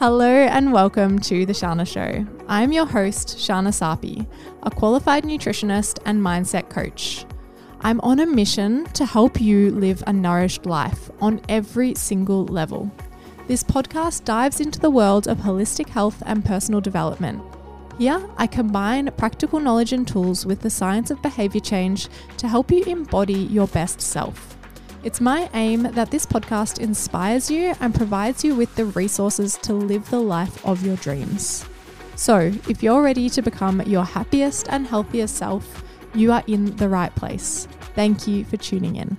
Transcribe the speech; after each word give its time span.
Hello 0.00 0.30
and 0.30 0.72
welcome 0.72 1.18
to 1.18 1.44
The 1.44 1.52
Shana 1.52 1.84
Show. 1.84 2.24
I'm 2.46 2.70
your 2.70 2.86
host, 2.86 3.36
Shana 3.36 3.72
Sapi, 3.72 4.28
a 4.62 4.70
qualified 4.70 5.24
nutritionist 5.24 5.98
and 6.04 6.22
mindset 6.22 6.70
coach. 6.70 7.26
I'm 7.80 8.00
on 8.02 8.20
a 8.20 8.26
mission 8.26 8.84
to 8.92 9.04
help 9.04 9.40
you 9.40 9.72
live 9.72 10.04
a 10.06 10.12
nourished 10.12 10.66
life 10.66 11.10
on 11.20 11.40
every 11.48 11.96
single 11.96 12.44
level. 12.46 12.92
This 13.48 13.64
podcast 13.64 14.22
dives 14.22 14.60
into 14.60 14.78
the 14.78 14.88
world 14.88 15.26
of 15.26 15.38
holistic 15.38 15.88
health 15.88 16.22
and 16.26 16.44
personal 16.44 16.80
development. 16.80 17.42
Here, 17.98 18.24
I 18.36 18.46
combine 18.46 19.10
practical 19.16 19.58
knowledge 19.58 19.92
and 19.92 20.06
tools 20.06 20.46
with 20.46 20.60
the 20.60 20.70
science 20.70 21.10
of 21.10 21.20
behavior 21.22 21.60
change 21.60 22.08
to 22.36 22.46
help 22.46 22.70
you 22.70 22.84
embody 22.84 23.34
your 23.34 23.66
best 23.66 24.00
self. 24.00 24.57
It's 25.04 25.20
my 25.20 25.48
aim 25.54 25.84
that 25.84 26.10
this 26.10 26.26
podcast 26.26 26.80
inspires 26.80 27.48
you 27.50 27.74
and 27.80 27.94
provides 27.94 28.42
you 28.42 28.56
with 28.56 28.74
the 28.74 28.86
resources 28.86 29.56
to 29.62 29.72
live 29.72 30.10
the 30.10 30.20
life 30.20 30.64
of 30.66 30.84
your 30.84 30.96
dreams. 30.96 31.64
So, 32.16 32.52
if 32.68 32.82
you're 32.82 33.02
ready 33.02 33.30
to 33.30 33.40
become 33.40 33.80
your 33.82 34.04
happiest 34.04 34.68
and 34.68 34.88
healthiest 34.88 35.36
self, 35.36 35.84
you 36.14 36.32
are 36.32 36.42
in 36.48 36.74
the 36.76 36.88
right 36.88 37.14
place. 37.14 37.68
Thank 37.94 38.26
you 38.26 38.44
for 38.44 38.56
tuning 38.56 38.96
in. 38.96 39.16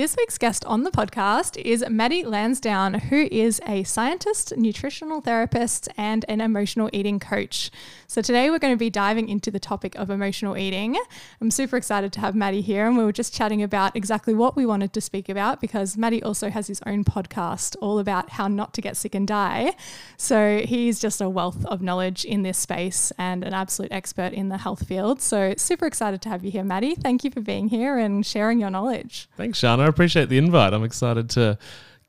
This 0.00 0.16
week's 0.16 0.38
guest 0.38 0.64
on 0.64 0.84
the 0.84 0.90
podcast 0.90 1.60
is 1.60 1.84
Matty 1.86 2.24
Lansdown, 2.24 2.94
who 2.94 3.28
is 3.30 3.60
a 3.66 3.82
scientist, 3.84 4.56
nutritional 4.56 5.20
therapist, 5.20 5.90
and 5.94 6.24
an 6.26 6.40
emotional 6.40 6.88
eating 6.90 7.20
coach. 7.20 7.70
So, 8.06 8.22
today 8.22 8.48
we're 8.48 8.58
going 8.58 8.72
to 8.72 8.78
be 8.78 8.88
diving 8.88 9.28
into 9.28 9.50
the 9.50 9.60
topic 9.60 9.94
of 9.96 10.08
emotional 10.08 10.56
eating. 10.56 10.96
I'm 11.38 11.50
super 11.50 11.76
excited 11.76 12.14
to 12.14 12.20
have 12.20 12.34
Matty 12.34 12.62
here, 12.62 12.86
and 12.86 12.96
we 12.96 13.04
were 13.04 13.12
just 13.12 13.34
chatting 13.34 13.62
about 13.62 13.94
exactly 13.94 14.32
what 14.32 14.56
we 14.56 14.64
wanted 14.64 14.94
to 14.94 15.02
speak 15.02 15.28
about 15.28 15.60
because 15.60 15.98
Matty 15.98 16.22
also 16.22 16.48
has 16.48 16.66
his 16.66 16.80
own 16.86 17.04
podcast 17.04 17.76
all 17.82 17.98
about 17.98 18.30
how 18.30 18.48
not 18.48 18.72
to 18.74 18.80
get 18.80 18.96
sick 18.96 19.14
and 19.14 19.28
die. 19.28 19.74
So, 20.16 20.62
he's 20.64 20.98
just 20.98 21.20
a 21.20 21.28
wealth 21.28 21.66
of 21.66 21.82
knowledge 21.82 22.24
in 22.24 22.42
this 22.42 22.56
space 22.56 23.12
and 23.18 23.44
an 23.44 23.52
absolute 23.52 23.92
expert 23.92 24.32
in 24.32 24.48
the 24.48 24.56
health 24.56 24.86
field. 24.88 25.20
So, 25.20 25.52
super 25.58 25.84
excited 25.84 26.22
to 26.22 26.30
have 26.30 26.42
you 26.42 26.50
here, 26.50 26.64
Matty. 26.64 26.94
Thank 26.94 27.22
you 27.22 27.30
for 27.30 27.42
being 27.42 27.68
here 27.68 27.98
and 27.98 28.24
sharing 28.24 28.58
your 28.60 28.70
knowledge. 28.70 29.28
Thanks, 29.36 29.58
Sean. 29.58 29.89
Appreciate 29.90 30.28
the 30.28 30.38
invite. 30.38 30.72
I'm 30.72 30.84
excited 30.84 31.30
to 31.30 31.58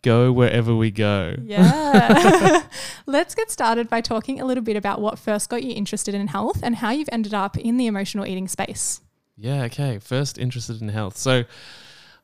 go 0.01 0.31
wherever 0.31 0.75
we 0.75 0.91
go. 0.91 1.35
Yeah. 1.43 2.63
Let's 3.05 3.35
get 3.35 3.51
started 3.51 3.89
by 3.89 4.01
talking 4.01 4.39
a 4.41 4.45
little 4.45 4.63
bit 4.63 4.75
about 4.75 5.01
what 5.01 5.19
first 5.19 5.49
got 5.49 5.63
you 5.63 5.73
interested 5.73 6.15
in 6.15 6.27
health 6.27 6.59
and 6.63 6.77
how 6.77 6.91
you've 6.91 7.09
ended 7.11 7.33
up 7.33 7.57
in 7.57 7.77
the 7.77 7.87
emotional 7.87 8.25
eating 8.25 8.47
space. 8.47 9.01
Yeah, 9.37 9.63
okay. 9.63 9.99
First 9.99 10.37
interested 10.37 10.81
in 10.81 10.89
health. 10.89 11.17
So 11.17 11.43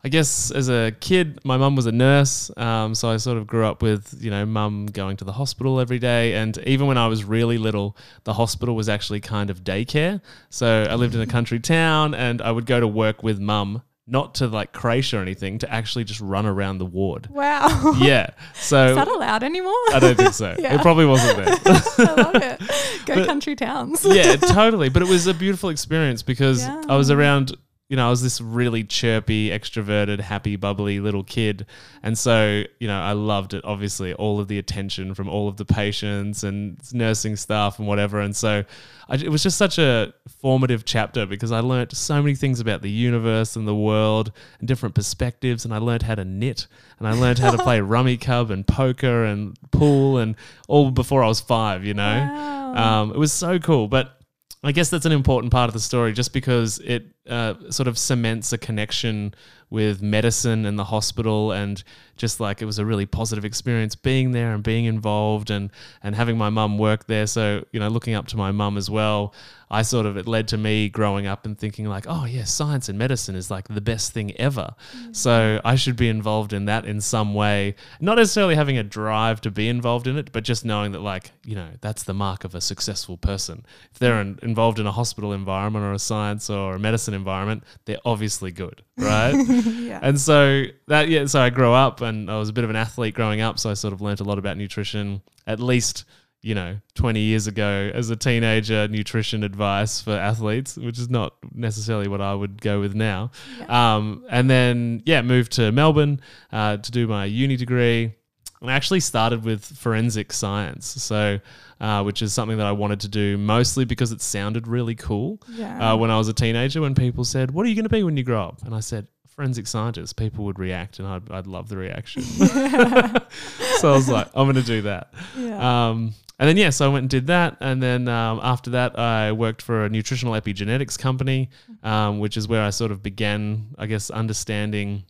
I 0.03 0.09
guess 0.09 0.52
as 0.52 0.69
a 0.69 0.91
kid, 0.99 1.39
my 1.44 1.58
mum 1.58 1.75
was 1.75 1.86
a 1.86 1.92
nurse. 1.92 2.52
Um, 2.58 2.94
so 2.95 3.09
I 3.09 3.17
sort 3.17 3.38
of 3.38 3.47
grew 3.47 3.66
up 3.66 3.81
with, 3.81 4.16
you 4.19 4.30
know, 4.30 4.45
mum 4.45 4.86
going 4.88 5.17
to 5.17 5.25
the 5.25 5.33
hospital 5.33 5.80
every 5.80 5.99
day. 5.99 6.33
And 6.36 6.58
even 6.59 6.88
when 6.88 6.97
I 6.97 7.08
was 7.08 7.23
really 7.23 7.58
little, 7.58 7.97
the 8.23 8.33
hospital 8.33 8.75
was 8.75 8.89
actually 8.89 9.21
kind 9.21 9.49
of 9.49 9.64
daycare. 9.64 10.21
So 10.49 10.86
I 10.89 10.95
lived 10.95 11.16
in 11.16 11.21
a 11.21 11.27
country 11.27 11.59
town 11.59 12.14
and 12.14 12.42
I 12.42 12.52
would 12.52 12.66
go 12.66 12.80
to 12.80 12.88
work 12.88 13.23
with 13.23 13.39
mum 13.39 13.81
not 14.09 14.36
to 14.36 14.47
like 14.47 14.72
crash 14.72 15.13
or 15.13 15.22
anything, 15.22 15.59
to 15.59 15.72
actually 15.72 16.05
just 16.05 16.22
run 16.22 16.45
around 16.45 16.77
the 16.77 16.86
ward. 16.86 17.27
Wow. 17.30 17.94
Yeah. 18.00 18.30
So 18.53 18.88
Is 18.88 18.95
that 18.95 19.08
allowed 19.08 19.44
anymore? 19.44 19.73
I 19.94 19.99
don't 19.99 20.16
think 20.16 20.33
so. 20.33 20.55
Yeah. 20.59 20.75
It 20.75 20.81
probably 20.81 21.05
wasn't 21.05 21.38
there. 21.38 21.47
I 22.08 22.14
love 22.22 22.36
it. 22.36 23.05
Go 23.05 23.16
But- 23.16 23.27
country 23.27 23.55
towns. 23.55 24.05
yeah, 24.05 24.36
totally. 24.38 24.89
But 24.89 25.02
it 25.02 25.08
was 25.09 25.27
a 25.27 25.33
beautiful 25.33 25.69
experience 25.69 26.23
because 26.23 26.61
Yeah. 26.66 26.83
I 26.88 26.95
was 26.95 27.11
around, 27.11 27.55
you 27.89 27.95
know, 27.95 28.07
I 28.07 28.09
was 28.09 28.21
this 28.21 28.41
really 28.41 28.83
chirpy, 28.83 29.49
extroverted, 29.49 30.19
happy, 30.19 30.57
bubbly 30.57 30.99
little 30.99 31.23
kid. 31.23 31.66
And 32.03 32.17
so, 32.17 32.63
you 32.80 32.88
know, 32.88 32.99
I 32.99 33.13
loved 33.13 33.53
it, 33.53 33.63
obviously, 33.63 34.13
all 34.13 34.41
of 34.41 34.49
the 34.49 34.59
attention 34.59 35.13
from 35.13 35.30
all 35.30 35.47
of 35.47 35.55
the 35.55 35.63
patients 35.63 36.43
and 36.43 36.77
nursing 36.93 37.38
staff 37.38 37.80
and 37.80 37.88
whatever. 37.88 38.19
And 38.19 38.35
so 38.35 38.65
I, 39.08 39.15
it 39.15 39.30
was 39.30 39.41
just 39.41 39.58
such 39.58 39.77
a 39.77 40.13
formative 40.41 40.83
chapter 40.83 41.26
because 41.26 41.53
I 41.53 41.61
learnt 41.61 41.95
so 41.95 42.21
many 42.21 42.36
things 42.36 42.59
about 42.59 42.81
the 42.81 42.92
universe 42.92 43.55
and 43.55 43.65
the 43.65 43.76
world 43.76 44.33
and 44.59 44.67
different 44.67 44.93
perspectives. 44.93 45.64
And 45.64 45.73
I 45.73 45.77
learned 45.77 46.03
how 46.03 46.15
to 46.15 46.26
knit 46.26 46.67
and 46.99 47.08
I 47.08 47.14
learned 47.14 47.39
how 47.39 47.52
to 47.52 47.58
play 47.58 47.80
Rummikub 47.80 48.49
and 48.49 48.67
poker 48.67 49.23
and 49.23 49.58
pool 49.71 50.17
and 50.17 50.36
all 50.67 50.92
before 50.92 51.23
I 51.23 51.27
was 51.27 51.39
five, 51.39 51.86
you 51.86 51.93
know? 51.93 52.03
Wow. 52.03 52.76
Um, 52.76 53.11
it 53.11 53.17
was 53.17 53.31
so 53.31 53.59
cool. 53.59 53.87
But 53.87 54.17
I 54.64 54.73
guess 54.73 54.89
that's 54.89 55.05
an 55.05 55.14
important 55.14 55.53
part 55.53 55.70
of 55.70 55.73
the 55.73 55.80
story 55.80 56.11
just 56.11 56.33
because 56.33 56.80
it 56.80 57.05
uh, 57.27 57.55
sort 57.70 57.88
of 57.88 57.98
cements 57.98 58.54
a 58.54 58.58
connection 58.58 59.33
with 59.70 60.02
medicine 60.02 60.65
and 60.65 60.80
the 60.80 60.86
hospital 60.86 61.52
and 61.52 61.83
just 62.15 62.39
like 62.39 62.61
it 62.61 62.65
was 62.65 62.80
a 62.80 62.86
really 62.86 63.05
positive 63.05 63.43
experience 63.43 63.95
being 63.95 64.32
there 64.32 64.54
and 64.54 64.64
being 64.64 64.86
involved 64.86 65.52
and 65.52 65.70
and 66.02 66.15
having 66.15 66.38
my 66.38 66.49
mum 66.49 66.77
work 66.77 67.08
there. 67.08 67.27
So 67.27 67.65
you 67.71 67.80
know 67.80 67.89
looking 67.89 68.14
up 68.14 68.27
to 68.27 68.38
my 68.38 68.52
mum 68.52 68.77
as 68.77 68.89
well 68.89 69.33
I 69.70 69.82
sort 69.82 70.05
of 70.05 70.15
it 70.15 70.27
led 70.27 70.48
to 70.49 70.58
me 70.58 70.88
growing 70.88 71.27
up 71.27 71.45
and 71.45 71.58
thinking 71.58 71.86
like 71.86 72.05
oh 72.08 72.26
yeah 72.26 72.45
science 72.45 72.88
and 72.88 72.98
medicine 72.98 73.36
is 73.36 73.52
like 73.52 73.67
the 73.67 73.82
best 73.82 74.14
thing 74.14 74.36
ever. 74.38 74.73
So 75.11 75.59
I 75.65 75.76
should 75.76 75.98
be 75.98 76.08
involved 76.08 76.54
in 76.54 76.65
that 76.65 76.86
in 76.86 77.02
some 77.02 77.33
way. 77.33 77.76
Not 77.99 78.17
necessarily 78.17 78.55
having 78.55 78.77
a 78.77 78.83
drive 78.83 79.42
to 79.42 79.52
be 79.52 79.67
involved 79.67 80.08
in 80.08 80.17
it 80.17 80.32
but 80.32 80.44
just 80.44 80.64
knowing 80.64 80.94
that 80.94 81.02
like 81.02 81.32
you 81.45 81.55
know 81.55 81.70
that's 81.82 82.04
the 82.04 82.14
mark 82.14 82.45
of 82.45 82.55
a 82.55 82.61
successful 82.61 83.17
person. 83.17 83.65
If 83.92 83.99
they're 83.99 84.21
in, 84.21 84.39
involved 84.42 84.80
in 84.80 84.88
a 84.88 84.92
hospital 84.92 85.33
environment 85.33 85.83
or 85.83 85.92
a 85.92 85.99
science 85.99 86.49
or 86.49 86.76
a 86.76 86.80
medicine 86.80 87.14
environment 87.17 87.64
they're 87.83 88.00
obviously 88.05 88.52
good 88.52 88.82
right 88.98 89.33
yeah. 89.33 90.00
and 90.02 90.20
so 90.20 90.64
that 90.88 91.10
yeah, 91.10 91.26
so 91.26 91.42
I 91.42 91.50
grew 91.50 91.73
up 91.73 92.02
and 92.02 92.30
I 92.30 92.38
was 92.38 92.50
a 92.50 92.54
bit 92.54 92.64
of 92.64 92.70
an 92.70 92.76
athlete 92.76 93.14
growing 93.14 93.42
up, 93.42 93.60
so 93.60 93.70
I 93.70 93.73
sort 93.73 93.94
of 93.94 94.02
learnt 94.02 94.20
a 94.20 94.23
lot 94.23 94.38
about 94.38 94.58
nutrition 94.58 95.22
at 95.45 95.60
least, 95.60 96.06
you 96.42 96.56
know, 96.56 96.77
20 96.95 97.20
years 97.20 97.48
ago 97.48 97.92
as 97.94 98.10
a 98.10 98.16
teenager, 98.16 98.88
nutrition 98.88 99.44
advice 99.44 100.02
for 100.02 100.11
athletes, 100.11 100.77
which 100.77 101.00
is 101.00 101.10
not 101.10 101.36
necessarily 101.54 102.08
what 102.08 102.22
I 102.22 102.33
would 102.33 102.61
go 102.61 102.80
with 102.80 102.95
now. 102.95 103.32
Um, 103.67 104.26
and 104.30 104.50
then 104.50 105.04
yeah, 105.06 105.22
moved 105.22 105.54
to 105.54 105.72
Melbourne 105.72 106.22
uh, 106.52 106.77
to 106.77 106.92
do 106.92 107.08
my 107.08 107.26
uni 107.26 107.56
degree. 107.56 108.14
And 108.61 108.72
I 108.72 108.73
actually 108.73 109.02
started 109.02 109.44
with 109.44 109.64
forensic 109.64 110.33
science, 110.33 110.88
so 110.88 111.39
uh, 111.80 112.04
which 112.04 112.21
is 112.21 112.33
something 112.33 112.58
that 112.58 112.65
I 112.67 112.71
wanted 112.71 112.99
to 113.02 113.08
do 113.08 113.38
mostly 113.38 113.86
because 113.86 114.11
it 114.11 114.21
sounded 114.21 114.67
really 114.67 114.95
cool 114.95 115.39
Yeah. 115.49 115.93
uh, 115.93 115.98
when 115.98 116.11
I 116.11 116.17
was 116.17 116.27
a 116.27 116.33
teenager. 116.33 116.82
When 116.82 116.95
people 116.95 117.23
said, 117.23 117.52
"What 117.52 117.65
are 117.65 117.70
you 117.70 117.76
going 117.76 117.83
to 117.86 117.89
be 117.89 118.04
when 118.04 118.17
you 118.17 118.23
grow 118.23 118.43
up?" 118.43 118.61
and 118.65 118.73
I 118.76 118.80
said, 118.80 119.08
"Forensic 119.27 119.67
scientist," 119.67 120.15
people 120.15 120.45
would 120.45 120.60
react, 120.60 120.99
and 120.99 121.08
I'd, 121.08 121.30
I'd 121.32 121.48
love 121.48 121.70
the 121.70 121.77
reaction. 121.77 122.21
so 123.80 123.92
I 123.92 123.95
was 123.95 124.10
like, 124.10 124.27
"I'm 124.33 124.45
going 124.45 124.55
to 124.55 124.61
do 124.64 124.82
that." 124.83 125.14
yeah. 125.38 125.89
Um, 125.89 126.14
and 126.39 126.48
then 126.48 126.55
yeah, 126.58 126.70
so 126.70 126.86
I 126.86 126.89
went 126.89 127.02
and 127.04 127.10
did 127.10 127.27
that, 127.27 127.58
and 127.61 127.82
then 127.82 128.07
um, 128.07 128.39
after 128.44 128.69
that, 128.71 128.98
I 129.00 129.31
worked 129.31 129.62
for 129.63 129.86
a 129.86 129.89
nutritional 129.89 130.33
epigenetics 130.36 130.98
company, 130.98 131.50
um, 131.81 132.19
which 132.19 132.38
is 132.38 132.48
where 132.48 132.62
I 132.62 132.69
sort 132.69 132.92
of 132.92 133.01
began, 133.01 133.69
I 133.80 133.88
guess, 133.88 134.12
understanding 134.12 135.04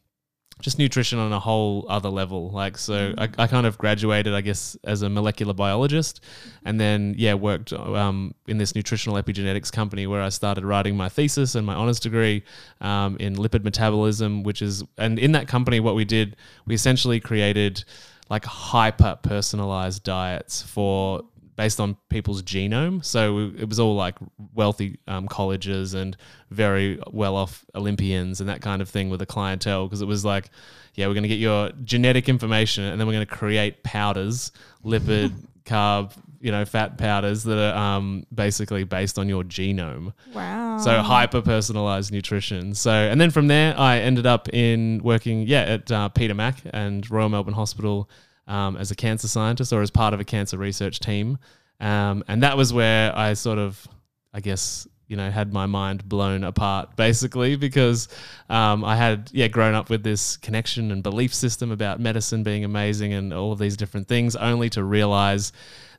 just 0.59 0.79
nutrition 0.79 1.19
on 1.19 1.31
a 1.31 1.39
whole 1.39 1.85
other 1.87 2.09
level. 2.09 2.49
Like, 2.49 2.77
so 2.77 3.13
I, 3.17 3.29
I 3.37 3.47
kind 3.47 3.65
of 3.67 3.77
graduated, 3.77 4.33
I 4.33 4.41
guess, 4.41 4.75
as 4.83 5.01
a 5.01 5.09
molecular 5.09 5.53
biologist, 5.53 6.23
and 6.65 6.79
then 6.79 7.15
yeah, 7.17 7.35
worked 7.35 7.73
um, 7.73 8.33
in 8.47 8.57
this 8.57 8.73
nutritional 8.75 9.21
epigenetics 9.21 9.71
company 9.71 10.07
where 10.07 10.21
I 10.21 10.29
started 10.29 10.65
writing 10.65 10.97
my 10.97 11.09
thesis 11.09 11.55
and 11.55 11.65
my 11.65 11.75
honors 11.75 11.99
degree 11.99 12.43
um, 12.81 13.17
in 13.19 13.35
lipid 13.35 13.63
metabolism, 13.63 14.43
which 14.43 14.61
is, 14.61 14.83
and 14.97 15.19
in 15.19 15.31
that 15.33 15.47
company, 15.47 15.79
what 15.79 15.95
we 15.95 16.05
did, 16.05 16.35
we 16.65 16.73
essentially 16.73 17.19
created 17.19 17.83
like 18.29 18.45
hyper 18.45 19.17
personalized 19.21 20.03
diets 20.03 20.61
for 20.61 21.21
based 21.57 21.79
on 21.79 21.97
people's 22.09 22.43
genome. 22.43 23.03
So 23.03 23.51
it 23.57 23.67
was 23.67 23.79
all 23.79 23.95
like 23.95 24.15
wealthy 24.53 24.99
um, 25.07 25.27
colleges 25.27 25.95
and 25.95 26.15
very 26.51 27.01
well 27.11 27.35
off 27.35 27.65
Olympians 27.75 28.39
and 28.39 28.47
that 28.47 28.61
kind 28.61 28.81
of 28.81 28.87
thing 28.87 29.09
with 29.09 29.21
a 29.21 29.25
clientele 29.25 29.87
because 29.87 30.01
it 30.01 30.05
was 30.05 30.23
like, 30.23 30.51
yeah, 30.93 31.07
we're 31.07 31.15
going 31.15 31.23
to 31.23 31.29
get 31.29 31.39
your 31.39 31.71
genetic 31.83 32.29
information 32.29 32.85
and 32.85 33.01
then 33.01 33.07
we're 33.07 33.13
going 33.13 33.25
to 33.25 33.35
create 33.35 33.83
powders, 33.83 34.51
lipid, 34.85 35.33
carb, 35.65 36.13
you 36.39 36.51
know, 36.51 36.63
fat 36.63 36.99
powders 36.99 37.43
that 37.43 37.57
are 37.57 37.75
um, 37.75 38.25
basically 38.33 38.83
based 38.83 39.17
on 39.17 39.27
your 39.27 39.43
genome. 39.43 40.13
wow. 40.35 40.77
So 40.77 41.01
hyper 41.01 41.41
personalized 41.41 42.11
nutrition. 42.11 42.75
So 42.75 42.91
and 42.91 43.19
then 43.19 43.31
from 43.31 43.47
there, 43.47 43.77
I 43.77 43.97
ended 43.97 44.27
up 44.27 44.47
in 44.53 45.01
working, 45.03 45.41
yeah, 45.47 45.61
at 45.61 45.91
uh, 45.91 46.09
Peter 46.09 46.35
Mac 46.35 46.61
and 46.71 47.09
Royal 47.09 47.29
Melbourne 47.29 47.55
Hospital 47.55 48.07
um, 48.47 48.77
as 48.77 48.91
a 48.91 48.95
cancer 48.95 49.27
scientist 49.27 49.73
or 49.73 49.81
as 49.81 49.91
part 49.91 50.13
of 50.13 50.19
a 50.19 50.25
cancer 50.25 50.57
research 50.57 50.99
team. 50.99 51.37
Um, 51.79 52.23
and 52.27 52.43
that 52.43 52.57
was 52.57 52.73
where 52.73 53.15
I 53.15 53.33
sort 53.33 53.59
of, 53.59 53.87
I 54.33 54.39
guess, 54.39 54.87
you 55.07 55.15
know 55.15 55.31
had 55.31 55.53
my 55.53 55.65
mind 55.65 56.07
blown 56.07 56.43
apart 56.43 56.95
basically 56.95 57.55
because 57.55 58.07
um, 58.49 58.83
I 58.83 58.95
had 58.95 59.29
yeah 59.33 59.47
grown 59.47 59.73
up 59.73 59.89
with 59.89 60.03
this 60.03 60.37
connection 60.37 60.91
and 60.91 61.01
belief 61.01 61.33
system 61.33 61.71
about 61.71 61.99
medicine 61.99 62.43
being 62.43 62.65
amazing 62.65 63.13
and 63.13 63.33
all 63.33 63.51
of 63.51 63.59
these 63.59 63.77
different 63.77 64.07
things, 64.07 64.35
only 64.35 64.69
to 64.71 64.83
realize 64.83 65.53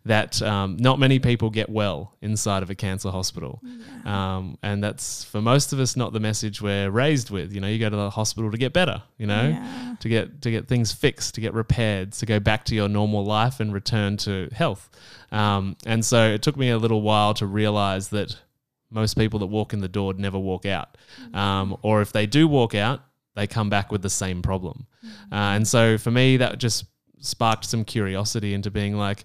that 0.08 0.42
um, 0.42 0.76
not 0.78 0.98
many 0.98 1.18
people 1.18 1.48
get 1.50 1.68
well 1.70 2.12
inside 2.20 2.62
of 2.62 2.70
a 2.70 2.74
cancer 2.74 3.10
hospital. 3.10 3.62
Um, 4.04 4.58
and 4.62 4.82
that's 4.82 5.22
for 5.24 5.40
most 5.40 5.72
of 5.72 5.80
us 5.80 5.96
not 5.96 6.12
the 6.12 6.20
message 6.20 6.60
we're 6.60 6.90
raised 6.90 7.30
with. 7.30 7.52
You 7.52 7.60
know, 7.60 7.68
you 7.68 7.78
go 7.78 7.88
to 7.90 7.96
the 7.96 8.10
hospital 8.10 8.50
to 8.50 8.58
get 8.58 8.72
better, 8.72 9.02
you 9.18 9.26
know, 9.26 9.48
Yeah. 9.48 9.94
to 10.00 10.08
get 10.08 10.42
to 10.42 10.50
get 10.50 10.66
things 10.66 10.92
fixed, 10.92 11.34
to 11.36 11.40
get 11.40 11.54
repaired, 11.54 12.12
to 12.12 12.26
go 12.26 12.40
back 12.40 12.64
to 12.66 12.74
your 12.74 12.88
normal 12.88 13.24
life 13.24 13.60
and 13.60 13.72
return 13.72 14.16
to 14.18 14.48
health. 14.52 14.88
Um, 15.30 15.76
and 15.86 16.04
so 16.04 16.28
it 16.30 16.42
took 16.42 16.56
me 16.56 16.70
a 16.70 16.78
little 16.78 17.02
while 17.02 17.34
to 17.34 17.46
realize 17.46 18.08
that 18.08 18.36
most 18.90 19.14
people 19.18 19.38
that 19.40 19.46
walk 19.46 19.72
in 19.74 19.80
the 19.80 19.88
door 19.88 20.14
never 20.14 20.38
walk 20.38 20.64
out. 20.66 20.96
Um, 21.34 21.76
or 21.82 22.00
if 22.00 22.12
they 22.12 22.26
do 22.26 22.48
walk 22.48 22.74
out, 22.74 23.02
they 23.36 23.46
come 23.46 23.68
back 23.68 23.92
with 23.92 24.00
the 24.02 24.10
same 24.10 24.40
problem. 24.42 24.86
Uh, 25.30 25.52
and 25.56 25.68
so 25.68 25.98
for 25.98 26.10
me, 26.10 26.38
that 26.38 26.58
just 26.58 26.86
sparked 27.20 27.64
some 27.66 27.84
curiosity 27.84 28.54
into 28.54 28.70
being 28.70 28.96
like, 28.96 29.24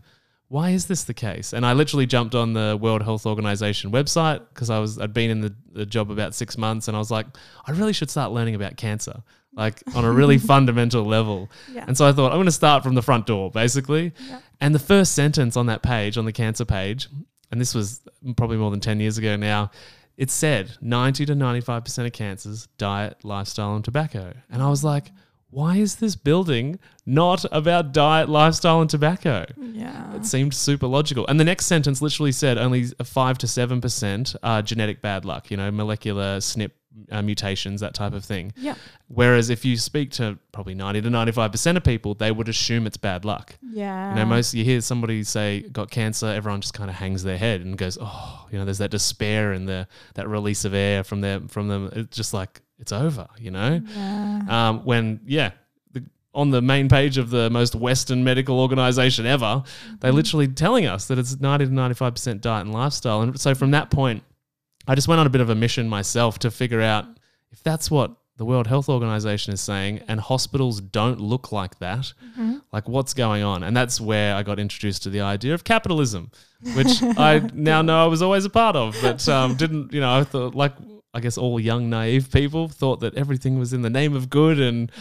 why 0.54 0.70
is 0.70 0.86
this 0.86 1.06
the 1.06 1.16
case? 1.16 1.52
And 1.52 1.66
I 1.66 1.74
literally 1.74 2.06
jumped 2.06 2.36
on 2.36 2.54
the 2.54 2.78
World 2.80 3.02
Health 3.02 3.26
Organization 3.26 3.92
website 3.92 4.40
because 4.50 4.70
I 4.70 4.78
was 4.78 5.00
I'd 5.00 5.12
been 5.12 5.32
in 5.32 5.42
the, 5.42 5.56
the 5.72 5.84
job 5.84 6.12
about 6.12 6.36
six 6.36 6.60
months, 6.60 6.88
and 6.88 6.96
I 6.96 7.00
was 7.00 7.10
like, 7.10 7.26
I 7.66 7.72
really 7.72 7.92
should 7.92 8.12
start 8.12 8.32
learning 8.32 8.54
about 8.54 8.78
cancer, 8.78 9.24
like 9.56 9.82
on 9.96 10.06
a 10.06 10.12
really 10.12 10.38
fundamental 10.54 11.06
level. 11.06 11.50
Yeah. 11.72 11.86
And 11.88 11.98
so 11.98 12.06
I 12.06 12.12
thought 12.12 12.28
I'm 12.28 12.38
going 12.38 12.46
to 12.46 12.52
start 12.52 12.84
from 12.84 12.94
the 12.94 13.02
front 13.02 13.26
door, 13.26 13.50
basically. 13.50 14.14
Yeah. 14.30 14.42
And 14.62 14.76
the 14.76 14.80
first 14.80 15.16
sentence 15.16 15.58
on 15.58 15.66
that 15.66 15.82
page, 15.82 16.20
on 16.20 16.26
the 16.26 16.32
cancer 16.32 16.66
page, 16.66 17.08
and 17.50 17.60
this 17.60 17.74
was 17.74 18.04
probably 18.38 18.58
more 18.58 18.70
than 18.70 18.80
ten 18.80 19.00
years 19.00 19.18
ago 19.18 19.36
now. 19.36 19.72
It 20.18 20.30
said 20.30 20.78
90 20.80 21.26
to 21.26 21.34
95% 21.34 22.06
of 22.06 22.14
cancers, 22.14 22.68
diet, 22.78 23.18
lifestyle, 23.24 23.76
and 23.76 23.84
tobacco. 23.84 24.36
And 24.52 24.62
I 24.62 24.70
was 24.70 24.84
like, 24.84 25.10
why 25.54 25.78
is 25.78 25.96
this 25.98 26.16
building 26.16 26.80
not 27.06 27.46
about 27.52 27.92
diet, 27.94 28.28
lifestyle, 28.28 28.82
and 28.82 28.90
tobacco? 28.90 29.46
Yeah. 29.58 30.16
It 30.16 30.26
seemed 30.26 30.54
super 30.54 30.88
logical. 30.88 31.28
And 31.28 31.40
the 31.40 31.44
next 31.44 31.68
sentence 31.68 32.02
literally 32.02 32.32
said 32.32 32.58
only 32.58 32.86
five 33.04 33.38
to 33.40 33.48
seven 33.48 33.80
percent 33.80 34.36
are 34.42 34.62
genetic 34.62 35.02
bad 35.02 35.26
luck. 35.26 35.52
You 35.52 35.58
know, 35.58 35.70
molecular 35.72 36.38
SNP 36.40 36.72
uh, 37.12 37.22
mutations, 37.22 37.82
that 37.82 37.94
type 37.94 38.14
of 38.14 38.24
thing. 38.24 38.54
Yeah. 38.56 38.76
Whereas 39.08 39.50
if 39.50 39.66
you 39.66 39.78
speak 39.78 40.12
to 40.12 40.38
probably 40.52 40.76
ninety 40.76 41.02
to 41.02 41.10
ninety-five 41.10 41.52
percent 41.52 41.78
of 41.78 41.84
people, 41.84 42.14
they 42.14 42.32
would 42.32 42.50
assume 42.50 42.86
it's 42.88 42.98
bad 42.98 43.26
luck. 43.26 43.56
Yeah. 43.62 44.10
You 44.12 44.16
know, 44.18 44.26
most 44.26 44.54
you 44.54 44.64
hear 44.64 44.82
somebody 44.82 45.24
say 45.24 45.62
got 45.72 45.90
cancer, 45.92 46.28
everyone 46.28 46.62
just 46.62 46.74
kind 46.74 46.90
of 46.90 46.96
hangs 46.96 47.24
their 47.24 47.38
head 47.38 47.62
and 47.62 47.78
goes, 47.78 47.98
"Oh, 48.00 48.48
you 48.52 48.58
know, 48.60 48.66
there's 48.66 48.78
that 48.80 48.92
despair 48.92 49.52
and 49.54 49.68
the 49.68 49.88
that 50.16 50.28
release 50.28 50.66
of 50.66 50.74
air 50.74 51.04
from 51.04 51.22
their 51.22 51.40
from 51.48 51.68
them. 51.68 51.90
It's 51.94 52.16
just 52.16 52.34
like 52.34 52.62
it's 52.80 52.92
over." 52.92 53.28
You 53.40 53.52
know, 53.52 53.82
Yeah. 53.96 54.42
um, 54.70 54.86
when 54.86 55.20
yeah, 55.26 55.52
the, 55.92 56.04
on 56.34 56.50
the 56.52 56.62
main 56.62 56.90
page 56.90 57.18
of 57.18 57.30
the 57.30 57.50
most 57.50 57.76
Western 57.76 58.24
medical 58.24 58.60
organization 58.60 59.26
ever, 59.26 59.64
they're 60.00 60.10
Mm-hmm. 60.12 60.16
literally 60.18 60.48
telling 60.48 60.86
us 60.86 61.08
that 61.08 61.18
it's 61.20 61.40
ninety 61.40 61.66
to 61.66 61.74
ninety-five 61.74 62.14
percent 62.14 62.42
diet 62.42 62.66
and 62.66 62.74
lifestyle. 62.74 63.22
And 63.22 63.40
so 63.40 63.54
from 63.56 63.72
that 63.72 63.90
point, 63.90 64.24
I 64.88 64.96
just 64.96 65.08
went 65.08 65.20
on 65.20 65.28
a 65.28 65.30
bit 65.30 65.42
of 65.42 65.50
a 65.50 65.56
mission 65.56 65.88
myself 65.88 66.40
to 66.40 66.52
figure 66.52 66.82
out 66.82 67.06
if 67.52 67.64
that's 67.64 67.90
what 67.90 68.16
the 68.38 68.46
World 68.46 68.66
Health 68.66 68.90
Organization 68.90 69.54
is 69.54 69.62
saying, 69.62 70.02
and 70.08 70.20
hospitals 70.20 70.82
don't 70.82 71.20
look 71.20 71.52
like 71.52 71.78
that. 71.80 72.14
Mm-hmm. 72.32 72.58
Like, 72.72 72.90
what's 72.90 73.14
going 73.14 73.44
on? 73.44 73.62
And 73.62 73.78
that's 73.78 74.02
where 74.02 74.36
I 74.36 74.42
got 74.42 74.60
introduced 74.60 75.04
to 75.04 75.12
the 75.12 75.22
idea 75.22 75.54
of 75.54 75.64
capitalism, 75.64 76.32
which 76.76 77.02
I 77.04 77.48
now 77.54 77.84
know 77.84 78.04
I 78.04 78.08
was 78.08 78.24
always 78.24 78.44
a 78.46 78.50
part 78.50 78.76
of, 78.76 78.98
but 79.02 79.28
um, 79.30 79.56
didn't, 79.56 79.94
you 79.94 80.02
know, 80.02 80.18
I 80.18 80.24
thought, 80.24 80.56
like, 80.56 80.74
I 81.14 81.20
guess 81.20 81.38
all 81.38 81.60
young, 81.60 81.92
naive 81.92 82.32
people 82.32 82.68
thought 82.70 83.02
that 83.02 83.14
everything 83.14 83.60
was 83.60 83.72
in 83.72 83.84
the 83.84 83.90
name 83.90 84.16
of 84.16 84.32
good. 84.32 84.60
And, 84.60 84.92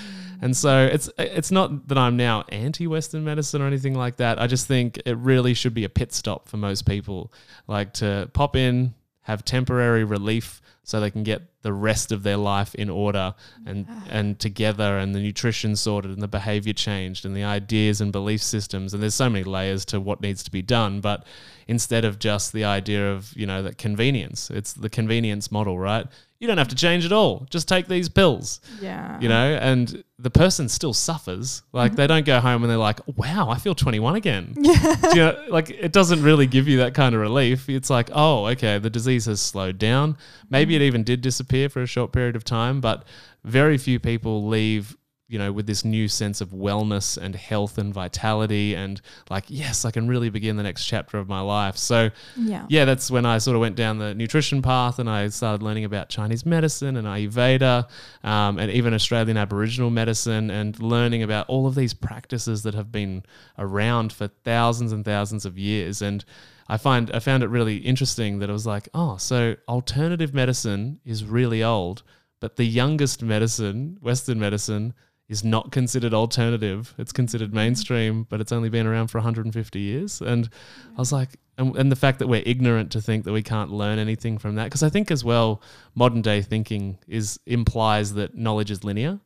and 0.42 0.54
so 0.54 0.84
it's, 0.84 1.08
it's 1.16 1.50
not 1.50 1.88
that 1.88 1.96
I'm 1.96 2.18
now 2.18 2.44
anti 2.50 2.86
Western 2.86 3.24
medicine 3.24 3.62
or 3.62 3.66
anything 3.66 3.94
like 3.94 4.16
that. 4.16 4.38
I 4.38 4.46
just 4.46 4.66
think 4.66 5.00
it 5.06 5.16
really 5.16 5.54
should 5.54 5.72
be 5.72 5.84
a 5.84 5.88
pit 5.88 6.12
stop 6.12 6.48
for 6.48 6.58
most 6.58 6.84
people, 6.84 7.32
like 7.66 7.94
to 7.94 8.28
pop 8.34 8.56
in, 8.56 8.92
have 9.22 9.44
temporary 9.44 10.04
relief 10.04 10.60
so 10.84 11.00
they 11.00 11.10
can 11.10 11.22
get 11.22 11.42
the 11.62 11.72
rest 11.72 12.10
of 12.10 12.24
their 12.24 12.36
life 12.36 12.74
in 12.74 12.90
order 12.90 13.34
and 13.66 13.86
ah. 13.88 14.04
and 14.10 14.38
together 14.40 14.98
and 14.98 15.14
the 15.14 15.20
nutrition 15.20 15.76
sorted 15.76 16.10
and 16.10 16.20
the 16.20 16.28
behavior 16.28 16.72
changed 16.72 17.24
and 17.24 17.36
the 17.36 17.44
ideas 17.44 18.00
and 18.00 18.10
belief 18.10 18.42
systems. 18.42 18.92
And 18.92 19.02
there's 19.02 19.14
so 19.14 19.30
many 19.30 19.44
layers 19.44 19.84
to 19.86 20.00
what 20.00 20.20
needs 20.20 20.42
to 20.42 20.50
be 20.50 20.60
done 20.60 21.00
but 21.00 21.24
instead 21.68 22.04
of 22.04 22.18
just 22.18 22.52
the 22.52 22.64
idea 22.64 23.12
of 23.12 23.32
you 23.36 23.46
know 23.46 23.62
that 23.62 23.78
convenience 23.78 24.50
it's 24.50 24.72
the 24.72 24.90
convenience 24.90 25.52
model 25.52 25.78
right? 25.78 26.06
You 26.40 26.48
don't 26.48 26.58
have 26.58 26.68
to 26.68 26.74
change 26.74 27.04
at 27.04 27.12
all. 27.12 27.46
Just 27.50 27.68
take 27.68 27.86
these 27.86 28.08
pills. 28.08 28.60
Yeah. 28.80 29.20
you 29.20 29.28
know 29.28 29.54
and 29.54 30.02
the 30.22 30.30
person 30.30 30.68
still 30.68 30.92
suffers. 30.94 31.62
Like 31.72 31.96
they 31.96 32.06
don't 32.06 32.24
go 32.24 32.38
home 32.38 32.62
and 32.62 32.70
they're 32.70 32.78
like 32.78 33.00
wow 33.16 33.48
i 33.50 33.58
feel 33.58 33.74
21 33.74 34.14
again. 34.14 34.52
Do 34.54 34.62
you 34.62 35.14
know, 35.16 35.44
like 35.48 35.70
it 35.70 35.92
doesn't 35.92 36.22
really 36.22 36.46
give 36.46 36.68
you 36.68 36.78
that 36.78 36.94
kind 36.94 37.14
of 37.14 37.20
relief. 37.20 37.68
It's 37.68 37.90
like 37.90 38.08
oh 38.14 38.46
okay 38.46 38.78
the 38.78 38.90
disease 38.90 39.26
has 39.26 39.40
slowed 39.40 39.78
down. 39.78 40.16
Maybe 40.48 40.76
it 40.76 40.82
even 40.82 41.02
did 41.02 41.20
disappear 41.20 41.68
for 41.68 41.82
a 41.82 41.86
short 41.86 42.12
period 42.12 42.36
of 42.36 42.44
time 42.44 42.80
but 42.80 43.04
very 43.44 43.76
few 43.76 43.98
people 43.98 44.46
leave 44.46 44.96
you 45.32 45.38
know 45.38 45.50
with 45.52 45.66
this 45.66 45.84
new 45.84 46.06
sense 46.08 46.40
of 46.40 46.50
wellness 46.50 47.16
and 47.16 47.34
health 47.34 47.78
and 47.78 47.92
vitality 47.94 48.74
and 48.74 49.00
like 49.30 49.44
yes 49.48 49.84
i 49.84 49.90
can 49.90 50.06
really 50.06 50.28
begin 50.30 50.56
the 50.56 50.62
next 50.62 50.84
chapter 50.84 51.18
of 51.18 51.28
my 51.28 51.40
life 51.40 51.76
so 51.76 52.10
Yeah. 52.36 52.66
yeah, 52.68 52.84
that's 52.84 53.10
when 53.10 53.24
I 53.26 53.38
sort 53.38 53.54
of 53.56 53.60
went 53.60 53.76
down 53.76 53.98
the 53.98 54.14
nutrition 54.14 54.62
path 54.62 54.98
and 54.98 55.08
I 55.08 55.28
started 55.28 55.62
learning 55.62 55.84
about 55.84 56.08
Chinese 56.08 56.44
medicine 56.46 56.96
and 56.96 57.06
Ayurveda 57.06 57.88
um, 58.22 58.58
and 58.58 58.70
even 58.70 58.92
Australian 58.94 59.36
Aboriginal 59.36 59.90
medicine 59.90 60.50
and 60.50 60.78
learning 60.80 61.22
about 61.22 61.48
all 61.48 61.66
of 61.66 61.74
these 61.74 61.94
practices 61.94 62.62
that 62.64 62.74
have 62.74 62.90
been 62.92 63.22
around 63.58 64.12
for 64.12 64.28
thousands 64.44 64.92
and 64.92 65.04
thousands 65.04 65.44
of 65.46 65.58
years. 65.58 66.02
And 66.02 66.24
I 66.68 66.76
find 66.76 67.10
I 67.12 67.18
found 67.18 67.42
it 67.42 67.48
really 67.48 67.76
interesting 67.78 68.38
that 68.40 68.48
it 68.48 68.52
was 68.52 68.66
like, 68.66 68.88
oh, 68.94 69.16
so 69.16 69.56
alternative 69.68 70.32
medicine 70.34 71.00
is 71.04 71.24
really 71.24 71.62
old, 71.62 72.02
but 72.40 72.56
the 72.56 72.64
youngest 72.64 73.22
medicine, 73.22 73.98
Western 74.00 74.38
medicine, 74.38 74.94
is 75.32 75.42
not 75.42 75.72
considered 75.72 76.12
alternative. 76.12 76.94
It's 76.98 77.10
considered 77.10 77.48
mm-hmm. 77.48 77.56
mainstream, 77.56 78.26
but 78.28 78.40
it's 78.40 78.52
only 78.52 78.68
been 78.68 78.86
around 78.86 79.08
for 79.08 79.18
150 79.18 79.80
years. 79.80 80.20
And 80.20 80.48
I 80.94 81.00
was 81.00 81.10
like, 81.10 81.40
and, 81.56 81.74
and 81.74 81.90
the 81.90 81.96
fact 81.96 82.18
that 82.18 82.28
we're 82.28 82.42
ignorant 82.44 82.92
to 82.92 83.00
think 83.00 83.24
that 83.24 83.32
we 83.32 83.42
can't 83.42 83.70
learn 83.70 83.98
anything 83.98 84.36
from 84.36 84.56
that, 84.56 84.64
because 84.64 84.82
I 84.82 84.90
think 84.90 85.10
as 85.10 85.24
well, 85.24 85.62
modern 85.94 86.20
day 86.20 86.42
thinking 86.42 86.98
is 87.08 87.40
implies 87.46 88.12
that 88.14 88.36
knowledge 88.36 88.70
is 88.70 88.84
linear. 88.84 89.20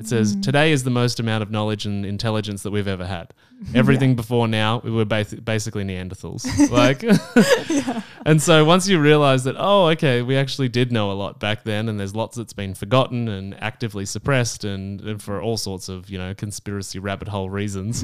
It 0.00 0.08
says 0.08 0.34
today 0.36 0.72
is 0.72 0.82
the 0.82 0.90
most 0.90 1.20
amount 1.20 1.42
of 1.42 1.50
knowledge 1.50 1.86
and 1.86 2.04
intelligence 2.04 2.62
that 2.62 2.70
we've 2.70 2.88
ever 2.88 3.06
had. 3.06 3.32
Everything 3.74 4.16
before 4.16 4.48
now, 4.48 4.80
we 4.82 4.90
were 4.90 5.04
basi- 5.04 5.44
basically 5.44 5.84
Neanderthals. 5.84 6.44
like, 6.70 7.04
and 8.26 8.42
so 8.42 8.64
once 8.64 8.88
you 8.88 8.98
realize 8.98 9.44
that, 9.44 9.56
oh, 9.58 9.88
okay, 9.88 10.22
we 10.22 10.36
actually 10.36 10.68
did 10.68 10.90
know 10.90 11.12
a 11.12 11.14
lot 11.14 11.38
back 11.38 11.64
then, 11.64 11.88
and 11.88 12.00
there's 12.00 12.16
lots 12.16 12.36
that's 12.36 12.54
been 12.54 12.74
forgotten 12.74 13.28
and 13.28 13.54
actively 13.62 14.06
suppressed, 14.06 14.64
and, 14.64 15.02
and 15.02 15.22
for 15.22 15.40
all 15.40 15.58
sorts 15.58 15.88
of 15.88 16.08
you 16.08 16.18
know 16.18 16.34
conspiracy 16.34 16.98
rabbit 16.98 17.28
hole 17.28 17.50
reasons, 17.50 18.02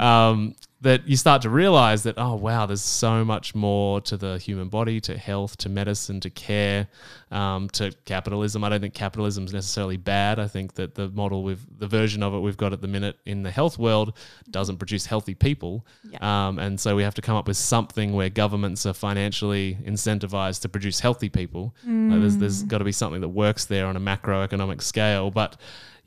um, 0.00 0.54
that 0.80 1.08
you 1.08 1.16
start 1.16 1.42
to 1.42 1.50
realize 1.50 2.04
that, 2.04 2.14
oh 2.18 2.36
wow, 2.36 2.64
there's 2.64 2.82
so 2.82 3.24
much 3.24 3.52
more 3.52 4.00
to 4.02 4.16
the 4.16 4.38
human 4.38 4.68
body, 4.68 5.00
to 5.00 5.18
health, 5.18 5.56
to 5.56 5.68
medicine, 5.68 6.20
to 6.20 6.30
care, 6.30 6.86
um, 7.32 7.68
to 7.70 7.90
capitalism. 8.04 8.62
I 8.62 8.68
don't 8.68 8.80
think 8.80 8.94
capitalism 8.94 9.44
is 9.44 9.52
necessarily 9.52 9.96
bad. 9.96 10.38
I 10.38 10.46
think 10.46 10.74
that 10.74 10.94
the 10.94 11.08
model 11.08 11.42
with 11.42 11.66
the 11.80 11.88
version 11.88 12.22
of 12.22 12.32
it 12.32 12.38
we've 12.38 12.56
got 12.56 12.72
at 12.72 12.80
the 12.80 12.86
minute 12.86 13.18
in 13.26 13.42
the 13.42 13.50
health 13.50 13.76
world 13.76 14.16
doesn't 14.50 14.76
produce 14.76 15.04
healthy 15.06 15.34
people. 15.34 15.84
Um, 16.22 16.60
and 16.60 16.78
so 16.78 16.94
we 16.94 17.02
have 17.02 17.14
to 17.14 17.22
come 17.22 17.36
up 17.36 17.48
with 17.48 17.56
something 17.56 18.12
where 18.12 18.28
governments 18.28 18.86
are 18.86 18.94
financially 18.94 19.78
incentivized 19.84 20.62
to 20.62 20.68
produce 20.68 21.00
healthy 21.00 21.28
people. 21.28 21.74
Like 22.12 22.20
there's 22.20 22.36
there's 22.36 22.62
got 22.62 22.78
to 22.78 22.84
be 22.84 22.92
something 22.92 23.20
that 23.20 23.28
works 23.30 23.64
there 23.64 23.86
on 23.86 23.96
a 23.96 24.00
macroeconomic 24.00 24.80
scale. 24.82 25.32
But 25.32 25.56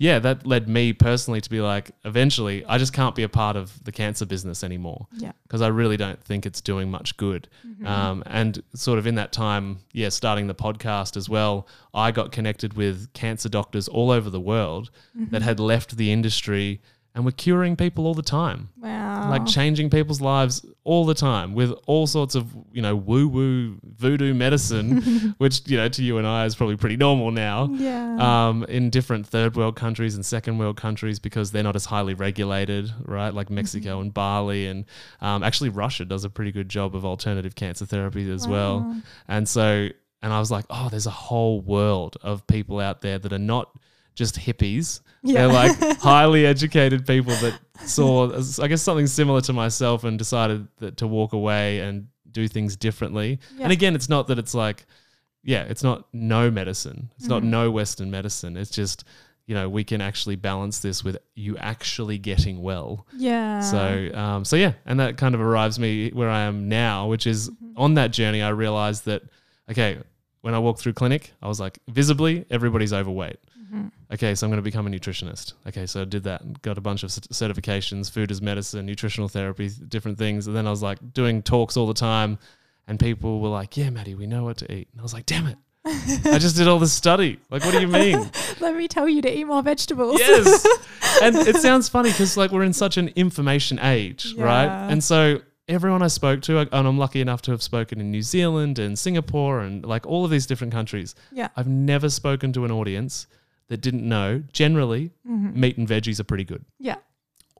yeah, 0.08 0.17
that 0.17 0.48
led 0.48 0.67
me 0.67 0.93
personally 0.93 1.41
to 1.41 1.50
be 1.50 1.62
like, 1.62 1.91
eventually, 2.05 2.65
I 2.65 2.79
just 2.79 2.91
can't 2.91 3.13
be 3.13 3.22
a 3.22 3.29
part 3.29 3.55
of 3.55 3.84
the 3.84 3.91
cancer 3.91 4.25
business 4.25 4.63
anymore 4.63 5.05
Yeah. 5.15 5.34
because 5.43 5.62
I 5.62 5.67
really 5.67 5.96
don't 5.96 6.20
think 6.24 6.48
it's 6.48 6.60
doing 6.60 6.89
much 6.89 7.17
good. 7.17 7.48
Um, 7.86 8.24
and 8.25 8.63
sort 8.74 8.98
of 8.98 9.05
in 9.05 9.13
that 9.15 9.31
time, 9.31 9.77
yeah, 9.93 10.10
starting 10.10 10.48
the 10.48 10.55
podcast 10.55 11.15
as 11.17 11.29
well, 11.29 11.67
I 11.93 12.12
got 12.12 12.31
connected 12.31 12.74
with 12.74 13.13
cancer 13.13 13.48
doctors 13.50 13.88
all 13.88 14.10
over 14.10 14.29
the 14.31 14.39
world 14.39 14.89
that 15.31 15.43
had 15.43 15.60
left 15.60 15.98
the 15.98 16.12
industry 16.12 16.81
and 17.13 17.25
we're 17.25 17.32
curing 17.32 17.75
people 17.75 18.08
all 18.08 18.13
the 18.13 18.22
time 18.22 18.70
Wow. 18.82 19.30
like 19.30 19.46
changing 19.46 19.89
people's 19.89 20.22
lives 20.22 20.65
all 20.84 21.06
the 21.06 21.13
time 21.13 21.53
with 21.53 21.72
all 21.86 22.08
sorts 22.08 22.36
of 22.36 22.46
you 22.72 22.82
know 22.82 22.96
woo 22.96 23.27
woo 23.27 23.77
voodoo 23.84 24.34
medicine, 24.34 25.36
which 25.38 25.62
you 25.70 25.77
know 25.77 25.89
to 25.89 26.03
you 26.03 26.18
and 26.18 26.25
I 26.25 26.46
is 26.46 26.56
probably 26.56 26.77
pretty 26.77 26.98
normal 26.98 27.32
now. 27.32 27.70
yeah. 27.74 28.48
Um, 28.48 28.63
in 28.65 28.89
different 28.89 29.27
third 29.27 29.56
world 29.56 29.75
countries 29.75 30.15
and 30.15 30.25
second 30.25 30.58
world 30.58 30.77
countries 30.77 31.20
because 31.20 31.51
they're 31.51 31.63
not 31.63 31.75
as 31.75 31.86
highly 31.86 32.13
regulated, 32.13 32.91
right? 33.06 33.34
Like 33.34 33.50
Mexico 33.50 34.00
and 34.01 34.13
Bali, 34.13 34.68
and 34.68 34.86
um, 35.22 35.44
actually 35.44 35.70
Russia 35.70 36.06
does 36.06 36.24
a 36.24 36.30
pretty 36.30 36.51
good 36.51 36.70
job 36.70 36.96
of 36.96 37.06
alternative 37.06 37.56
cancer 37.56 37.86
therapy 37.86 38.32
as 38.32 38.48
well. 38.48 38.96
And 39.27 39.48
so 39.48 39.89
and 40.24 40.32
I 40.34 40.39
was 40.39 40.50
like, 40.51 40.65
oh, 40.70 40.88
there's 40.89 41.08
a 41.08 41.12
whole 41.12 41.62
world 41.62 42.15
of 42.22 42.46
people 42.48 42.80
out 42.80 43.01
there 43.01 43.18
that 43.20 43.34
are 43.34 43.39
not 43.39 43.70
just 44.15 44.36
hippies. 44.38 45.01
Yeah. 45.24 45.48
They're 45.48 45.53
like 45.53 45.98
highly 46.00 46.46
educated 46.46 47.06
people 47.08 47.34
that 47.36 47.60
saw, 47.86 48.32
I 48.62 48.68
guess, 48.68 48.82
something 48.82 49.08
similar 49.08 49.41
to 49.41 49.53
myself 49.53 50.03
and 50.03 50.18
decided 50.18 50.68
that 50.80 50.98
to 50.98 51.08
walk 51.08 51.34
away 51.34 51.80
and 51.80 52.08
do 52.32 52.48
things 52.48 52.75
differently. 52.75 53.39
Yeah. 53.58 53.63
And 53.63 53.72
again, 53.72 53.96
it's 53.96 54.10
not 54.10 54.27
that 54.27 54.39
it's 54.39 54.53
like, 54.53 54.86
yeah, 55.44 55.63
it's 55.63 55.84
not 55.84 56.08
no 56.13 56.50
medicine. 56.51 57.12
It's 57.18 57.27
not 57.27 57.41
Mhm. 57.44 57.48
no 57.48 57.72
Western 57.72 58.12
medicine. 58.12 58.58
It's 58.58 58.70
just, 58.72 59.03
you 59.48 59.56
know, 59.56 59.68
we 59.70 59.84
can 59.84 60.00
actually 60.01 60.36
balance 60.36 60.80
this 60.80 61.03
with 61.03 61.18
you 61.36 61.58
actually 61.58 62.18
getting 62.20 62.62
well. 62.62 63.06
Yeah. 63.18 63.60
So, 63.60 64.10
um, 64.13 64.46
so 64.46 64.56
yeah, 64.56 64.74
and 64.86 65.00
that 65.00 65.18
kind 65.18 65.34
of 65.36 65.41
arrives 65.41 65.77
me 65.80 66.10
where 66.12 66.30
I 66.30 66.41
am 66.41 66.70
now, 66.70 67.08
which 67.08 67.25
is 67.27 67.50
Mm-hmm. 67.50 67.74
on 67.77 67.94
that 67.96 68.12
journey. 68.12 68.41
I 68.41 68.50
realized 68.50 69.06
that, 69.06 69.24
okay, 69.70 69.98
when 70.41 70.53
I 70.53 70.60
walked 70.60 70.80
through 70.80 70.94
clinic, 70.94 71.34
I 71.41 71.48
was 71.48 71.60
like, 71.60 71.80
visibly, 71.88 72.46
everybody's 72.50 72.94
overweight. 72.94 73.38
Okay, 74.13 74.36
so 74.36 74.46
I'm 74.46 74.51
going 74.51 74.58
to 74.58 74.62
become 74.62 74.88
a 74.88 74.89
nutritionist. 74.89 75.53
Okay, 75.68 75.86
so 75.86 76.01
I 76.01 76.06
did 76.06 76.24
that 76.24 76.41
and 76.41 76.62
got 76.62 76.77
a 76.77 76.82
bunch 76.82 77.03
of 77.03 77.10
certifications, 77.10 78.12
food 78.12 78.30
as 78.30 78.41
medicine, 78.41 78.86
nutritional 78.86 79.30
therapy, 79.30 79.70
different 79.88 80.18
things. 80.18 80.48
And 80.48 80.56
then 80.56 80.68
I 80.68 80.70
was 80.70 80.84
like 80.84 81.13
doing 81.13 81.41
talks 81.41 81.77
all 81.77 81.88
the 81.88 81.94
time, 81.94 82.38
and 82.88 83.00
people 83.00 83.39
were 83.39 83.50
like, 83.50 83.77
"Yeah, 83.77 83.89
Matty, 83.89 84.15
we 84.15 84.27
know 84.27 84.44
what 84.44 84.58
to 84.58 84.72
eat." 84.72 84.89
And 84.91 85.00
I 85.00 85.03
was 85.03 85.13
like, 85.13 85.25
"Damn 85.25 85.48
it, 85.48 85.58
I 85.86 86.39
just 86.39 86.58
did 86.58 86.68
all 86.68 86.77
this 86.77 86.91
study. 86.91 87.39
Like, 87.50 87.63
what 87.63 87.72
do 87.72 87.80
you 87.80 87.88
mean?" 87.88 88.30
Let 88.60 88.75
me 88.75 88.89
tell 88.89 89.08
you 89.08 89.22
to 89.22 89.38
eat 89.39 89.46
more 89.46 89.62
vegetables. 89.62 90.20
yes. 90.20 90.68
And 91.22 91.36
it 91.36 91.58
sounds 91.58 91.88
funny 91.89 92.10
because 92.10 92.36
like 92.36 92.51
we're 92.51 92.63
in 92.63 92.74
such 92.74 92.98
an 92.98 93.10
information 93.10 93.77
age, 93.80 94.34
right? 94.38 94.89
And 94.89 95.03
so 95.03 95.41
everyone 95.68 96.01
I 96.01 96.08
spoke 96.08 96.41
to, 96.44 96.60
and 96.60 96.70
I'm 96.88 96.98
lucky 96.98 97.22
enough 97.22 97.41
to 97.44 97.51
have 97.51 97.62
spoken 97.62 98.00
in 98.00 98.12
New 98.12 98.22
Zealand 98.22 98.80
and 98.80 98.98
Singapore 98.98 99.60
and 99.60 99.86
like 99.86 100.06
all 100.08 100.25
of 100.25 100.32
these 100.32 100.46
different 100.46 100.74
countries. 100.74 101.13
Yeah. 101.32 101.50
I've 101.56 101.68
never 101.68 102.10
spoken 102.10 102.53
to 102.53 102.65
an 102.65 102.72
audience 102.72 103.27
that 103.72 103.80
didn't 103.82 104.04
know 104.08 104.44
generally 104.51 105.12
Mhm. 105.28 105.56
meat 105.56 105.78
and 105.78 105.88
veggies 105.88 106.20
are 106.20 106.25
pretty 106.25 106.44
good. 106.44 106.66
Yeah. 106.78 106.98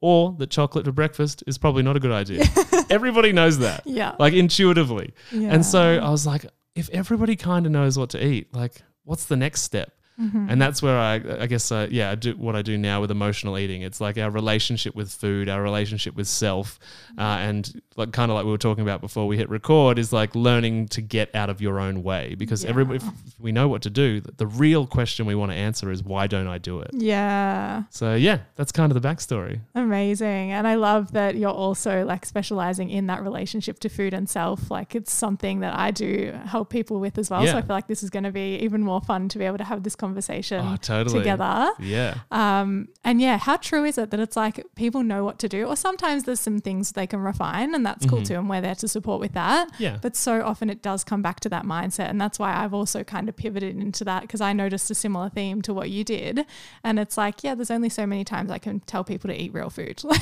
Or 0.02 0.36
that 0.40 0.50
chocolate 0.50 0.84
for 0.86 0.92
breakfast 0.92 1.42
is 1.48 1.58
probably 1.58 1.84
not 1.84 1.96
a 1.96 2.00
good 2.02 2.12
idea. 2.12 2.44
Everybody 2.90 3.32
knows 3.32 3.60
that, 3.60 3.84
Yeah. 3.86 4.16
like 4.20 4.34
intuitively. 4.34 5.14
yeah. 5.32 5.54
And 5.54 5.66
so 5.66 5.80
I 6.00 6.10
was 6.10 6.28
like, 6.28 6.46
if 6.76 6.90
everybody 6.90 7.36
kind 7.36 7.66
of 7.66 7.72
knows 7.72 7.98
what 7.98 8.10
to 8.12 8.26
eat, 8.26 8.54
like, 8.54 8.82
what's 9.04 9.26
the 9.26 9.38
next 9.38 9.62
step? 9.62 9.92
Mhm. 10.22 10.48
And 10.52 10.62
that's 10.62 10.82
where 10.84 10.98
I, 10.98 11.16
I 11.40 11.48
guess, 11.48 11.72
uh, 11.72 11.88
yeah, 11.90 12.12
I 12.12 12.16
do 12.16 12.34
what 12.38 12.56
I 12.56 12.62
do 12.62 12.78
now 12.78 13.02
with 13.02 13.10
emotional 13.12 13.58
eating. 13.58 13.82
It's 13.82 14.00
like 14.00 14.18
our 14.18 14.30
relationship 14.30 14.96
with 14.96 15.12
food, 15.12 15.50
our 15.50 15.62
relationship 15.62 16.16
with 16.16 16.28
self, 16.28 16.78
uh, 17.18 17.22
and 17.22 17.82
like 17.98 18.12
kind 18.12 18.30
of 18.32 18.36
like 18.36 18.46
we 18.46 18.52
were 18.52 18.58
talking 18.58 18.84
about 18.84 19.02
before 19.02 19.28
we 19.28 19.38
hit 19.38 19.50
record, 19.50 19.98
is 19.98 20.14
like 20.14 20.36
learning 20.36 20.88
to 20.90 21.02
get 21.02 21.34
out 21.36 21.50
of 21.50 21.62
your 21.62 21.80
own 21.80 22.04
way. 22.04 22.36
Because 22.38 22.64
everybody, 22.64 23.00
Yeah. 23.04 23.12
if 23.28 23.40
we 23.40 23.52
know 23.52 23.68
what 23.68 23.82
to 23.82 23.90
do, 23.90 24.22
the 24.22 24.48
real 24.48 24.86
question 24.86 25.26
we 25.26 25.34
want 25.36 25.52
to 25.52 25.58
answer 25.58 25.92
is 25.92 26.04
why 26.04 26.28
don't 26.28 26.48
I 26.48 26.58
do 26.60 26.80
it? 26.82 26.92
yeah. 26.94 27.84
So 27.90 28.14
yeah, 28.16 28.40
that's 28.56 28.72
kind 28.72 28.92
of 28.96 29.02
the 29.02 29.08
backstory. 29.08 29.62
Amazing. 29.76 30.52
And 30.52 30.68
I 30.68 30.76
love 30.76 31.12
that 31.14 31.36
you're 31.36 31.50
also 31.50 32.06
like 32.06 32.26
specializing 32.26 32.90
in 32.90 33.08
that 33.08 33.24
relationship 33.24 33.80
to 33.80 33.90
food 33.90 34.14
and 34.14 34.30
self. 34.30 34.70
Like 34.70 34.94
it's 34.96 35.12
something 35.12 35.62
that 35.62 35.76
I 35.76 35.92
do 35.92 36.32
help 36.46 36.70
people 36.70 37.00
with 37.00 37.18
as 37.18 37.30
well. 37.30 37.46
So 37.48 37.58
I 37.58 37.62
feel 37.62 37.76
like 37.76 37.88
this 37.88 38.04
is 38.04 38.10
going 38.10 38.24
to 38.24 38.32
be 38.32 38.56
even 38.58 38.82
more 38.84 39.02
fun 39.02 39.28
to 39.30 39.38
be 39.40 39.46
able 39.46 39.58
to 39.58 39.64
have 39.64 39.84
this 39.84 39.96
conversation 39.96 40.11
Oh, 40.18 40.76
totally. 40.82 41.20
together. 41.20 41.72
Yeah. 41.80 42.16
Um, 42.32 42.88
and 43.04 43.20
yeah, 43.22 43.38
how 43.38 43.58
true 43.58 43.84
is 43.86 43.98
it 43.98 44.12
that 44.12 44.20
it's 44.20 44.36
like 44.36 44.64
people 44.76 45.04
know 45.04 45.24
what 45.24 45.40
to 45.40 45.50
do, 45.50 45.66
or 45.66 45.76
sometimes 45.76 46.24
there's 46.24 46.40
some 46.40 46.60
things 46.60 46.92
they 46.94 47.08
can 47.08 47.20
refine, 47.20 47.74
and 47.76 47.86
that's 47.86 48.06
cool 48.06 48.20
Mhm. 48.20 48.26
too, 48.28 48.36
and 48.36 48.50
we're 48.50 48.62
there 48.62 48.76
to 48.76 48.88
support 48.88 49.20
with 49.20 49.34
that. 49.34 49.70
Yeah. 49.80 49.98
But 50.02 50.16
so 50.16 50.44
often 50.44 50.70
it 50.70 50.82
does 50.82 51.04
come 51.04 51.22
back 51.22 51.40
to 51.42 51.50
that 51.50 51.66
mindset, 51.66 52.10
and 52.10 52.20
that's 52.20 52.38
why 52.40 52.56
I've 52.56 52.74
also 52.74 53.04
kind 53.04 53.28
of 53.30 53.36
pivoted 53.36 53.76
into 53.78 54.04
that 54.06 54.22
because 54.22 54.42
I 54.42 54.54
noticed 54.54 54.90
a 54.92 54.96
similar 54.96 55.30
theme 55.30 55.62
to 55.64 55.74
what 55.74 55.90
you 55.90 56.04
did, 56.04 56.46
and 56.84 57.00
it's 57.00 57.18
like, 57.18 57.44
yeah, 57.44 57.56
there's 57.56 57.72
only 57.72 57.90
so 57.90 58.06
many 58.06 58.24
times 58.24 58.52
I 58.52 58.58
can 58.60 58.80
tell 58.82 59.04
people 59.04 59.30
to 59.30 59.42
eat 59.42 59.54
real 59.54 59.70
food, 59.70 60.04
like, 60.04 60.22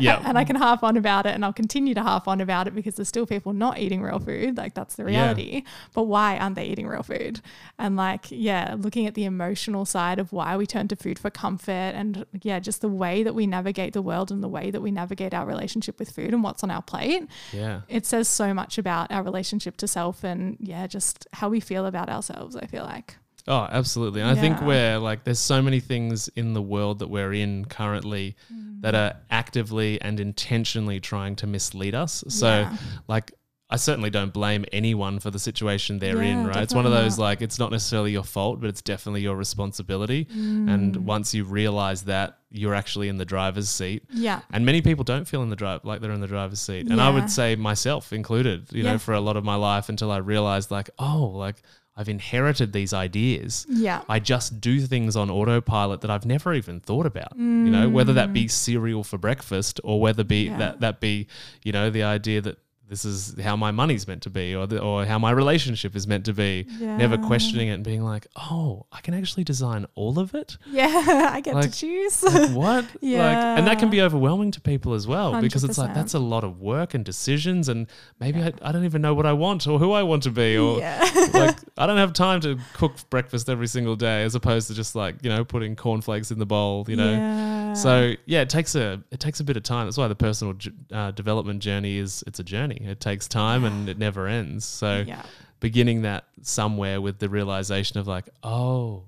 Yeah. 0.00 0.22
and 0.24 0.36
I 0.38 0.44
can 0.44 0.56
harp 0.56 0.82
on 0.82 0.96
about 0.96 1.26
it, 1.26 1.34
and 1.34 1.44
I'll 1.44 1.52
continue 1.52 1.94
to 1.94 2.02
harp 2.02 2.28
on 2.28 2.40
about 2.40 2.66
it 2.68 2.74
because 2.74 2.94
there's 2.96 3.08
still 3.08 3.26
people 3.26 3.52
not 3.52 3.78
eating 3.78 4.02
real 4.02 4.18
food, 4.18 4.56
like 4.56 4.74
that's 4.74 4.94
the 4.96 5.02
Yeah. 5.04 5.08
reality. 5.08 5.62
But 5.94 6.04
why 6.04 6.38
aren't 6.38 6.56
they 6.56 6.64
eating 6.66 6.86
real 6.86 7.02
food? 7.02 7.40
And 7.78 7.96
like, 7.96 8.26
yeah, 8.30 8.74
looking 8.78 9.01
at 9.06 9.14
the 9.14 9.24
emotional 9.24 9.84
side 9.84 10.18
of 10.18 10.32
why 10.32 10.56
we 10.56 10.66
turn 10.66 10.88
to 10.88 10.96
food 10.96 11.18
for 11.18 11.30
comfort 11.30 11.70
and 11.70 12.26
yeah, 12.42 12.58
just 12.58 12.80
the 12.80 12.88
way 12.88 13.22
that 13.22 13.34
we 13.34 13.46
navigate 13.46 13.92
the 13.92 14.02
world 14.02 14.30
and 14.30 14.42
the 14.42 14.48
way 14.48 14.70
that 14.70 14.80
we 14.80 14.90
navigate 14.90 15.34
our 15.34 15.46
relationship 15.46 15.98
with 15.98 16.10
food 16.10 16.32
and 16.32 16.42
what's 16.42 16.62
on 16.62 16.70
our 16.70 16.82
plate. 16.82 17.26
Yeah. 17.52 17.82
It 17.88 18.06
says 18.06 18.28
so 18.28 18.52
much 18.54 18.78
about 18.78 19.10
our 19.10 19.22
relationship 19.22 19.76
to 19.78 19.88
self 19.88 20.24
and 20.24 20.56
yeah, 20.60 20.86
just 20.86 21.26
how 21.32 21.48
we 21.48 21.60
feel 21.60 21.86
about 21.86 22.08
ourselves, 22.08 22.56
I 22.56 22.66
feel 22.66 22.84
like. 22.84 23.16
Oh, 23.48 23.66
absolutely. 23.70 24.20
And 24.20 24.30
I 24.30 24.40
think 24.40 24.60
we're 24.60 24.98
like, 24.98 25.24
there's 25.24 25.40
so 25.40 25.60
many 25.60 25.80
things 25.80 26.28
in 26.36 26.52
the 26.52 26.62
world 26.62 27.00
that 27.00 27.08
we're 27.08 27.32
in 27.32 27.64
currently 27.64 28.36
mm. 28.52 28.80
that 28.82 28.94
are 28.94 29.14
actively 29.30 30.00
and 30.00 30.20
intentionally 30.20 31.00
trying 31.00 31.34
to 31.36 31.48
mislead 31.48 31.94
us. 31.94 32.22
So, 32.28 32.46
Yeah. 32.46 32.76
like, 33.08 33.32
I 33.72 33.76
certainly 33.76 34.10
don't 34.10 34.32
blame 34.34 34.66
anyone 34.70 35.18
for 35.18 35.30
the 35.30 35.38
situation 35.38 35.98
they're 35.98 36.20
in, 36.20 36.42
Yeah, 36.42 36.48
right? 36.48 36.62
It's 36.62 36.74
one 36.74 36.84
of 36.84 36.92
those, 36.92 37.18
like, 37.18 37.40
it's 37.40 37.58
not 37.58 37.70
necessarily 37.72 38.12
your 38.12 38.22
fault, 38.22 38.60
but 38.60 38.68
it's 38.68 38.82
definitely 38.82 39.22
your 39.22 39.34
responsibility. 39.34 40.26
Mm. 40.26 40.72
And 40.72 40.96
once 41.06 41.32
you 41.32 41.44
realize 41.44 42.02
that, 42.02 42.38
you're 42.50 42.74
actually 42.74 43.08
in 43.08 43.16
the 43.16 43.24
driver's 43.24 43.70
seat. 43.70 44.04
Yeah. 44.12 44.42
And 44.52 44.66
many 44.66 44.82
people 44.82 45.04
don't 45.04 45.26
feel 45.26 45.42
in 45.42 45.48
the 45.48 45.56
drive 45.56 45.86
like 45.86 46.02
they're 46.02 46.12
in 46.12 46.20
the 46.20 46.26
driver's 46.26 46.60
seat. 46.60 46.86
And 46.86 47.00
I 47.00 47.08
would 47.08 47.30
say 47.30 47.56
myself 47.56 48.12
included, 48.12 48.66
you 48.72 48.82
know, 48.82 48.98
for 48.98 49.14
a 49.14 49.20
lot 49.20 49.38
of 49.38 49.44
my 49.44 49.54
life 49.54 49.88
until 49.88 50.10
I 50.12 50.18
realized 50.18 50.70
like, 50.70 50.90
oh, 50.98 51.32
like 51.34 51.62
I've 51.96 52.10
inherited 52.10 52.74
these 52.74 52.92
ideas. 52.92 53.64
Yeah. 53.70 54.02
I 54.06 54.18
just 54.18 54.60
do 54.60 54.80
things 54.80 55.16
on 55.16 55.30
autopilot 55.30 56.02
that 56.02 56.10
I've 56.10 56.26
never 56.26 56.52
even 56.52 56.78
thought 56.80 57.06
about. 57.06 57.38
You 57.38 57.44
know, 57.44 57.88
whether 57.88 58.12
that 58.12 58.34
be 58.34 58.48
cereal 58.48 59.02
for 59.02 59.16
breakfast 59.16 59.80
or 59.82 59.98
whether 59.98 60.24
be 60.24 60.42
Mm. 60.46 60.50
Yeah. 60.50 60.58
that 60.58 60.80
that 60.80 61.00
be, 61.00 61.28
you 61.62 61.72
know, 61.72 61.88
the 61.88 62.02
idea 62.02 62.42
that 62.42 62.58
this 62.92 63.06
is 63.06 63.34
how 63.42 63.56
my 63.56 63.70
money's 63.70 64.06
meant 64.06 64.22
to 64.22 64.28
be 64.28 64.54
or 64.54 64.66
the, 64.66 64.78
or 64.78 65.06
how 65.06 65.18
my 65.18 65.30
relationship 65.30 65.96
is 65.96 66.06
meant 66.06 66.26
to 66.26 66.34
be. 66.34 66.66
Never 66.78 67.16
questioning 67.16 67.68
it 67.68 67.72
and 67.72 67.82
being 67.82 68.02
like, 68.04 68.26
"Oh, 68.36 68.84
I 68.92 69.00
can 69.00 69.14
actually 69.14 69.44
design 69.44 69.86
all 69.94 70.18
of 70.18 70.34
it?" 70.34 70.58
Yeah. 70.66 71.30
I 71.32 71.40
get 71.40 71.54
Like- 71.54 71.72
to 71.72 71.78
choose. 71.78 72.22
Like, 72.22 72.50
what? 72.50 72.84
Like, 73.22 73.36
and 73.58 73.66
that 73.66 73.78
can 73.78 73.88
be 73.88 74.02
overwhelming 74.02 74.50
to 74.52 74.60
people 74.60 74.92
as 74.94 75.06
well 75.06 75.40
because 75.40 75.64
it's 75.64 75.78
like 75.78 75.94
that's 75.94 76.14
a 76.14 76.18
lot 76.18 76.44
of 76.44 76.60
work 76.60 76.92
and 76.94 77.04
decisions, 77.04 77.68
and 77.68 77.86
maybe 78.20 78.42
I, 78.42 78.52
I 78.62 78.72
don't 78.72 78.84
even 78.84 79.00
know 79.00 79.14
what 79.14 79.26
I 79.26 79.32
want 79.32 79.66
or 79.66 79.78
who 79.78 79.92
I 79.92 80.02
want 80.02 80.22
to 80.24 80.30
be, 80.30 80.56
or 80.58 80.78
yeah. 80.78 81.00
like 81.34 81.56
I 81.78 81.86
don't 81.86 81.98
have 81.98 82.12
time 82.12 82.40
to 82.42 82.58
cook 82.74 82.94
breakfast 83.10 83.48
every 83.48 83.68
single 83.68 83.96
day, 83.96 84.22
as 84.22 84.34
opposed 84.34 84.68
to 84.68 84.74
just 84.74 84.94
like 84.94 85.16
you 85.22 85.30
know 85.30 85.44
putting 85.44 85.76
cornflakes 85.76 86.30
in 86.30 86.38
the 86.38 86.46
bowl, 86.46 86.84
you 86.88 86.96
know. 86.96 87.12
Yeah. 87.12 87.72
So 87.74 88.14
yeah, 88.26 88.40
it 88.42 88.50
takes 88.50 88.74
a 88.74 89.02
it 89.10 89.20
takes 89.20 89.40
a 89.40 89.44
bit 89.44 89.56
of 89.56 89.62
time. 89.62 89.86
That's 89.86 89.96
why 89.96 90.08
the 90.08 90.14
personal 90.14 90.54
uh, 90.92 91.10
development 91.12 91.62
journey 91.62 91.96
is 91.96 92.22
it's 92.26 92.38
a 92.38 92.44
journey. 92.44 92.81
It 92.84 93.00
takes 93.00 93.28
time 93.28 93.64
and 93.64 93.88
it 93.88 93.98
never 93.98 94.26
ends. 94.26 94.64
So 94.64 95.04
yeah. 95.06 95.22
beginning 95.60 96.02
that 96.02 96.24
somewhere 96.42 97.00
with 97.00 97.18
the 97.18 97.28
realization 97.28 97.98
of 97.98 98.06
like, 98.06 98.28
oh, 98.42 99.04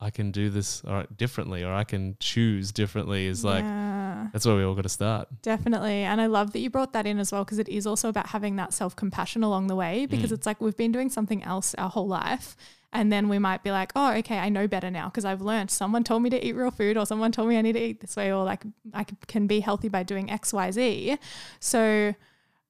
I 0.00 0.10
can 0.10 0.32
do 0.32 0.50
this 0.50 0.82
or 0.84 1.06
differently, 1.16 1.64
or 1.64 1.72
I 1.72 1.84
can 1.84 2.16
choose 2.20 2.72
differently 2.72 3.26
is 3.26 3.42
like 3.44 3.64
Yeah. 3.64 4.26
that's 4.32 4.44
where 4.44 4.54
we 4.56 4.62
all 4.62 4.74
got 4.74 4.82
to 4.82 4.88
start. 4.90 5.28
Definitely. 5.40 6.02
And 6.02 6.20
I 6.20 6.26
love 6.26 6.52
that 6.52 6.58
you 6.58 6.68
brought 6.68 6.92
that 6.92 7.06
in 7.06 7.18
as 7.18 7.32
well 7.32 7.44
because 7.44 7.58
it 7.58 7.68
is 7.68 7.86
also 7.86 8.08
about 8.10 8.26
having 8.26 8.56
that 8.56 8.74
self 8.74 8.94
compassion 8.96 9.42
along 9.42 9.68
the 9.68 9.76
way 9.76 10.04
because 10.06 10.30
Mm. 10.30 10.34
it's 10.34 10.46
like 10.46 10.60
we've 10.60 10.76
been 10.76 10.92
doing 10.92 11.08
something 11.08 11.42
else 11.42 11.74
our 11.76 11.88
whole 11.88 12.08
life. 12.08 12.54
And 12.92 13.10
then 13.10 13.28
we 13.28 13.40
might 13.40 13.64
be 13.64 13.72
like, 13.72 13.90
oh, 13.96 14.12
okay, 14.18 14.38
I 14.38 14.48
know 14.50 14.68
better 14.68 14.88
now 14.90 15.06
because 15.08 15.24
I've 15.24 15.40
learned. 15.40 15.70
Someone 15.70 16.04
told 16.04 16.22
me 16.22 16.30
to 16.30 16.46
eat 16.46 16.52
real 16.54 16.70
food 16.70 16.96
or 16.96 17.06
someone 17.06 17.32
told 17.32 17.48
me 17.48 17.56
I 17.58 17.62
need 17.62 17.72
to 17.72 17.82
eat 17.82 18.00
this 18.00 18.14
way 18.14 18.32
or 18.32 18.44
like 18.44 18.62
I 18.92 19.04
can 19.26 19.46
be 19.48 19.58
healthy 19.60 19.88
by 19.88 20.02
doing 20.04 20.30
X, 20.30 20.52
Y, 20.52 20.70
Z. 20.70 21.18
So, 21.58 22.14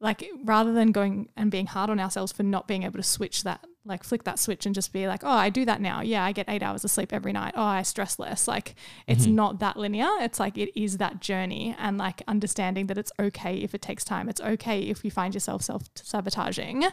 like, 0.01 0.29
rather 0.45 0.73
than 0.73 0.93
going 0.93 1.29
and 1.37 1.51
being 1.51 1.67
hard 1.67 1.91
on 1.91 2.01
ourselves 2.01 2.33
for 2.33 2.43
not 2.43 2.69
being 2.69 2.83
able 2.83 2.99
to 2.99 3.03
switch 3.03 3.45
that, 3.45 3.65
like, 3.87 4.03
flick 4.03 4.25
that 4.25 4.39
switch 4.39 4.65
and 4.65 4.75
just 4.75 4.93
be 4.93 5.07
like, 5.07 5.23
oh, 5.25 5.29
I 5.29 5.51
do 5.51 5.65
that 5.67 5.81
now. 5.81 6.01
Yeah, 6.01 6.25
I 6.25 6.33
get 6.33 6.47
eight 6.49 6.63
hours 6.63 6.85
of 6.85 6.91
sleep 6.91 7.13
every 7.13 7.33
night. 7.33 7.53
Oh, 7.55 7.63
I 7.63 7.83
stress 7.83 8.19
less. 8.19 8.49
Like, 8.49 8.75
it's 9.07 9.27
Mhm. 9.27 9.33
not 9.35 9.59
that 9.59 9.77
linear. 9.77 10.09
It's 10.21 10.41
like 10.41 10.57
it 10.57 10.71
is 10.79 10.97
that 10.99 11.21
journey 11.21 11.77
and 11.79 11.99
like 11.99 12.23
understanding 12.27 12.87
that 12.87 12.97
it's 12.97 13.13
okay 13.21 13.59
if 13.59 13.75
it 13.75 13.83
takes 13.83 14.03
time. 14.03 14.29
It's 14.31 14.41
okay 14.41 14.81
if 14.85 15.05
you 15.05 15.11
find 15.11 15.35
yourself 15.35 15.63
self 15.63 15.83
sabotaging. 15.95 16.85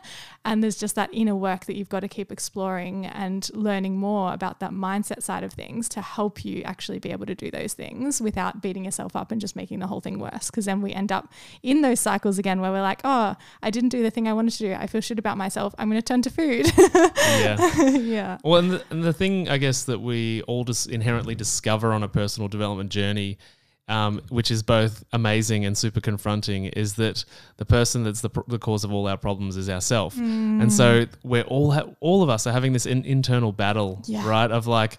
And 0.44 0.62
there's 0.62 0.78
just 0.78 0.96
that 0.96 1.10
inner 1.14 1.36
work 1.36 1.66
that 1.66 1.78
you've 1.78 1.88
got 1.90 2.02
to 2.02 2.08
keep 2.10 2.32
exploring 2.32 3.06
and 3.06 3.50
learning 3.54 3.98
more 3.98 4.34
about 4.34 4.60
that 4.60 4.72
mindset 4.72 5.22
side 5.24 5.44
of 5.44 5.54
things 5.54 5.88
to 5.90 6.02
help 6.02 6.44
you 6.44 6.62
actually 6.64 7.00
be 7.00 7.12
able 7.12 7.26
to 7.26 7.36
do 7.36 7.50
those 7.52 7.74
things 7.74 8.22
without 8.22 8.62
beating 8.62 8.84
yourself 8.84 9.16
up 9.16 9.32
and 9.32 9.40
just 9.40 9.56
making 9.56 9.80
the 9.80 9.88
whole 9.88 10.02
thing 10.02 10.20
worse. 10.20 10.52
Because 10.52 10.66
then 10.66 10.82
we 10.82 10.92
end 10.94 11.12
up 11.12 11.32
in 11.64 11.84
those 11.84 12.00
cycles 12.02 12.38
again 12.38 12.60
where 12.60 12.72
we're 12.72 12.82
like, 12.82 13.00
oh, 13.06 13.36
I 13.64 13.70
didn't 13.70 13.90
do 13.90 14.04
the 14.04 14.12
thing 14.12 14.28
I 14.28 14.34
wanted 14.34 14.52
to 14.54 14.58
do. 14.60 14.74
I 14.74 14.88
feel 14.88 15.00
shit 15.02 15.20
about 15.20 15.38
myself. 15.38 15.74
I'm 15.78 15.90
going 15.90 16.02
to 16.02 16.06
turn 16.06 16.22
to 16.24 16.30
food. 16.30 16.66
Yeah. 16.94 17.76
yeah. 17.98 18.38
Well, 18.44 18.60
and 18.60 18.72
the, 18.72 18.84
and 18.90 19.04
the 19.04 19.14
thing 19.14 19.50
I 19.50 19.58
guess 19.58 19.84
that 19.86 20.00
we 20.00 20.42
all 20.44 20.64
just 20.64 20.88
inherently 20.90 21.36
discover 21.36 21.94
on 21.94 22.04
a 22.04 22.08
personal 22.08 22.48
development 22.48 22.90
journey 22.92 23.38
um, 23.88 24.22
which 24.30 24.52
is 24.52 24.64
both 24.64 25.04
amazing 25.12 25.66
and 25.66 25.78
super 25.78 26.00
confronting, 26.00 26.66
is 26.66 26.94
that 26.94 27.26
the 27.58 27.66
person 27.66 28.04
that's 28.06 28.22
the, 28.22 28.30
pr- 28.30 28.40
the 28.48 28.60
cause 28.60 28.86
of 28.86 28.94
all 28.94 29.06
our 29.06 29.18
problems 29.18 29.58
is 29.58 29.70
ourself. 29.70 30.16
And 30.18 30.72
so 30.72 31.08
we're 31.24 31.44
all 31.44 31.72
ha- 31.72 31.90
all 32.00 32.24
of 32.24 32.30
us 32.30 32.48
are 32.48 32.54
having 32.54 32.72
this 32.72 32.86
in- 32.86 33.04
internal 33.04 33.52
battle, 33.52 34.02
Yeah. 34.06 34.26
right? 34.26 34.50
Of 34.50 34.66
like, 34.66 34.98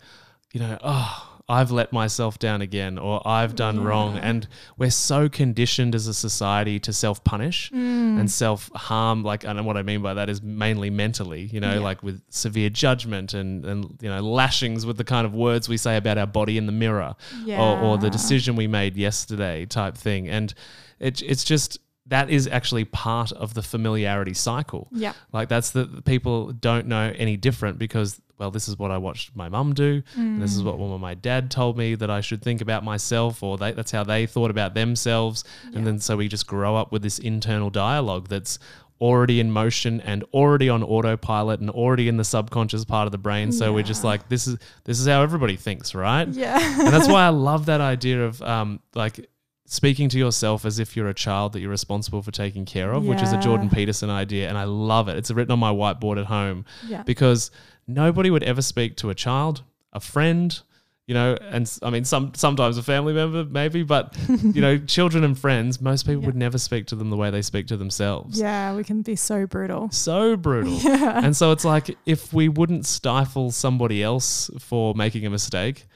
you 0.52 0.60
know, 0.60 0.76
oh, 0.82 1.31
I've 1.52 1.71
let 1.71 1.92
myself 1.92 2.38
down 2.38 2.62
again, 2.62 2.99
or 2.99 3.21
I've 3.26 3.54
done 3.54 3.85
wrong, 3.85 4.16
and 4.30 4.47
we're 4.78 4.90
so 5.11 5.28
conditioned 5.28 5.94
as 5.94 6.06
a 6.06 6.14
society 6.14 6.76
to 6.80 6.92
self 6.92 7.23
punish 7.25 7.71
Mm. 7.71 8.18
and 8.21 8.30
self 8.30 8.71
harm. 8.75 9.23
Like, 9.23 9.44
and 9.44 9.64
what 9.66 9.76
I 9.76 9.82
mean 9.82 10.02
by 10.02 10.14
that 10.14 10.28
is 10.30 10.42
mainly 10.42 10.90
mentally, 10.90 11.42
you 11.52 11.61
know, 11.61 11.75
Yeah. 11.75 11.88
like 11.88 12.02
with 12.02 12.23
severe 12.30 12.71
judgment 12.71 13.35
and 13.35 13.64
and 13.71 13.80
you 14.00 14.09
know 14.09 14.21
lashings 14.40 14.87
with 14.87 14.97
the 14.97 15.04
kind 15.14 15.26
of 15.26 15.32
words 15.35 15.68
we 15.68 15.76
say 15.76 15.97
about 15.97 16.16
our 16.18 16.26
body 16.40 16.56
in 16.56 16.66
the 16.66 16.73
mirror, 16.85 17.14
or, 17.47 17.78
or 17.85 17.99
the 17.99 18.11
decision 18.11 18.56
we 18.56 18.66
made 18.66 18.97
yesterday 18.97 19.66
type 19.66 19.97
thing, 19.97 20.28
and 20.28 20.54
it, 21.00 21.21
it's 21.23 21.44
just 21.44 21.78
that 22.06 22.30
is 22.30 22.49
actually 22.49 22.85
part 22.85 23.32
of 23.32 23.54
the 23.54 23.62
familiarity 23.62 24.35
cycle. 24.35 24.88
Yeah. 24.92 25.12
Like 25.32 25.49
that's 25.49 25.71
the 25.71 25.85
the 25.85 26.02
people 26.02 26.52
don't 26.52 26.87
know 26.87 27.12
any 27.16 27.37
different 27.37 27.78
because 27.78 28.21
well, 28.38 28.50
this 28.50 28.66
is 28.66 28.76
what 28.76 28.90
I 28.90 28.99
watched 28.99 29.37
my 29.37 29.49
mum 29.49 29.73
do. 29.73 30.02
And 30.16 30.42
this 30.42 30.56
is 30.56 30.64
what 30.64 30.76
well, 30.78 30.99
my 30.99 31.14
dad 31.14 31.50
told 31.50 31.78
me 31.78 31.94
that 31.94 32.11
I 32.11 32.21
should 32.21 32.42
think 32.42 32.61
about 32.61 32.82
myself, 32.82 33.40
or 33.40 33.56
they, 33.56 33.71
that's 33.71 33.92
how 33.92 34.02
they 34.02 34.26
thought 34.26 34.50
about 34.50 34.75
themselves. 34.75 35.44
And 35.75 35.87
then 35.87 36.00
so 36.00 36.16
we 36.16 36.26
just 36.26 36.49
grow 36.49 36.75
up 36.75 36.90
with 36.90 37.02
this 37.02 37.21
internal 37.21 37.71
dialogue 37.71 38.28
that's 38.28 38.59
already 39.00 39.40
in 39.40 39.50
motion 39.50 40.00
and 40.00 40.25
already 40.32 40.68
on 40.68 40.82
autopilot 40.82 41.59
and 41.59 41.68
already 41.68 42.06
in 42.06 42.16
the 42.16 42.25
subconscious 42.25 42.85
part 42.85 43.06
of 43.06 43.12
the 43.12 43.18
brain. 43.18 43.50
So 43.50 43.73
we're 43.73 43.82
just 43.82 44.04
like, 44.04 44.28
this 44.28 44.47
is 44.47 44.56
this 44.85 44.99
is 44.99 45.06
how 45.06 45.23
everybody 45.23 45.56
thinks, 45.56 45.94
right? 45.94 46.26
Yeah. 46.28 46.80
and 46.80 46.88
that's 46.88 47.09
why 47.09 47.26
I 47.26 47.28
love 47.50 47.66
that 47.66 47.80
idea 47.80 48.25
of 48.25 48.40
um, 48.42 48.80
like 48.94 49.28
speaking 49.66 50.09
to 50.11 50.19
yourself 50.19 50.64
as 50.64 50.78
if 50.78 50.97
you're 50.97 51.09
a 51.09 51.14
child 51.14 51.52
that 51.52 51.61
you're 51.61 51.71
responsible 51.71 52.21
for 52.23 52.31
taking 52.31 52.64
care 52.64 52.92
of, 52.92 53.04
which 53.07 53.23
is 53.23 53.33
a 53.33 53.38
Jordan 53.40 53.71
Peterson 53.71 54.11
idea, 54.11 54.49
and 54.49 54.59
I 54.59 54.64
love 54.64 55.09
it. 55.09 55.16
It's 55.16 55.31
written 55.31 55.52
on 55.52 55.59
my 55.59 55.73
whiteboard 55.73 56.19
at 56.19 56.26
home 56.26 56.64
Yeah. 56.87 57.02
because 57.04 57.50
nobody 57.87 58.31
would 58.31 58.42
ever 58.42 58.61
speak 58.62 58.97
to 58.99 59.11
a 59.11 59.14
child, 59.14 59.62
a 59.92 60.00
friend, 60.00 60.59
you 61.07 61.14
know, 61.14 61.37
and 61.40 61.71
I 61.83 61.90
mean, 61.90 62.04
some 62.04 62.33
sometimes 62.35 62.78
a 62.78 62.83
family 62.83 63.12
member 63.12 63.45
maybe, 63.45 63.83
but 63.83 64.16
you 64.28 64.61
know, 64.61 64.78
children 64.87 65.25
and 65.25 65.38
friends, 65.38 65.81
most 65.81 66.07
people 66.07 66.23
Yeah. 66.23 66.26
would 66.26 66.37
never 66.37 66.59
speak 66.59 66.87
to 66.87 66.97
them 66.97 67.11
the 67.11 67.16
way 67.16 67.31
they 67.31 67.42
speak 67.42 67.66
to 67.69 67.76
themselves. 67.76 68.38
Yeah, 68.38 68.75
we 68.75 68.85
can 68.85 69.02
be 69.02 69.16
so 69.16 69.47
brutal. 69.47 69.90
So 69.90 70.37
brutal. 70.37 70.73
Yeah. 70.83 71.21
And 71.25 71.37
so 71.37 71.50
it's 71.52 71.64
like 71.64 71.97
if 72.07 72.33
we 72.33 72.49
wouldn't 72.49 72.87
stifle 72.87 73.50
somebody 73.50 74.02
else 74.02 74.50
for 74.59 74.95
making 74.95 75.25
a 75.26 75.31
mistake, 75.31 75.87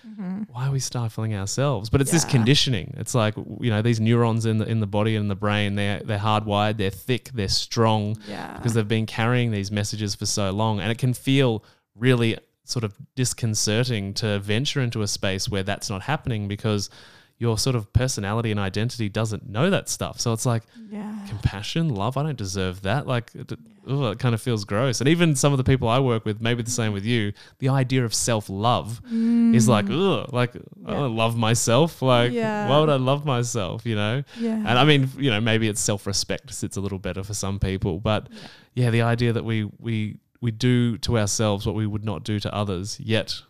why 0.51 0.67
are 0.67 0.71
we 0.71 0.79
stifling 0.81 1.35
ourselves? 1.35 1.91
But 1.91 2.01
it's 2.01 2.11
this 2.11 2.23
Mm-hmm. 2.25 2.31
Conditioning. 2.37 2.95
It's 2.97 3.15
like 3.15 3.37
you 3.37 3.71
know 3.71 3.83
these 3.83 4.01
neurons 4.01 4.47
in 4.47 4.59
the 4.59 4.67
in 4.67 4.81
the 4.81 4.87
body 4.87 5.17
and 5.17 5.31
the 5.31 5.35
brain. 5.37 5.75
They're 5.75 6.01
they're 6.01 6.19
hardwired. 6.19 6.77
They're 6.79 6.91
thick. 6.91 7.31
They're 7.35 7.49
strong 7.49 8.17
Yeah. 8.29 8.57
because 8.57 8.75
they've 8.75 8.87
been 8.89 9.07
carrying 9.07 9.51
these 9.53 9.71
messages 9.71 10.15
for 10.15 10.27
so 10.27 10.51
long, 10.51 10.81
and 10.81 10.91
it 10.91 10.99
can 10.99 11.15
feel 11.15 11.63
really 11.95 12.39
sort 12.65 12.85
of 12.85 12.95
disconcerting 13.15 14.13
to 14.15 14.39
venture 14.41 14.81
into 14.81 15.03
a 15.03 15.07
space 15.07 15.49
where 15.49 15.63
that's 15.63 15.89
not 15.91 16.03
happening 16.03 16.49
because 16.49 16.91
your 17.39 17.59
sort 17.59 17.77
of 17.77 17.93
personality 17.93 18.51
and 18.51 18.59
identity 18.59 19.09
doesn't 19.11 19.47
know 19.49 19.69
that 19.69 19.89
stuff. 19.91 20.19
So 20.21 20.33
it's 20.33 20.47
like 20.47 20.63
yeah. 20.91 21.15
compassion, 21.29 21.95
love. 21.95 22.17
I 22.17 22.23
don't 22.23 22.39
deserve 22.39 22.81
that. 22.83 23.07
Like, 23.07 23.31
it, 23.35 23.53
ugh, 23.87 24.13
it 24.15 24.19
kind 24.19 24.35
of 24.35 24.41
feels 24.41 24.65
gross. 24.65 25.01
And 25.03 25.09
even 25.09 25.37
some 25.37 25.53
of 25.53 25.59
the 25.59 25.65
people 25.65 25.87
I 25.87 25.99
work 25.99 26.25
with, 26.25 26.41
maybe 26.41 26.63
the 26.63 26.71
same 26.71 26.95
with 26.95 27.05
you, 27.05 27.35
the 27.59 27.69
idea 27.69 28.07
of 28.07 28.15
self 28.15 28.49
love 28.49 29.03
is 29.13 29.69
like, 29.69 29.85
ugh, 29.91 30.33
like, 30.33 30.57
I 30.57 30.93
Mm. 30.93 30.97
Don't 30.97 31.17
love 31.17 31.37
myself. 31.37 32.01
Like, 32.01 32.33
Yeah. 32.33 32.69
why 32.71 32.81
would 32.81 32.89
I 32.89 32.97
love 32.97 33.27
myself, 33.27 33.85
you 33.85 33.97
know? 33.97 34.23
Yeah. 34.41 34.55
And 34.55 34.79
I 34.79 34.85
mean, 34.85 35.11
you 35.19 35.31
know, 35.31 35.41
maybe 35.41 35.69
it's 35.69 35.81
self 35.81 36.07
respect 36.07 36.55
sits 36.55 36.79
a 36.79 36.81
little 36.81 36.99
better 36.99 37.23
for 37.23 37.35
some 37.35 37.59
people. 37.59 38.01
But 38.01 38.29
yeah, 38.75 38.89
the 38.91 39.03
idea 39.03 39.35
that 39.35 39.45
we, 39.45 39.65
we, 39.79 40.17
we 40.41 40.53
do 40.53 40.97
to 40.99 41.19
ourselves 41.19 41.67
what 41.67 41.75
we 41.75 41.87
would 41.87 42.05
not 42.05 42.25
do 42.25 42.41
to 42.41 42.55
others, 42.55 42.99
yet 42.99 43.43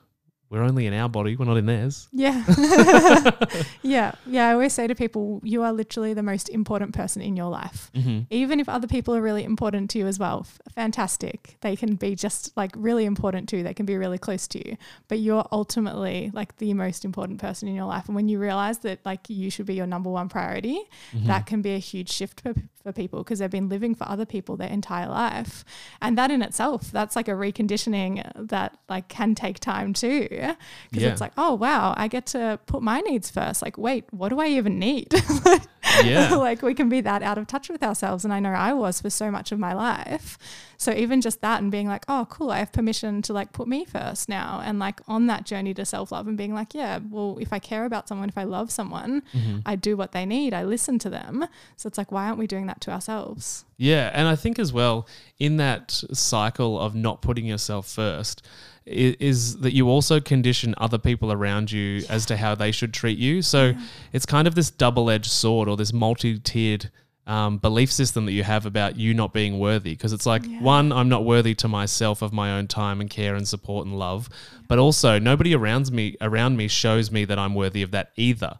we're 0.50 0.62
only 0.62 0.86
in 0.86 0.94
our 0.94 1.08
body, 1.08 1.34
we're 1.36 1.44
not 1.44 1.56
in 1.56 1.66
theirs. 1.66 2.08
Yeah. 2.12 2.44
yeah. 3.82 4.12
Yeah. 4.26 4.48
I 4.48 4.52
always 4.52 4.72
say 4.72 4.86
to 4.86 4.94
people, 4.94 5.40
you 5.42 5.62
are 5.62 5.72
literally 5.72 6.14
the 6.14 6.22
most 6.22 6.48
important 6.48 6.94
person 6.94 7.22
in 7.22 7.36
your 7.36 7.50
life. 7.50 7.90
Mm-hmm. 7.94 8.20
Even 8.30 8.60
if 8.60 8.68
other 8.68 8.86
people 8.86 9.14
are 9.14 9.22
really 9.22 9.44
important 9.44 9.90
to 9.90 9.98
you 9.98 10.06
as 10.06 10.18
well, 10.18 10.40
f- 10.46 10.60
fantastic. 10.72 11.56
They 11.60 11.76
can 11.76 11.94
be 11.96 12.14
just 12.14 12.56
like 12.56 12.70
really 12.76 13.04
important 13.04 13.48
too. 13.48 13.62
They 13.62 13.74
can 13.74 13.86
be 13.86 13.96
really 13.96 14.18
close 14.18 14.46
to 14.48 14.68
you. 14.68 14.76
But 15.08 15.18
you're 15.18 15.46
ultimately 15.52 16.30
like 16.32 16.56
the 16.58 16.74
most 16.74 17.04
important 17.04 17.40
person 17.40 17.68
in 17.68 17.74
your 17.74 17.86
life. 17.86 18.06
And 18.06 18.14
when 18.14 18.28
you 18.28 18.38
realize 18.38 18.78
that 18.78 19.00
like 19.04 19.28
you 19.28 19.50
should 19.50 19.66
be 19.66 19.74
your 19.74 19.86
number 19.86 20.10
one 20.10 20.28
priority, 20.28 20.80
Mm-hmm. 21.12 21.26
that 21.28 21.46
can 21.46 21.62
be 21.62 21.74
a 21.74 21.78
huge 21.78 22.10
shift 22.10 22.40
for, 22.40 22.54
for 22.86 22.92
people 22.92 23.24
because 23.24 23.40
they've 23.40 23.50
been 23.50 23.68
living 23.68 23.94
for 23.96 24.08
other 24.08 24.24
people 24.24 24.56
their 24.56 24.68
entire 24.70 25.08
life. 25.08 25.64
And 26.00 26.16
that 26.16 26.30
in 26.30 26.40
itself, 26.40 26.92
that's 26.92 27.16
like 27.16 27.26
a 27.26 27.32
reconditioning 27.32 28.30
that 28.48 28.78
like 28.88 29.08
can 29.08 29.34
take 29.34 29.58
time 29.58 29.92
too. 29.92 30.28
Because 30.30 30.56
Yeah. 30.92 31.08
it's 31.10 31.20
like, 31.20 31.32
oh 31.36 31.54
wow, 31.54 31.94
I 31.96 32.06
get 32.06 32.26
to 32.26 32.60
put 32.66 32.82
my 32.82 33.00
needs 33.00 33.28
first. 33.28 33.60
Like, 33.60 33.76
wait, 33.76 34.04
what 34.12 34.28
do 34.28 34.38
I 34.40 34.46
even 34.48 34.78
need? 34.78 35.12
Yeah. 36.04 36.34
like 36.36 36.62
we 36.62 36.74
can 36.74 36.88
be 36.88 37.00
that 37.00 37.22
out 37.22 37.38
of 37.38 37.46
touch 37.46 37.68
with 37.68 37.82
ourselves. 37.82 38.24
And 38.24 38.32
I 38.32 38.40
know 38.40 38.50
I 38.50 38.72
was 38.72 39.00
for 39.00 39.10
so 39.10 39.30
much 39.30 39.52
of 39.52 39.58
my 39.58 39.72
life. 39.72 40.38
So 40.78 40.92
even 40.92 41.20
just 41.20 41.40
that 41.40 41.62
and 41.62 41.70
being 41.70 41.88
like, 41.88 42.04
oh, 42.08 42.26
cool, 42.28 42.50
I 42.50 42.58
have 42.58 42.72
permission 42.72 43.22
to 43.22 43.32
like 43.32 43.52
put 43.52 43.66
me 43.66 43.84
first 43.84 44.28
now. 44.28 44.60
And 44.64 44.78
like 44.78 45.00
on 45.08 45.26
that 45.28 45.46
journey 45.46 45.72
to 45.74 45.84
self 45.84 46.12
love 46.12 46.26
and 46.26 46.36
being 46.36 46.52
like, 46.54 46.74
yeah, 46.74 46.98
well, 47.10 47.38
if 47.40 47.52
I 47.52 47.58
care 47.58 47.84
about 47.84 48.08
someone, 48.08 48.28
if 48.28 48.36
I 48.38 48.44
love 48.44 48.70
someone, 48.70 49.22
Mm-hmm. 49.36 49.58
I 49.66 49.76
do 49.76 49.96
what 49.96 50.12
they 50.12 50.24
need, 50.26 50.54
I 50.54 50.64
listen 50.64 50.98
to 51.00 51.10
them. 51.10 51.46
So 51.76 51.86
it's 51.86 51.98
like, 51.98 52.12
why 52.12 52.26
aren't 52.26 52.38
we 52.38 52.46
doing 52.46 52.66
that 52.66 52.80
to 52.82 52.90
ourselves? 52.90 53.64
Yeah, 53.76 54.10
and 54.12 54.28
I 54.28 54.36
think 54.36 54.58
as 54.58 54.72
well 54.72 55.06
in 55.38 55.56
that 55.58 55.90
cycle 56.12 56.78
of 56.80 56.94
not 56.94 57.22
putting 57.22 57.44
yourself 57.46 57.88
first 57.88 58.42
is 58.86 59.58
that 59.58 59.74
you 59.74 59.88
also 59.88 60.20
condition 60.20 60.74
other 60.78 60.98
people 60.98 61.32
around 61.32 61.72
you 61.72 62.04
as 62.08 62.24
to 62.26 62.36
how 62.36 62.54
they 62.54 62.70
should 62.70 62.94
treat 62.94 63.18
you. 63.18 63.42
So 63.42 63.72
it's 64.12 64.26
kind 64.26 64.46
of 64.46 64.54
this 64.54 64.70
double-edged 64.70 65.30
sword 65.30 65.68
or 65.68 65.76
this 65.76 65.92
multi-tiered 65.92 66.90
um, 67.26 67.58
belief 67.58 67.90
system 67.90 68.24
that 68.26 68.32
you 68.32 68.44
have 68.44 68.66
about 68.66 68.96
you 68.96 69.12
not 69.12 69.32
being 69.32 69.58
worthy. 69.58 69.94
Because 69.94 70.12
it's 70.12 70.26
like 70.26 70.44
Yeah. 70.46 70.62
one 70.62 70.92
i'm 70.92 71.08
not 71.08 71.24
worthy 71.24 71.56
to 71.56 71.66
myself 71.66 72.22
of 72.22 72.32
my 72.32 72.52
own 72.56 72.68
time 72.68 73.00
and 73.00 73.10
care 73.10 73.34
and 73.34 73.48
support 73.48 73.84
and 73.84 73.98
love 73.98 74.28
but 74.68 74.78
also 74.78 75.18
nobody 75.18 75.52
around 75.52 75.90
me 75.90 76.16
around 76.20 76.56
me 76.56 76.68
shows 76.68 77.10
me 77.10 77.24
that 77.24 77.36
i'm 77.36 77.54
worthy 77.56 77.82
of 77.82 77.90
that 77.90 78.12
either. 78.16 78.58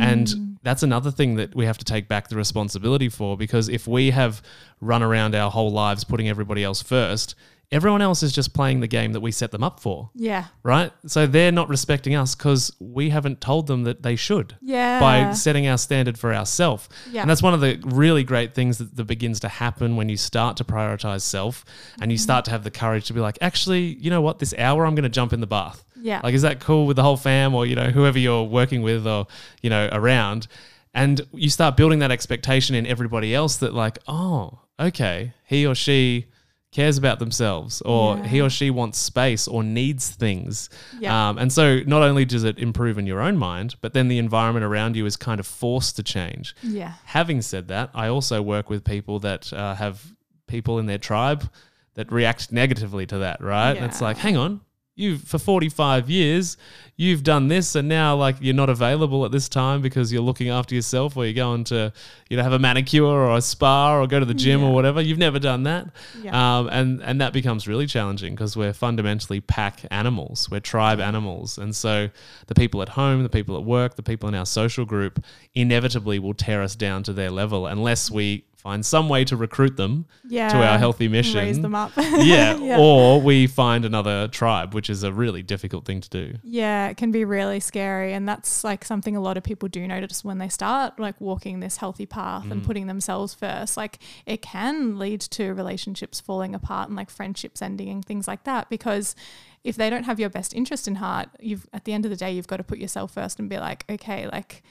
And 0.00 0.58
that's 0.62 0.82
another 0.82 1.10
thing 1.10 1.34
that 1.36 1.54
we 1.54 1.66
have 1.66 1.76
to 1.78 1.84
take 1.84 2.08
back 2.08 2.28
the 2.28 2.36
responsibility 2.36 3.10
for 3.10 3.36
because 3.36 3.68
if 3.68 3.86
we 3.86 4.10
have 4.12 4.40
run 4.80 5.02
around 5.02 5.34
our 5.34 5.50
whole 5.50 5.70
lives 5.70 6.02
putting 6.02 6.26
everybody 6.28 6.64
else 6.64 6.80
first 6.82 7.34
everyone 7.72 8.00
else 8.00 8.22
is 8.22 8.32
just 8.32 8.54
playing 8.54 8.80
the 8.80 8.86
game 8.86 9.12
that 9.12 9.20
we 9.20 9.32
set 9.32 9.50
them 9.50 9.64
up 9.64 9.80
for 9.80 10.10
Yeah. 10.14 10.44
right 10.62 10.92
so 11.06 11.26
they're 11.26 11.50
not 11.50 11.68
respecting 11.68 12.14
us 12.14 12.34
because 12.34 12.72
we 12.78 13.10
haven't 13.10 13.40
told 13.40 13.66
them 13.66 13.82
that 13.84 14.02
they 14.02 14.14
should 14.16 14.56
Yeah. 14.62 15.00
by 15.00 15.32
setting 15.32 15.66
our 15.66 15.76
standard 15.78 16.16
for 16.18 16.32
ourselves. 16.34 16.88
Yeah. 17.10 17.22
And 17.22 17.30
that's 17.30 17.42
one 17.42 17.54
of 17.54 17.60
the 17.60 17.80
really 17.84 18.22
great 18.24 18.54
things 18.54 18.78
that, 18.78 18.94
that 18.96 19.04
begins 19.06 19.40
to 19.40 19.48
happen 19.48 19.96
when 19.96 20.08
you 20.08 20.16
start 20.16 20.56
to 20.58 20.64
prioritize 20.64 21.22
self 21.22 21.64
and 21.94 22.02
Mm-hmm. 22.02 22.10
you 22.12 22.18
start 22.18 22.44
to 22.44 22.50
have 22.52 22.62
the 22.62 22.70
courage 22.70 23.06
to 23.06 23.12
be 23.12 23.20
like, 23.20 23.38
actually, 23.40 23.96
you 24.00 24.10
know 24.10 24.20
what, 24.20 24.38
this 24.38 24.54
hour 24.58 24.86
I'm 24.86 24.94
going 24.94 25.02
to 25.02 25.08
jump 25.08 25.32
in 25.32 25.40
the 25.40 25.46
bath. 25.46 25.84
Yeah. 26.00 26.20
Like, 26.22 26.34
is 26.34 26.42
that 26.42 26.60
cool 26.60 26.86
with 26.86 26.96
the 26.96 27.02
whole 27.02 27.16
fam 27.16 27.54
or, 27.54 27.66
you 27.66 27.74
know, 27.74 27.90
whoever 27.90 28.18
you're 28.18 28.44
working 28.44 28.82
with 28.82 29.06
or, 29.06 29.26
you 29.62 29.70
know, 29.70 29.88
around? 29.90 30.46
And 30.94 31.20
you 31.32 31.50
start 31.50 31.76
building 31.76 31.98
that 31.98 32.10
expectation 32.12 32.74
in 32.76 32.86
everybody 32.86 33.34
else 33.34 33.56
that, 33.56 33.74
like, 33.74 33.98
oh, 34.06 34.60
okay, 34.78 35.32
he 35.44 35.66
or 35.66 35.74
she 35.74 36.26
cares 36.72 36.98
about 36.98 37.18
themselves 37.18 37.80
or 37.82 38.18
he 38.18 38.40
or 38.40 38.50
she 38.50 38.70
wants 38.70 38.98
space 38.98 39.48
or 39.48 39.62
needs 39.62 40.10
things. 40.10 40.68
Yeah. 40.98 41.28
Um, 41.28 41.38
and 41.38 41.50
so 41.50 41.80
not 41.86 42.02
only 42.02 42.24
does 42.24 42.44
it 42.44 42.58
improve 42.58 42.98
in 42.98 43.06
your 43.06 43.20
own 43.20 43.36
mind, 43.38 43.76
but 43.80 43.94
then 43.94 44.08
the 44.08 44.18
environment 44.18 44.64
around 44.64 44.96
you 44.96 45.06
is 45.06 45.16
kind 45.16 45.40
of 45.40 45.46
forced 45.46 45.96
to 45.96 46.02
change. 46.02 46.54
yeah. 46.62 46.94
Having 47.06 47.42
said 47.42 47.68
that, 47.68 47.90
I 47.94 48.08
also 48.08 48.42
work 48.42 48.68
with 48.68 48.84
people 48.84 49.20
that 49.20 49.52
uh, 49.52 49.74
have 49.74 50.14
people 50.46 50.78
in 50.78 50.86
their 50.86 50.98
tribe 50.98 51.48
that 51.94 52.12
react 52.12 52.52
negatively 52.52 53.06
to 53.06 53.18
that, 53.18 53.40
right? 53.40 53.74
And 53.74 53.86
it's 53.86 54.02
like, 54.02 54.18
hang 54.18 54.36
on, 54.36 54.60
you've 54.96 55.22
for 55.22 55.38
45 55.38 56.08
years, 56.10 56.56
you've 56.96 57.22
done 57.22 57.48
this 57.48 57.74
and 57.74 57.86
now 57.86 58.16
like 58.16 58.36
you're 58.40 58.54
not 58.54 58.70
available 58.70 59.26
at 59.26 59.30
this 59.30 59.46
time 59.48 59.82
because 59.82 60.10
you're 60.10 60.22
looking 60.22 60.48
after 60.48 60.74
yourself 60.74 61.16
or 61.16 61.26
you're 61.26 61.34
going 61.34 61.62
to, 61.64 61.92
you 62.30 62.36
know, 62.38 62.42
have 62.42 62.54
a 62.54 62.58
manicure 62.58 63.04
or 63.04 63.36
a 63.36 63.42
spa 63.42 63.94
or 63.98 64.06
go 64.06 64.18
to 64.18 64.24
the 64.24 64.32
gym 64.34 64.60
Yeah. 64.62 64.68
or 64.68 64.74
whatever. 64.74 65.02
You've 65.02 65.18
never 65.18 65.38
done 65.38 65.64
that. 65.64 65.88
Yeah. 66.22 66.58
Um, 66.58 66.68
and, 66.68 67.02
and 67.02 67.20
that 67.20 67.34
becomes 67.34 67.68
really 67.68 67.86
challenging 67.86 68.34
because 68.34 68.56
we're 68.56 68.72
fundamentally 68.72 69.42
pack 69.42 69.82
animals. 69.90 70.50
We're 70.50 70.60
tribe 70.60 70.98
animals. 70.98 71.58
And 71.58 71.76
so 71.76 72.08
the 72.46 72.54
people 72.54 72.80
at 72.80 72.88
home, 72.88 73.22
the 73.22 73.28
people 73.28 73.56
at 73.58 73.64
work, 73.64 73.96
the 73.96 74.02
people 74.02 74.30
in 74.30 74.34
our 74.34 74.46
social 74.46 74.86
group 74.86 75.22
inevitably 75.54 76.18
will 76.18 76.34
tear 76.34 76.62
us 76.62 76.74
down 76.74 77.02
to 77.02 77.12
their 77.12 77.30
level 77.30 77.66
unless 77.66 78.10
we 78.10 78.44
find 78.66 78.84
some 78.84 79.08
way 79.08 79.24
to 79.24 79.36
recruit 79.36 79.76
them 79.76 80.06
Yeah. 80.28 80.48
to 80.48 80.56
our 80.56 80.76
healthy 80.76 81.06
mission. 81.06 81.38
Raise 81.38 81.60
them 81.60 81.74
up. 81.76 81.92
yeah, 81.96 82.56
yeah. 82.56 82.78
or 82.80 83.20
we 83.20 83.46
find 83.46 83.84
another 83.84 84.26
tribe, 84.26 84.74
which 84.74 84.90
is 84.90 85.04
a 85.04 85.12
really 85.12 85.40
difficult 85.42 85.84
thing 85.84 86.00
to 86.00 86.10
do. 86.10 86.34
Yeah, 86.42 86.88
it 86.88 86.96
can 86.96 87.12
be 87.12 87.24
really 87.24 87.60
scary. 87.60 88.12
And 88.12 88.28
that's 88.28 88.64
like 88.64 88.84
something 88.84 89.14
a 89.14 89.20
lot 89.20 89.36
of 89.36 89.44
people 89.44 89.68
do 89.68 89.86
notice 89.86 90.24
when 90.24 90.38
they 90.38 90.48
start 90.48 90.98
like 90.98 91.20
walking 91.20 91.60
this 91.60 91.76
healthy 91.76 92.06
path 92.06 92.50
and 92.50 92.62
Mm. 92.62 92.66
putting 92.66 92.86
themselves 92.88 93.34
first. 93.34 93.76
Like 93.76 94.00
it 94.26 94.42
can 94.42 94.98
lead 94.98 95.20
to 95.20 95.54
relationships 95.54 96.18
falling 96.20 96.52
apart 96.52 96.88
and 96.88 96.96
like 96.96 97.08
friendships 97.10 97.62
ending 97.62 97.88
and 97.88 98.04
things 98.04 98.26
like 98.26 98.42
that. 98.44 98.68
Because 98.68 99.14
if 99.62 99.76
they 99.76 99.88
don't 99.90 100.04
have 100.04 100.18
your 100.18 100.30
best 100.30 100.52
interest 100.54 100.88
in 100.88 100.96
heart, 100.96 101.28
you've 101.40 101.68
at 101.72 101.84
the 101.84 101.92
end 101.92 102.04
of 102.04 102.10
the 102.10 102.16
day, 102.16 102.32
you've 102.32 102.46
got 102.48 102.56
to 102.58 102.64
put 102.64 102.78
yourself 102.78 103.12
first 103.14 103.38
and 103.38 103.48
be 103.48 103.58
like, 103.58 103.84
okay, 103.88 104.26
like 104.28 104.62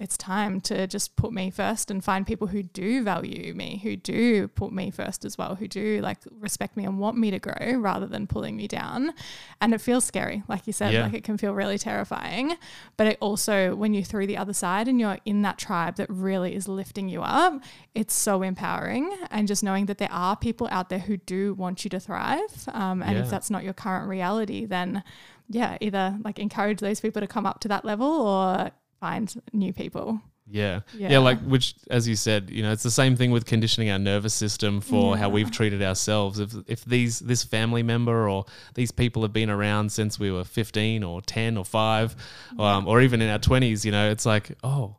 it's 0.00 0.16
time 0.16 0.60
to 0.60 0.86
just 0.86 1.16
put 1.16 1.32
me 1.32 1.50
first 1.50 1.90
and 1.90 2.04
find 2.04 2.26
people 2.26 2.46
who 2.46 2.62
do 2.62 3.02
value 3.02 3.52
me, 3.54 3.80
who 3.82 3.96
do 3.96 4.46
put 4.48 4.72
me 4.72 4.90
first 4.90 5.24
as 5.24 5.36
well, 5.36 5.56
who 5.56 5.66
do 5.66 6.00
like 6.00 6.18
respect 6.30 6.76
me 6.76 6.84
and 6.84 6.98
want 7.00 7.16
me 7.18 7.30
to 7.32 7.38
grow 7.38 7.74
rather 7.78 8.06
than 8.06 8.26
pulling 8.26 8.56
me 8.56 8.68
down. 8.68 9.12
And 9.60 9.74
it 9.74 9.80
feels 9.80 10.04
scary, 10.04 10.42
like 10.46 10.66
you 10.66 10.72
said, 10.72 10.92
Yeah. 10.92 11.02
like 11.04 11.14
it 11.14 11.24
can 11.24 11.36
feel 11.36 11.52
really 11.52 11.78
terrifying. 11.78 12.54
But 12.96 13.08
it 13.08 13.18
also, 13.20 13.74
when 13.74 13.92
you're 13.92 14.04
through 14.04 14.28
the 14.28 14.36
other 14.36 14.52
side 14.52 14.86
and 14.86 15.00
you're 15.00 15.18
in 15.24 15.42
that 15.42 15.58
tribe 15.58 15.96
that 15.96 16.08
really 16.08 16.54
is 16.54 16.68
lifting 16.68 17.08
you 17.08 17.22
up, 17.22 17.60
it's 17.94 18.14
so 18.14 18.42
empowering. 18.42 19.12
And 19.30 19.48
just 19.48 19.64
knowing 19.64 19.86
that 19.86 19.98
there 19.98 20.12
are 20.12 20.36
people 20.36 20.68
out 20.70 20.90
there 20.90 21.00
who 21.00 21.16
do 21.16 21.54
want 21.54 21.82
you 21.82 21.90
to 21.90 21.98
thrive. 22.00 22.68
Um, 22.68 23.02
and 23.02 23.16
Yeah. 23.16 23.22
if 23.24 23.30
that's 23.30 23.50
not 23.50 23.64
your 23.64 23.72
current 23.74 24.08
reality, 24.08 24.64
then 24.64 25.02
yeah, 25.50 25.78
either 25.80 26.18
like 26.22 26.38
encourage 26.38 26.78
those 26.80 27.00
people 27.00 27.20
to 27.20 27.26
come 27.26 27.46
up 27.46 27.58
to 27.60 27.68
that 27.68 27.84
level 27.84 28.06
or 28.06 28.70
find 29.00 29.32
new 29.52 29.72
people. 29.72 30.20
Yeah. 30.50 30.80
yeah. 30.94 31.10
Yeah. 31.10 31.18
like 31.18 31.40
which 31.40 31.74
as 31.90 32.08
you 32.08 32.16
said, 32.16 32.48
you 32.50 32.62
know, 32.62 32.72
it's 32.72 32.82
the 32.82 32.90
same 32.90 33.16
thing 33.16 33.30
with 33.32 33.44
conditioning 33.44 33.90
our 33.90 33.98
nervous 33.98 34.32
system 34.32 34.80
for 34.80 35.16
how 35.16 35.28
we've 35.28 35.50
treated 35.50 35.82
ourselves. 35.82 36.38
If 36.38 36.54
if 36.66 36.84
these 36.86 37.18
this 37.18 37.44
family 37.44 37.82
member 37.82 38.28
or 38.28 38.46
these 38.74 38.90
people 38.90 39.22
have 39.22 39.32
been 39.32 39.50
around 39.50 39.92
since 39.92 40.18
we 40.18 40.30
were 40.30 40.44
15 40.44 41.04
or 41.04 41.20
10 41.20 41.58
or 41.58 41.64
5 41.66 42.16
um, 42.58 42.88
or 42.88 43.02
even 43.02 43.20
in 43.20 43.28
our 43.28 43.38
20s, 43.38 43.84
you 43.84 43.92
know, 43.92 44.10
it's 44.10 44.24
like, 44.24 44.52
oh, 44.64 44.96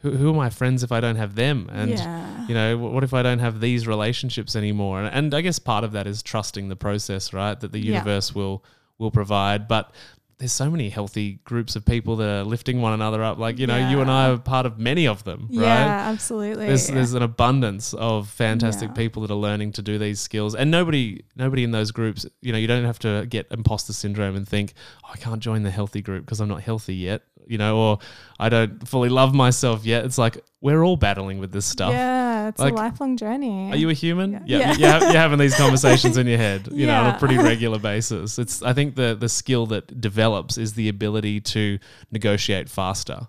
who, 0.00 0.10
who 0.16 0.30
are 0.30 0.34
my 0.34 0.50
friends 0.50 0.82
if 0.82 0.90
I 0.90 1.00
don't 1.00 1.16
have 1.16 1.36
them? 1.36 1.68
And 1.72 1.90
yeah. 1.92 2.46
you 2.48 2.54
know, 2.54 2.76
what 2.78 3.04
if 3.04 3.14
I 3.14 3.22
don't 3.22 3.38
have 3.40 3.60
these 3.60 3.86
relationships 3.86 4.56
anymore? 4.56 5.00
And, 5.00 5.14
and 5.14 5.32
I 5.34 5.42
guess 5.42 5.60
part 5.60 5.84
of 5.84 5.92
that 5.92 6.08
is 6.08 6.22
trusting 6.24 6.68
the 6.68 6.76
process, 6.76 7.32
right? 7.32 7.58
That 7.60 7.70
the 7.70 7.78
Yeah. 7.78 7.92
universe 7.92 8.34
will 8.34 8.64
will 8.98 9.12
provide, 9.12 9.68
but 9.68 9.92
there's 10.38 10.52
so 10.52 10.70
many 10.70 10.88
healthy 10.88 11.40
groups 11.44 11.74
of 11.74 11.84
people 11.84 12.14
that 12.16 12.28
are 12.28 12.44
lifting 12.44 12.80
one 12.80 12.92
another 12.92 13.22
up. 13.24 13.38
Like, 13.38 13.58
you 13.58 13.66
know, 13.66 13.90
you 13.90 14.00
and 14.00 14.08
I 14.10 14.30
are 14.30 14.38
part 14.38 14.66
of 14.66 14.78
many 14.78 15.06
of 15.08 15.24
them, 15.24 15.48
right? 15.50 15.62
Yeah, 15.64 16.10
absolutely. 16.12 16.66
There's, 16.66 16.86
there's 16.86 17.12
an 17.14 17.22
abundance 17.22 17.92
of 17.94 18.28
fantastic 18.28 18.90
Yeah. 18.90 18.94
people 18.94 19.22
that 19.22 19.32
are 19.32 19.36
learning 19.36 19.72
to 19.72 19.82
do 19.82 19.98
these 19.98 20.20
skills, 20.20 20.54
and 20.54 20.70
nobody 20.70 21.24
nobody 21.34 21.64
in 21.64 21.72
those 21.72 21.90
groups, 21.90 22.24
you 22.40 22.52
know, 22.52 22.58
you 22.58 22.68
don't 22.68 22.84
have 22.84 23.00
to 23.00 23.26
get 23.28 23.46
imposter 23.50 23.92
syndrome 23.92 24.36
and 24.36 24.46
think, 24.48 24.74
oh, 25.04 25.10
I 25.12 25.16
can't 25.16 25.40
join 25.40 25.64
the 25.64 25.70
healthy 25.72 26.02
group 26.02 26.24
because 26.24 26.40
I'm 26.40 26.48
not 26.48 26.62
healthy 26.62 26.94
yet, 26.94 27.22
you 27.48 27.58
know, 27.58 27.76
or 27.78 27.98
I 28.38 28.48
don't 28.48 28.86
fully 28.86 29.08
love 29.08 29.34
myself 29.34 29.84
yet. 29.84 30.04
It's 30.04 30.18
like 30.18 30.38
we're 30.60 30.82
all 30.84 30.96
battling 30.96 31.38
with 31.38 31.52
this 31.52 31.66
stuff. 31.66 31.92
Yeah, 31.92 32.48
it's 32.48 32.58
Like, 32.58 32.72
a 32.72 32.76
lifelong 32.76 33.16
journey. 33.16 33.70
Are 33.70 33.76
you 33.76 33.90
a 33.90 33.92
human? 33.92 34.32
Yeah. 34.32 34.40
Yeah, 34.46 34.58
Yeah. 34.58 34.72
You're, 34.78 34.90
ha- 34.90 34.98
you're 35.12 35.20
having 35.20 35.38
these 35.38 35.54
conversations 35.54 36.16
in 36.16 36.26
your 36.26 36.36
head, 36.38 36.68
you 36.72 36.86
know, 36.86 36.94
on 37.00 37.14
a 37.14 37.18
pretty 37.18 37.36
regular 37.52 37.78
basis. 37.78 38.38
It's 38.38 38.62
I 38.62 38.72
think 38.72 38.96
the 38.96 39.14
the 39.18 39.28
skill 39.28 39.66
that 39.66 40.00
develops 40.00 40.58
is 40.58 40.74
the 40.74 40.88
ability 40.88 41.40
to 41.40 41.78
negotiate 42.10 42.68
faster. 42.68 43.26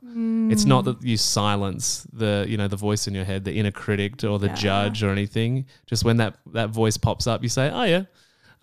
It's 0.51 0.65
not 0.65 0.85
that 0.85 1.03
you 1.03 1.17
silence 1.17 2.07
the 2.11 2.45
you 2.47 2.57
know 2.57 2.67
the 2.67 2.75
voice 2.77 3.07
in 3.07 3.13
your 3.13 3.25
head, 3.25 3.43
the 3.45 3.53
inner 3.53 3.71
critic 3.71 4.23
or 4.23 4.39
the 4.39 4.47
Yeah. 4.47 4.53
judge 4.55 5.03
or 5.03 5.09
anything. 5.11 5.65
Just 5.85 6.03
when 6.03 6.17
that 6.17 6.37
that 6.53 6.69
voice 6.69 6.97
pops 6.97 7.27
up, 7.27 7.43
you 7.43 7.49
say, 7.49 7.69
"Oh 7.69 7.83
yeah, 7.83 8.03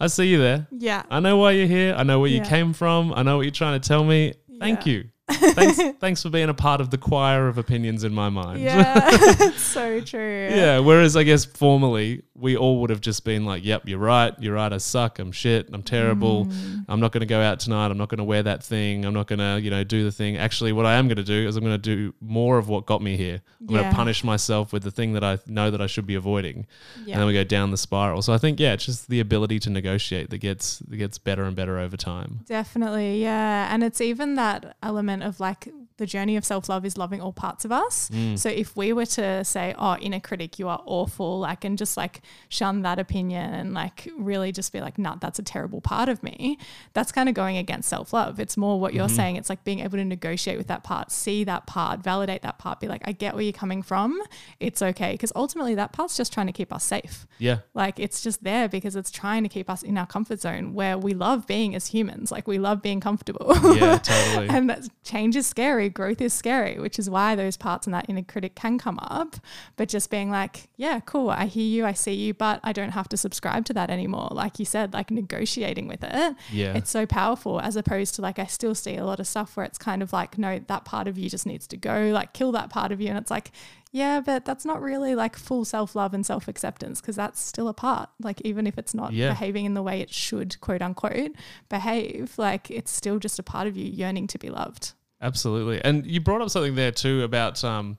I 0.01 0.09
see 0.09 0.27
you 0.27 0.39
there. 0.39 0.67
Yeah. 0.73 1.03
I 1.11 1.21
know 1.21 1.37
why 1.37 1.53
you're 1.53 1.67
here. 1.69 1.95
I 1.97 2.03
know 2.03 2.19
where 2.21 2.31
you 2.31 2.41
came 2.43 2.73
from. 2.73 3.13
I 3.15 3.23
know 3.23 3.37
what 3.37 3.43
you're 3.43 3.51
trying 3.53 3.81
to 3.81 3.89
tell 3.89 4.03
me. 4.05 4.35
Thank 4.59 4.87
Yeah. 4.87 4.93
you. 4.93 5.05
Thanks, 5.31 5.81
thanks 6.01 6.23
for 6.23 6.31
being 6.31 6.49
a 6.49 6.55
part 6.55 6.81
of 6.81 6.91
the 6.91 6.99
choir 6.99 7.49
of 7.49 7.59
opinions 7.59 8.05
in 8.05 8.13
my 8.15 8.29
mind." 8.29 8.61
Yeah, 8.61 8.95
it's 9.13 9.61
so 9.63 10.01
true. 10.01 10.49
Yeah. 10.51 10.79
Whereas 10.81 11.17
I 11.17 11.23
guess 11.25 11.45
formally, 11.45 12.23
we 12.35 12.57
all 12.57 12.81
would 12.81 12.91
have 12.91 13.01
just 13.01 13.25
been 13.25 13.45
like, 13.45 13.65
"Yep, 13.65 13.89
you're 13.89 13.99
right. 13.99 14.35
You're 14.39 14.55
right. 14.55 14.73
I 14.73 14.79
suck. 14.79 15.19
I'm 15.19 15.33
shit. 15.33 15.69
I'm 15.73 15.83
terrible. 15.83 16.47
Mm. 16.47 16.85
I'm 16.89 17.01
not 17.01 17.13
going 17.13 17.21
to 17.21 17.27
go 17.27 17.41
out 17.41 17.61
tonight. 17.61 17.87
I'm 17.91 17.99
not 17.99 18.09
going 18.09 18.19
to 18.19 18.25
wear 18.25 18.43
that 18.43 18.63
thing. 18.63 19.05
I'm 19.05 19.15
not 19.15 19.27
going 19.27 19.39
to, 19.39 19.61
you 19.61 19.71
know, 19.71 19.83
do 19.85 20.05
the 20.05 20.13
thing. 20.13 20.37
Actually, 20.37 20.73
what 20.73 20.87
I 20.87 20.95
am 20.95 21.09
going 21.09 21.17
to 21.17 21.25
do 21.25 21.47
is 21.49 21.57
I'm 21.57 21.65
going 21.65 21.75
to 21.75 21.97
do 21.97 22.15
more 22.21 22.59
of 22.59 22.69
what 22.69 22.87
got 22.87 23.03
me 23.03 23.17
here. 23.17 23.41
I'm 23.61 23.67
going 23.67 23.85
to 23.85 23.95
punish 23.97 24.23
myself 24.23 24.73
with 24.73 24.83
the 24.83 24.91
thing 24.91 25.15
that 25.15 25.25
I 25.25 25.39
know 25.47 25.71
that 25.71 25.81
I 25.81 25.87
should 25.87 26.07
be 26.07 26.15
avoiding, 26.15 26.67
Yeah. 27.05 27.15
and 27.15 27.21
then 27.21 27.27
we 27.27 27.33
go 27.33 27.43
down 27.45 27.71
the 27.71 27.77
spiral. 27.77 28.23
So 28.23 28.33
I 28.33 28.39
think, 28.39 28.61
yeah, 28.61 28.75
it's 28.75 28.87
just 28.87 29.09
the 29.09 29.21
ability 29.21 29.59
to 29.61 29.71
negotiate 29.71 30.31
that 30.31 30.39
gets 30.39 30.79
that 30.81 30.97
gets 30.97 31.19
better 31.19 31.45
and 31.45 31.57
better 31.57 31.79
over 31.79 31.97
time. 31.97 32.41
Definitely, 32.47 33.23
yeah. 33.23 33.73
And 33.73 33.83
it's 33.83 34.01
even 34.01 34.35
that 34.37 34.77
element 34.83 35.16
of 35.23 35.41
like 35.41 35.69
the 35.99 36.07
journey 36.07 36.37
of 36.37 36.45
self 36.45 36.69
love 36.69 36.85
is 36.85 36.99
loving 36.99 37.21
all 37.21 37.33
parts 37.33 37.65
of 37.65 37.73
us. 37.73 38.11
Mm. 38.11 38.39
So 38.39 38.49
if 38.49 38.77
we 38.77 38.93
were 38.93 39.07
to 39.07 39.45
say, 39.45 39.75
oh, 39.79 39.97
inner 39.97 40.21
critic, 40.21 40.59
you 40.59 40.69
are 40.69 40.83
awful, 40.85 41.41
like, 41.41 41.65
and 41.65 41.79
just 41.79 41.97
like 41.97 42.23
shun 42.49 42.83
that 42.83 42.99
opinion 42.99 43.55
and 43.55 43.75
like 43.75 44.09
really 44.19 44.53
just 44.53 44.73
be 44.73 44.81
like, 44.81 44.99
nah, 44.99 45.17
that's 45.17 45.39
a 45.39 45.43
terrible 45.43 45.81
part 45.81 46.09
of 46.09 46.23
me, 46.23 46.59
that's 46.93 47.13
kind 47.13 47.29
of 47.29 47.35
going 47.35 47.57
against 47.57 47.89
self 47.89 48.13
love. 48.13 48.39
It's 48.39 48.57
more 48.57 48.79
what 48.79 48.95
you're 48.95 49.09
saying. 49.09 49.37
It's 49.37 49.49
like 49.49 49.65
being 49.65 49.81
able 49.81 49.99
to 49.99 50.05
negotiate 50.05 50.59
with 50.59 50.67
that 50.67 50.85
part, 50.85 51.11
see 51.11 51.45
that 51.45 51.67
part, 51.67 52.01
validate 52.01 52.43
that 52.43 52.59
part, 52.59 52.81
be 52.81 52.89
like, 52.89 53.03
I 53.05 53.13
get 53.13 53.35
where 53.35 53.43
you're 53.43 53.53
coming 53.53 53.83
from. 53.83 54.21
It's 54.61 54.83
okay. 54.83 55.13
Because 55.13 55.33
ultimately, 55.35 55.75
that 55.77 55.93
part's 55.93 56.17
just 56.17 56.33
trying 56.33 56.47
to 56.47 56.53
keep 56.53 56.73
us 56.73 56.85
safe. 56.85 57.27
Yeah. 57.39 57.59
Like 57.75 57.99
it's 57.99 58.23
just 58.23 58.45
there 58.45 58.69
because 58.69 58.97
it's 58.97 59.11
trying 59.11 59.43
to 59.43 59.49
keep 59.49 59.71
us 59.71 59.83
in 59.83 59.97
our 59.97 60.07
comfort 60.07 60.41
zone 60.41 60.75
where 60.75 60.99
we 60.99 61.15
love 61.15 61.47
being 61.47 61.75
as 61.75 61.87
humans. 61.89 62.31
Like 62.31 62.47
we 62.47 62.59
love 62.59 62.83
being 62.83 63.01
comfortable. 63.01 63.55
Yeah. 63.77 63.99
Totally. 64.03 64.49
and 64.49 64.71
that 64.71 64.89
change 65.07 65.37
is 65.37 65.47
scary, 65.47 65.89
growth 65.89 66.21
is 66.21 66.33
scary, 66.35 66.79
which 66.79 66.99
is 66.99 67.09
why 67.09 67.35
those 67.35 67.57
parts 67.57 67.87
and 67.87 67.95
that 67.95 68.07
inner 68.09 68.23
critic 68.23 68.55
can 68.55 68.77
come 68.79 68.99
up. 69.01 69.37
But 69.77 69.89
just 69.89 70.11
being 70.11 70.31
like, 70.31 70.69
yeah, 70.77 71.01
cool, 71.01 71.31
I 71.31 71.47
hear 71.47 71.65
you, 71.65 71.87
I 71.87 71.93
see 71.93 72.13
you, 72.13 72.35
but 72.35 72.61
I 72.63 72.73
don't 72.73 72.91
have 72.91 73.09
to 73.11 73.17
subscribe 73.17 73.65
to 73.67 73.73
that 73.75 73.89
anymore. 73.89 74.29
Like 74.33 74.59
you 74.59 74.65
said, 74.65 74.93
like 74.93 75.11
negotiating 75.11 75.89
with 75.89 76.03
it. 76.05 76.37
Yeah. 76.53 76.75
It's 76.77 76.91
so 76.91 77.07
powerful 77.07 77.61
as 77.61 77.77
opposed 77.77 78.15
to 78.17 78.23
like 78.23 78.39
I 78.39 78.47
still 78.47 78.75
see 78.75 78.97
a 78.97 79.05
lot 79.05 79.21
of 79.21 79.27
stuff 79.27 79.57
where 79.57 79.65
it's 79.65 79.79
kind 79.79 80.03
of 80.03 80.13
like, 80.13 80.37
no, 80.37 80.59
that 80.67 80.85
part 80.85 81.09
of 81.09 81.17
you 81.17 81.31
just 81.31 81.47
needs 81.47 81.67
to 81.69 81.77
go, 81.77 82.11
like 82.13 82.33
kill 82.33 82.53
that 82.53 82.69
part 82.71 82.93
of 82.93 83.01
you. 83.01 83.09
And 83.09 83.17
it's 83.19 83.31
like, 83.31 83.53
yeah, 83.93 84.21
but 84.21 84.45
that's 84.45 84.67
not 84.67 84.83
really 84.83 85.15
like 85.15 85.37
full 85.37 85.65
self 85.65 85.95
love 85.95 86.13
and 86.13 86.27
self 86.27 86.49
acceptance 86.49 87.01
because 87.01 87.17
that's 87.17 87.41
still 87.41 87.69
a 87.69 87.73
part. 87.73 88.11
Like, 88.21 88.43
even 88.43 88.67
if 88.67 88.77
it's 88.77 88.93
not 88.93 89.13
Yeah. 89.15 89.29
behaving 89.31 89.65
in 89.65 89.73
the 89.75 89.83
way 89.83 90.01
it 90.01 90.13
should, 90.13 90.61
quote 90.61 90.83
unquote, 90.83 91.31
behave, 91.71 92.33
like 92.37 92.71
it's 92.71 92.91
still 92.91 93.19
just 93.19 93.39
a 93.39 93.43
part 93.43 93.67
of 93.67 93.77
you 93.77 93.87
yearning 93.87 94.27
to 94.29 94.39
be 94.39 94.51
loved. 94.51 94.93
Absolutely. 95.21 95.83
And 95.83 96.07
you 96.07 96.21
brought 96.21 96.43
up 96.43 96.51
something 96.51 96.75
there 96.75 96.93
too 96.93 97.23
about, 97.23 97.63
um, 97.65 97.99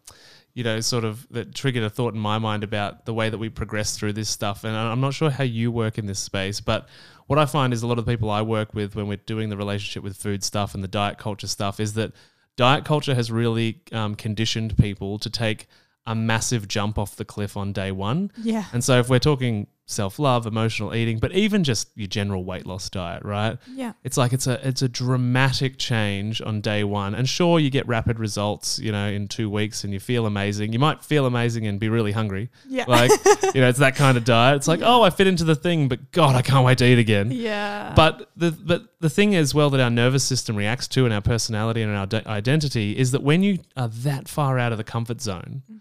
you 0.54 0.64
know, 0.64 0.80
sort 0.80 1.04
of 1.04 1.28
that 1.32 1.54
triggered 1.54 1.84
a 1.84 1.90
thought 1.90 2.14
in 2.14 2.20
my 2.20 2.38
mind 2.38 2.64
about 2.64 3.06
the 3.06 3.14
way 3.14 3.30
that 3.30 3.38
we 3.38 3.50
progress 3.50 3.98
through 3.98 4.14
this 4.14 4.30
stuff. 4.30 4.64
And 4.64 4.76
I'm 4.76 5.02
not 5.02 5.14
sure 5.14 5.30
how 5.30 5.44
you 5.44 5.72
work 5.72 5.98
in 5.98 6.06
this 6.06 6.20
space, 6.20 6.62
but 6.62 6.88
what 7.28 7.40
I 7.40 7.46
find 7.46 7.74
is 7.74 7.84
a 7.84 7.88
lot 7.88 8.00
of 8.00 8.06
the 8.06 8.12
people 8.12 8.30
I 8.30 8.42
work 8.42 8.74
with 8.74 8.96
when 8.96 9.08
we're 9.08 9.18
doing 9.18 9.50
the 9.50 9.58
relationship 9.58 10.04
with 10.04 10.18
food 10.18 10.44
stuff 10.44 10.74
and 10.74 10.84
the 10.84 10.88
diet 10.88 11.18
culture 11.18 11.48
stuff 11.48 11.80
is 11.80 11.94
that 11.94 12.14
diet 12.56 12.86
culture 12.86 13.16
has 13.16 13.32
really 13.32 13.82
um, 13.92 14.16
conditioned 14.16 14.78
people 14.78 15.20
to 15.20 15.30
take 15.30 15.68
a 16.06 16.16
massive 16.16 16.68
jump 16.68 16.98
off 16.98 17.16
the 17.18 17.26
cliff 17.26 17.58
on 17.58 17.74
day 17.74 17.92
one. 17.92 18.32
Yeah. 18.42 18.66
And 18.72 18.84
so 18.84 19.00
if 19.00 19.10
we're 19.10 19.20
talking 19.20 19.68
self 19.88 20.20
love, 20.20 20.46
emotional 20.46 20.94
eating, 20.94 21.18
but 21.18 21.32
even 21.32 21.64
just 21.64 21.90
your 21.96 22.08
general 22.08 22.44
weight 22.44 22.66
loss 22.66 22.90
diet, 22.90 23.24
right? 23.24 23.58
Yeah. 23.74 23.94
It's 24.04 24.18
like 24.18 24.34
it's 24.34 24.46
a 24.46 24.66
it's 24.68 24.82
a 24.82 24.90
dramatic 24.90 25.78
change 25.78 26.42
on 26.42 26.62
day 26.62 26.84
one. 26.84 27.16
And 27.16 27.28
sure, 27.28 27.60
you 27.60 27.70
get 27.70 27.88
rapid 27.88 28.20
results, 28.20 28.78
you 28.80 28.92
know, 28.92 29.08
in 29.08 29.28
two 29.28 29.50
weeks, 29.50 29.84
and 29.84 29.94
you 29.94 30.00
feel 30.00 30.26
amazing. 30.26 30.74
You 30.74 30.80
might 30.80 31.04
feel 31.04 31.26
amazing 31.26 31.66
and 31.66 31.80
be 31.80 31.90
really 31.90 32.12
hungry. 32.12 32.50
Yeah. 32.68 32.86
Like, 32.88 33.12
you 33.56 33.62
know, 33.62 33.70
it's 33.70 33.80
that 33.80 33.96
kind 33.96 34.18
of 34.18 34.26
diet. 34.26 34.58
It's 34.58 34.68
like, 34.68 34.82
oh, 34.84 35.02
I 35.02 35.10
fit 35.10 35.26
into 35.26 35.46
the 35.46 35.56
thing, 35.56 35.88
but 35.88 36.12
God, 36.12 36.36
I 36.36 36.42
can't 36.42 36.66
wait 36.66 36.78
to 36.80 36.86
eat 36.86 37.00
again. 37.00 37.32
Yeah. 37.32 37.94
But 37.96 38.30
the 38.36 38.52
but 38.52 39.00
the 39.00 39.10
thing 39.10 39.36
as 39.36 39.56
well 39.56 39.70
that 39.70 39.80
our 39.80 39.90
nervous 39.90 40.24
system 40.24 40.56
reacts 40.56 40.88
to 40.90 41.06
and 41.06 41.14
our 41.14 41.22
personality 41.22 41.82
and 41.82 41.96
our 41.96 42.08
de- 42.08 42.28
identity 42.28 42.98
is 42.98 43.12
that 43.12 43.24
when 43.24 43.42
you 43.42 43.60
are 43.78 43.88
that 43.88 44.28
far 44.28 44.60
out 44.60 44.72
of 44.72 44.78
the 44.78 44.84
comfort 44.84 45.22
zone, 45.22 45.64
mm. 45.72 45.77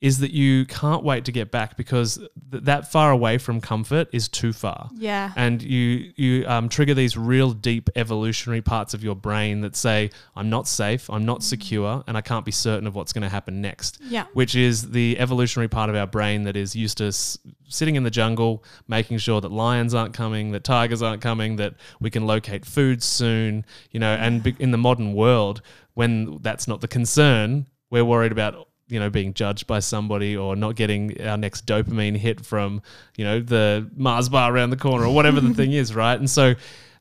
Is 0.00 0.20
that 0.20 0.30
you 0.30 0.64
can't 0.64 1.04
wait 1.04 1.26
to 1.26 1.32
get 1.32 1.50
back 1.50 1.76
because 1.76 2.16
th- 2.50 2.64
that 2.64 2.90
far 2.90 3.10
away 3.10 3.36
from 3.36 3.60
comfort 3.60 4.08
is 4.12 4.28
too 4.28 4.52
far 4.52 4.88
yeah. 4.96 5.30
and 5.36 5.60
you 5.62 6.10
you 6.16 6.46
um, 6.48 6.68
trigger 6.70 6.94
these 6.94 7.16
real 7.18 7.52
deep 7.52 7.90
evolutionary 7.96 8.62
parts 8.62 8.94
of 8.94 9.04
your 9.04 9.14
brain 9.14 9.60
that 9.60 9.76
say 9.76 10.10
i'm 10.36 10.48
not 10.48 10.66
safe 10.66 11.10
i'm 11.10 11.26
not 11.26 11.42
secure 11.42 12.02
and 12.06 12.16
i 12.16 12.20
can't 12.22 12.46
be 12.46 12.50
certain 12.52 12.86
of 12.86 12.94
what's 12.94 13.12
going 13.12 13.22
to 13.22 13.28
happen 13.28 13.60
next 13.60 13.98
Yeah. 14.02 14.24
which 14.32 14.54
is 14.56 14.90
the 14.90 15.18
evolutionary 15.18 15.68
part 15.68 15.90
of 15.90 15.96
our 15.96 16.06
brain 16.06 16.44
that 16.44 16.56
is 16.56 16.74
used 16.74 16.96
to 16.98 17.04
s- 17.08 17.36
sitting 17.68 17.96
in 17.96 18.02
the 18.02 18.10
jungle 18.10 18.64
making 18.88 19.18
sure 19.18 19.40
that 19.42 19.52
lions 19.52 19.92
aren't 19.94 20.14
coming 20.14 20.52
that 20.52 20.64
tigers 20.64 21.02
aren't 21.02 21.20
coming 21.20 21.56
that 21.56 21.74
we 22.00 22.08
can 22.10 22.26
locate 22.26 22.64
food 22.64 23.02
soon 23.02 23.66
you 23.90 24.00
know 24.00 24.14
and 24.14 24.42
be- 24.42 24.56
in 24.58 24.70
the 24.70 24.78
modern 24.78 25.12
world 25.12 25.60
when 25.92 26.38
that's 26.40 26.66
not 26.66 26.80
the 26.80 26.88
concern 26.88 27.66
we're 27.90 28.04
worried 28.04 28.32
about 28.32 28.66
you 28.90 29.00
know 29.00 29.10
being 29.10 29.34
judged 29.34 29.66
by 29.66 29.78
somebody 29.80 30.36
or 30.36 30.56
not 30.56 30.76
getting 30.76 31.20
our 31.22 31.36
next 31.36 31.66
dopamine 31.66 32.16
hit 32.16 32.44
from 32.44 32.82
you 33.16 33.24
know 33.24 33.40
the 33.40 33.88
Mars 33.96 34.28
bar 34.28 34.52
around 34.52 34.70
the 34.70 34.76
corner 34.76 35.04
or 35.04 35.14
whatever 35.14 35.40
the 35.40 35.54
thing 35.60 35.72
is, 35.72 35.94
right? 35.94 36.18
And 36.18 36.28
so 36.28 36.54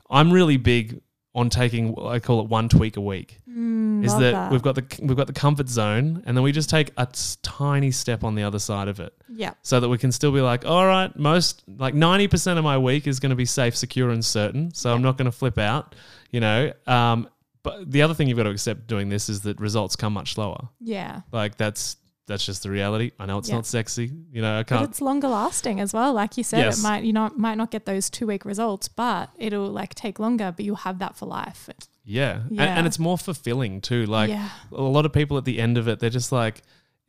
I'm 0.09 0.31
really 0.31 0.57
big 0.57 1.01
on 1.35 1.49
taking 1.49 1.95
I 1.99 2.19
call 2.19 2.41
it 2.41 2.47
one 2.47 2.69
tweak 2.69 2.97
a 2.97 3.01
week. 3.01 3.37
Mm, 3.49 4.05
is 4.05 4.11
love 4.11 4.21
that, 4.21 4.51
we've 4.51 4.61
got 4.61 4.75
the 4.75 4.85
we've 5.01 5.17
got 5.17 5.27
the 5.27 5.33
comfort 5.33 5.69
zone 5.69 6.23
and 6.25 6.35
then 6.35 6.43
we 6.43 6.51
just 6.51 6.69
take 6.69 6.91
a 6.97 7.07
tiny 7.41 7.91
step 7.91 8.23
on 8.23 8.35
the 8.35 8.43
other 8.43 8.59
side 8.59 8.87
of 8.87 8.99
it 8.99 9.13
yeah. 9.39 9.53
so 9.61 9.79
that 9.79 9.87
we 9.87 9.97
can 9.97 10.11
still 10.11 10.31
be 10.31 10.41
like, 10.41 10.65
all 10.65 10.85
right, 10.85 11.15
most 11.17 11.63
like 11.77 11.93
90% 11.93 12.57
of 12.57 12.63
my 12.63 12.77
week 12.77 13.07
is 13.07 13.19
going 13.19 13.29
to 13.29 13.35
be 13.35 13.45
safe, 13.45 13.75
secure, 13.75 14.09
and 14.09 14.23
certain. 14.23 14.73
So 14.73 14.93
I'm 14.93 15.01
not 15.01 15.17
going 15.17 15.25
to 15.25 15.31
flip 15.31 15.57
out, 15.57 15.95
you 16.29 16.41
know. 16.41 16.73
Um, 16.85 17.29
but 17.63 17.91
the 17.91 18.01
other 18.01 18.13
thing 18.13 18.27
you've 18.27 18.37
got 18.37 18.43
to 18.43 18.49
accept 18.51 18.87
doing 18.87 19.09
this 19.09 19.29
is 19.29 19.41
that 19.41 19.59
results 19.59 19.95
come 19.95 20.13
much 20.13 20.33
slower. 20.33 20.69
Yeah. 20.79 21.21
Like 21.31 21.57
that's 21.57 21.97
that's 22.27 22.45
just 22.45 22.61
the 22.61 22.69
reality. 22.69 23.09
I 23.19 23.25
know 23.25 23.39
it's 23.39 23.49
Yeah. 23.49 23.55
not 23.55 23.65
sexy, 23.65 24.11
you 24.31 24.41
know. 24.43 24.59
I 24.59 24.63
can't. 24.63 24.81
But 24.81 24.89
it's 24.91 25.01
longer 25.01 25.27
lasting 25.27 25.79
as 25.79 25.93
well. 25.93 26.13
Like 26.13 26.37
you 26.37 26.43
said, 26.43 26.59
Yes. 26.59 26.79
it 26.79 26.83
might 26.83 27.03
you 27.03 27.11
know 27.11 27.31
might 27.35 27.55
not 27.55 27.71
get 27.71 27.85
those 27.85 28.09
two 28.09 28.27
week 28.27 28.45
results, 28.45 28.87
but 28.87 29.31
it'll 29.37 29.69
like 29.71 29.95
take 29.95 30.19
longer, 30.19 30.53
but 30.55 30.63
you'll 30.63 30.75
have 30.77 30.99
that 30.99 31.15
for 31.15 31.25
life. 31.25 31.69
Yeah. 32.05 32.41
And, 32.47 32.51
Yeah. 32.55 32.63
and 32.77 32.85
it's 32.87 32.99
more 32.99 33.17
fulfilling 33.17 33.81
too. 33.81 34.05
Like 34.05 34.29
yeah. 34.29 34.49
a 34.71 34.81
lot 34.81 35.05
of 35.05 35.13
people 35.13 35.37
at 35.37 35.45
the 35.45 35.59
end 35.59 35.77
of 35.77 35.87
it, 35.87 35.99
they're 35.99 36.09
just 36.11 36.31
like, 36.31 36.61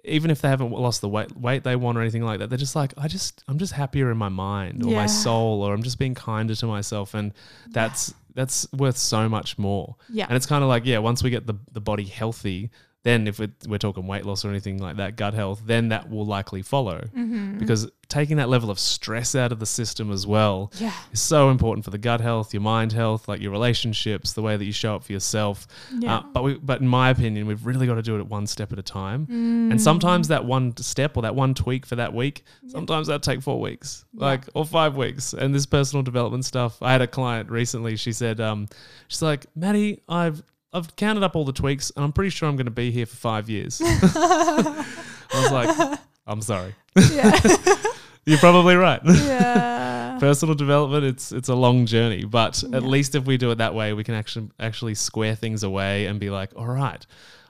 even 0.05 0.31
if 0.31 0.41
they 0.41 0.49
haven't 0.49 0.71
lost 0.73 1.03
the 1.03 1.09
weight 1.11 1.37
weight 1.37 1.63
they 1.65 1.77
want 1.77 1.99
or 1.99 2.01
anything 2.01 2.25
like 2.25 2.39
that, 2.39 2.49
they're 2.49 2.57
just 2.59 2.75
like, 2.75 2.95
I 2.97 3.07
just 3.07 3.45
I'm 3.47 3.59
just 3.59 3.75
happier 3.75 4.11
in 4.11 4.17
my 4.17 4.31
mind 4.31 4.83
or 4.83 4.93
my 4.93 5.05
soul, 5.07 5.63
or 5.63 5.75
I'm 5.75 5.83
just 5.83 5.99
being 5.99 6.15
kinder 6.15 6.55
to 6.55 6.67
myself, 6.67 7.13
and 7.13 7.35
that's 7.69 8.15
that's 8.41 8.67
worth 8.73 8.97
so 8.97 9.29
much 9.29 9.59
more. 9.59 9.97
Yeah. 10.09 10.27
And 10.29 10.37
it's 10.37 10.47
kind 10.47 10.63
of 10.63 10.69
like, 10.69 10.87
yeah, 10.87 10.99
once 10.99 11.23
we 11.23 11.31
get 11.31 11.47
the, 11.47 11.55
the 11.73 11.81
body 11.81 12.05
healthy, 12.05 12.71
then 13.03 13.27
if 13.27 13.39
we're, 13.39 13.51
we're 13.67 13.79
talking 13.79 14.07
weight 14.07 14.27
loss 14.27 14.45
or 14.45 14.51
anything 14.51 14.79
like 14.79 14.97
that, 14.97 15.17
gut 15.17 15.33
health, 15.35 15.63
then 15.65 15.89
that 15.89 16.11
will 16.11 16.27
likely 16.27 16.61
follow. 16.63 16.99
Mm-hmm. 17.17 17.59
Because 17.59 17.91
taking 18.09 18.37
that 18.39 18.49
level 18.49 18.71
of 18.71 18.79
stress 18.79 19.35
out 19.37 19.53
of 19.53 19.61
the 19.61 19.65
system 19.67 20.11
as 20.11 20.27
well 20.27 20.71
Yeah. 20.79 20.93
is 21.13 21.21
so 21.21 21.49
important 21.51 21.85
for 21.85 21.91
the 21.91 21.99
gut 21.99 22.21
health, 22.21 22.53
your 22.53 22.61
mind 22.61 22.93
health, 22.93 23.29
like 23.29 23.41
your 23.41 23.53
relationships, 23.53 24.33
the 24.33 24.43
way 24.43 24.57
that 24.57 24.65
you 24.65 24.73
show 24.73 24.97
up 24.97 25.05
for 25.05 25.13
yourself. 25.13 25.67
Yeah. 25.97 26.17
Uh, 26.17 26.23
but 26.35 26.43
we, 26.43 26.55
but 26.59 26.81
in 26.81 26.89
my 26.89 27.09
opinion, 27.11 27.47
we've 27.47 27.65
really 27.65 27.87
got 27.87 27.95
to 27.95 28.03
do 28.03 28.19
it 28.19 28.27
one 28.27 28.47
step 28.49 28.73
at 28.73 28.79
a 28.79 28.83
time. 28.83 29.27
Mm. 29.29 29.71
And 29.71 29.81
sometimes 29.81 30.29
that 30.29 30.45
one 30.45 30.77
step 30.77 31.17
or 31.17 31.23
that 31.23 31.35
one 31.37 31.55
tweak 31.55 31.87
for 31.87 31.97
that 31.97 32.13
week, 32.13 32.45
sometimes 32.67 33.07
that'll 33.07 33.21
take 33.21 33.41
four 33.43 33.61
weeks, 33.61 34.05
Yeah. 34.13 34.25
like 34.27 34.45
or 34.55 34.67
five 34.67 34.97
weeks. 34.97 35.33
And 35.33 35.55
this 35.55 35.65
personal 35.65 36.03
development 36.03 36.45
stuff, 36.45 36.83
I 36.83 36.93
had 36.93 37.01
a 37.01 37.07
client 37.07 37.49
recently. 37.49 37.97
She 37.97 38.13
said, 38.13 38.41
um, 38.41 38.67
she's 39.09 39.23
like, 39.23 39.47
Matty, 39.55 40.03
I've 40.09 40.43
I've 40.73 40.95
counted 40.97 41.23
up 41.23 41.35
all 41.37 41.45
the 41.45 41.53
tweaks, 41.53 41.91
and 41.97 42.05
I'm 42.05 42.13
pretty 42.13 42.31
sure 42.31 42.49
I'm 42.49 42.57
going 42.57 42.67
to 42.67 42.71
be 42.71 42.91
here 42.91 43.07
for 43.07 43.17
five 43.17 43.49
years. 43.51 43.81
I 43.85 44.85
was 45.33 45.53
like, 45.53 45.99
I'm 46.27 46.43
sorry, 46.43 46.75
yeah. 47.11 47.39
you're 48.27 48.39
probably 48.39 48.77
right. 48.77 49.01
yeah. 49.05 50.19
personal 50.21 50.55
development 50.55 51.03
it's 51.03 51.33
it's 51.33 51.49
a 51.49 51.55
long 51.55 51.87
journey 51.87 52.25
but 52.25 52.63
at 52.75 52.83
least 52.83 53.15
if 53.15 53.25
we 53.25 53.39
do 53.39 53.51
it 53.53 53.55
that 53.55 53.75
way 53.75 53.95
we 53.95 54.05
can 54.05 54.15
actually 54.15 54.51
actually 54.61 54.95
square 54.95 55.35
things 55.35 55.63
away 55.63 56.05
and 56.05 56.21
be 56.21 56.29
like 56.29 56.51
all 56.57 56.67
right 56.67 57.07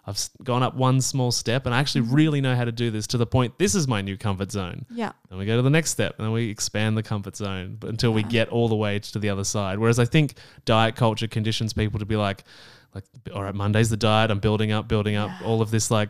i've 0.06 0.16
gone 0.44 0.62
up 0.62 0.76
one 0.76 1.00
small 1.00 1.33
step 1.33 1.66
and 1.66 1.74
i 1.74 1.80
actually 1.80 2.02
Mm-hmm. 2.02 2.14
really 2.14 2.40
know 2.40 2.54
how 2.54 2.64
to 2.64 2.70
do 2.70 2.92
this 2.92 3.09
to 3.09 3.18
the 3.18 3.26
point 3.26 3.59
this 3.59 3.74
is 3.74 3.88
my 3.88 4.02
new 4.02 4.16
comfort 4.16 4.52
zone 4.52 4.87
Yeah. 4.88 5.11
then 5.28 5.38
we 5.40 5.46
go 5.46 5.56
to 5.56 5.62
the 5.62 5.70
next 5.70 5.90
step 5.90 6.14
and 6.16 6.24
then 6.26 6.33
we 6.33 6.48
expand 6.48 6.96
the 6.96 7.02
comfort 7.02 7.35
zone 7.35 7.76
but 7.80 7.90
until 7.90 8.12
we 8.12 8.22
get 8.22 8.48
all 8.50 8.68
the 8.68 8.76
way 8.76 9.00
to 9.00 9.18
the 9.18 9.30
other 9.30 9.42
side 9.42 9.80
whereas 9.80 9.98
i 9.98 10.04
think 10.04 10.35
diet 10.64 10.94
culture 10.94 11.26
conditions 11.26 11.72
people 11.72 11.98
to 11.98 12.06
be 12.06 12.14
like 12.14 12.44
like 12.94 13.05
all 13.35 13.42
right 13.42 13.55
monday's 13.55 13.90
the 13.90 13.96
diet 13.96 14.31
i'm 14.31 14.40
building 14.40 14.72
up 14.72 14.88
building 14.88 15.16
up 15.16 15.31
Yeah. 15.40 15.46
all 15.46 15.62
of 15.62 15.70
this 15.70 15.90
like 15.90 16.09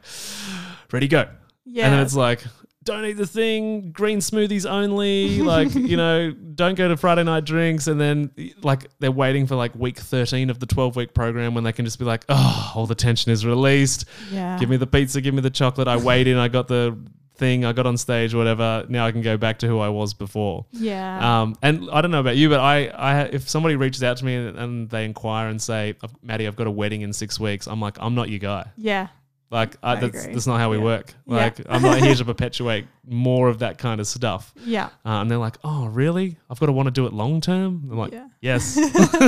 ready 0.93 1.09
go 1.09 1.29
Yeah. 1.64 1.85
and 1.87 1.95
then 1.95 2.01
it's 2.01 2.14
like, 2.14 2.43
don't 2.83 3.05
eat 3.05 3.12
the 3.19 3.27
thing, 3.27 3.93
green 3.93 4.21
smoothies 4.21 4.69
only. 4.69 5.43
Like, 5.43 5.73
you 5.75 5.99
know, 5.99 6.31
don't 6.55 6.75
go 6.77 6.88
to 6.88 6.97
Friday 6.97 7.23
night 7.25 7.45
drinks. 7.45 7.87
And 7.88 8.01
then, 8.01 8.31
like, 8.62 8.88
they're 9.01 9.12
waiting 9.12 9.47
for 9.47 9.55
like 9.55 9.75
week 9.75 9.99
13 9.99 10.49
of 10.49 10.59
the 10.61 10.66
12 10.66 10.97
week 10.97 11.12
program 11.12 11.55
when 11.55 11.62
they 11.62 11.73
can 11.73 11.85
just 11.85 11.99
be 11.99 12.07
like, 12.07 12.25
oh, 12.31 12.73
all 12.75 12.87
the 12.87 12.95
tension 12.95 13.31
is 13.33 13.45
released. 13.45 14.07
yeah. 14.33 14.59
Give 14.59 14.71
me 14.71 14.79
the 14.79 14.87
pizza, 14.87 15.21
give 15.21 15.35
me 15.35 15.43
the 15.43 15.51
chocolate. 15.51 15.88
I 15.88 15.97
weighed 15.99 16.27
in, 16.27 16.38
I 16.38 16.49
got 16.49 16.69
the 16.69 16.97
thing, 17.40 17.64
I 17.64 17.72
got 17.72 17.87
on 17.87 17.96
stage, 17.96 18.33
whatever. 18.35 18.85
Now 18.88 19.07
I 19.07 19.11
can 19.12 19.22
go 19.22 19.37
back 19.37 19.59
to 19.61 19.66
who 19.66 19.81
I 19.81 19.88
was 19.88 20.14
before. 20.14 20.66
Yeah. 20.70 21.40
Um, 21.42 21.57
and 21.62 21.88
I 21.90 22.00
don't 22.00 22.12
know 22.12 22.20
about 22.20 22.37
you, 22.37 22.48
but 22.48 22.61
I, 22.61 22.87
I, 22.88 23.20
if 23.24 23.48
somebody 23.48 23.74
reaches 23.74 24.05
out 24.05 24.18
to 24.18 24.24
me 24.24 24.37
and, 24.37 24.57
and 24.57 24.88
they 24.90 25.05
inquire 25.05 25.48
and 25.48 25.61
say, 25.61 25.94
Matty, 26.22 26.46
I've 26.46 26.55
got 26.57 26.68
a 26.68 26.70
wedding 26.70 27.00
in 27.00 27.12
six 27.12 27.40
weeks, 27.40 27.66
I'm 27.66 27.81
like, 27.81 27.96
I'm 28.00 28.14
not 28.14 28.29
your 28.31 28.38
guy. 28.38 28.70
yeah. 28.76 29.09
Like 29.53 29.74
I, 29.83 29.94
I 29.94 29.94
that's 29.96 30.16
agree. 30.22 30.33
that's 30.35 30.46
not 30.46 30.61
how 30.61 30.70
we 30.70 30.76
Yeah. 30.76 30.85
work. 30.85 31.12
Yeah. 31.26 31.35
Like 31.37 31.57
I'm 31.68 31.83
not 31.83 31.98
here 31.98 32.14
to 32.14 32.24
perpetuate 32.24 32.87
more 33.11 33.49
of 33.49 33.59
that 33.59 33.77
kind 33.79 34.01
of 34.01 34.07
stuff. 34.07 34.55
Yeah. 34.64 34.87
Uh, 35.05 35.20
and 35.20 35.31
they're 35.31 35.38
like, 35.38 35.57
"Oh, 35.64 35.87
really? 35.87 36.38
I've 36.49 36.61
got 36.61 36.66
to 36.66 36.73
want 36.73 36.87
to 36.87 36.90
do 36.92 37.07
it 37.07 37.12
long 37.12 37.40
term." 37.40 37.88
I'm 37.90 37.99
like, 37.99 38.12
Yeah. 38.12 38.29
"Yes, 38.40 38.79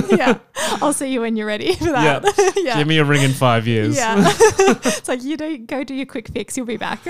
yeah. 0.10 0.38
I'll 0.80 0.92
see 0.92 1.12
you 1.12 1.20
when 1.20 1.36
you're 1.36 1.46
ready 1.46 1.74
for 1.74 1.86
that. 1.92 2.54
Yeah. 2.56 2.76
give 2.78 2.86
me 2.86 2.98
a 2.98 3.04
ring 3.04 3.22
in 3.22 3.32
five 3.32 3.66
years." 3.66 3.96
Yeah. 3.96 4.14
it's 4.24 5.08
like 5.08 5.22
you 5.22 5.36
don't 5.36 5.66
go 5.66 5.84
do 5.84 5.94
your 5.94 6.06
quick 6.06 6.28
fix, 6.28 6.56
you'll 6.56 6.66
be 6.66 6.76
back. 6.76 7.00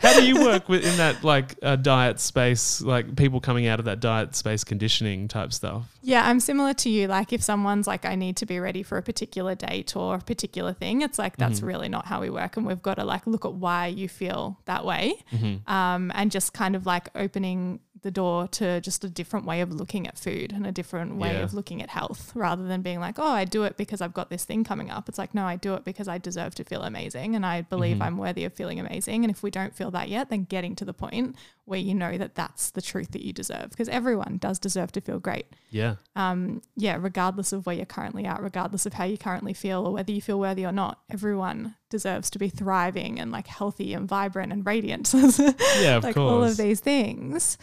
how 0.00 0.12
do 0.12 0.24
you 0.24 0.44
work 0.44 0.68
with 0.68 0.84
in 0.84 0.96
that 0.98 1.24
like 1.24 1.56
uh, 1.62 1.76
diet 1.76 2.20
space? 2.20 2.82
Like 2.82 3.16
people 3.16 3.40
coming 3.40 3.66
out 3.66 3.78
of 3.78 3.86
that 3.86 4.00
diet 4.00 4.34
space 4.36 4.62
conditioning 4.62 5.26
type 5.28 5.52
stuff. 5.52 5.96
Yeah, 6.02 6.26
I'm 6.26 6.40
similar 6.40 6.72
to 6.74 6.88
you. 6.88 7.08
Like, 7.08 7.32
if 7.32 7.42
someone's 7.42 7.86
like, 7.86 8.06
I 8.06 8.14
need 8.14 8.36
to 8.38 8.46
be 8.46 8.58
ready 8.58 8.82
for 8.82 8.96
a 8.96 9.02
particular 9.02 9.54
date 9.54 9.94
or 9.94 10.14
a 10.14 10.18
particular 10.18 10.72
thing, 10.72 11.02
it's 11.02 11.18
like, 11.18 11.36
that's 11.36 11.60
really 11.60 11.90
not 11.90 12.06
how 12.06 12.22
we 12.22 12.30
work. 12.30 12.56
And 12.56 12.66
we've 12.66 12.80
got 12.80 12.94
to 12.94 13.04
like 13.04 13.26
look 13.26 13.44
at 13.44 13.52
why 13.52 13.88
you 13.88 14.08
feel 14.08 14.58
that 14.64 14.84
way 14.84 15.14
um, 15.66 16.09
and 16.14 16.30
just 16.30 16.52
kind 16.52 16.74
of 16.76 16.86
like 16.86 17.08
opening 17.14 17.80
the 18.02 18.10
door 18.10 18.48
to 18.48 18.80
just 18.80 19.04
a 19.04 19.10
different 19.10 19.44
way 19.44 19.60
of 19.60 19.70
looking 19.70 20.06
at 20.06 20.18
food 20.18 20.52
and 20.52 20.66
a 20.66 20.72
different 20.72 21.16
way 21.16 21.34
Yeah. 21.34 21.40
of 21.42 21.52
looking 21.52 21.82
at 21.82 21.90
health 21.90 22.32
rather 22.34 22.66
than 22.66 22.80
being 22.80 22.98
like, 22.98 23.18
oh, 23.18 23.28
I 23.30 23.44
do 23.44 23.64
it 23.64 23.76
because 23.76 24.00
I've 24.00 24.14
got 24.14 24.30
this 24.30 24.44
thing 24.46 24.64
coming 24.64 24.90
up. 24.90 25.06
It's 25.06 25.18
like, 25.18 25.34
no, 25.34 25.44
I 25.44 25.56
do 25.56 25.74
it 25.74 25.84
because 25.84 26.08
I 26.08 26.16
deserve 26.16 26.54
to 26.54 26.64
feel 26.64 26.82
amazing 26.82 27.36
and 27.36 27.44
I 27.44 27.60
believe 27.60 28.00
I'm 28.00 28.16
worthy 28.16 28.44
of 28.46 28.54
feeling 28.54 28.80
amazing. 28.80 29.22
And 29.22 29.30
if 29.30 29.42
we 29.42 29.50
don't 29.50 29.74
feel 29.76 29.90
that 29.90 30.08
yet, 30.08 30.30
then 30.30 30.44
getting 30.44 30.74
to 30.76 30.84
the 30.86 30.94
point 30.94 31.36
where 31.66 31.78
you 31.78 31.94
know 31.94 32.16
that 32.16 32.36
that's 32.36 32.70
the 32.70 32.80
truth 32.80 33.10
that 33.10 33.22
you 33.22 33.34
deserve 33.34 33.68
because 33.68 33.88
everyone 33.90 34.38
does 34.40 34.58
deserve 34.58 34.90
to 34.92 35.00
feel 35.02 35.18
great 35.20 35.46
Yeah, 35.70 35.96
um, 36.16 36.62
yeah, 36.76 36.96
regardless 36.98 37.52
of 37.52 37.66
where 37.66 37.76
you're 37.76 37.84
currently 37.86 38.24
at, 38.24 38.42
regardless 38.42 38.86
of 38.86 38.94
how 38.94 39.04
you 39.04 39.18
currently 39.18 39.52
feel 39.52 39.86
or 39.86 39.92
whether 39.92 40.10
you 40.10 40.22
feel 40.22 40.40
worthy 40.40 40.64
or 40.64 40.72
not, 40.72 41.00
everyone 41.10 41.76
deserves 41.90 42.30
to 42.30 42.38
be 42.38 42.48
thriving 42.48 43.20
and 43.20 43.30
like 43.30 43.46
healthy 43.46 43.92
and 43.94 44.08
vibrant 44.08 44.52
and 44.52 44.64
radiant. 44.64 45.12
yeah, 45.80 45.96
of 45.96 46.04
like 46.04 46.14
course. 46.14 46.32
all 46.32 46.42
of 46.44 46.56
these 46.56 46.80
things. 46.80 47.58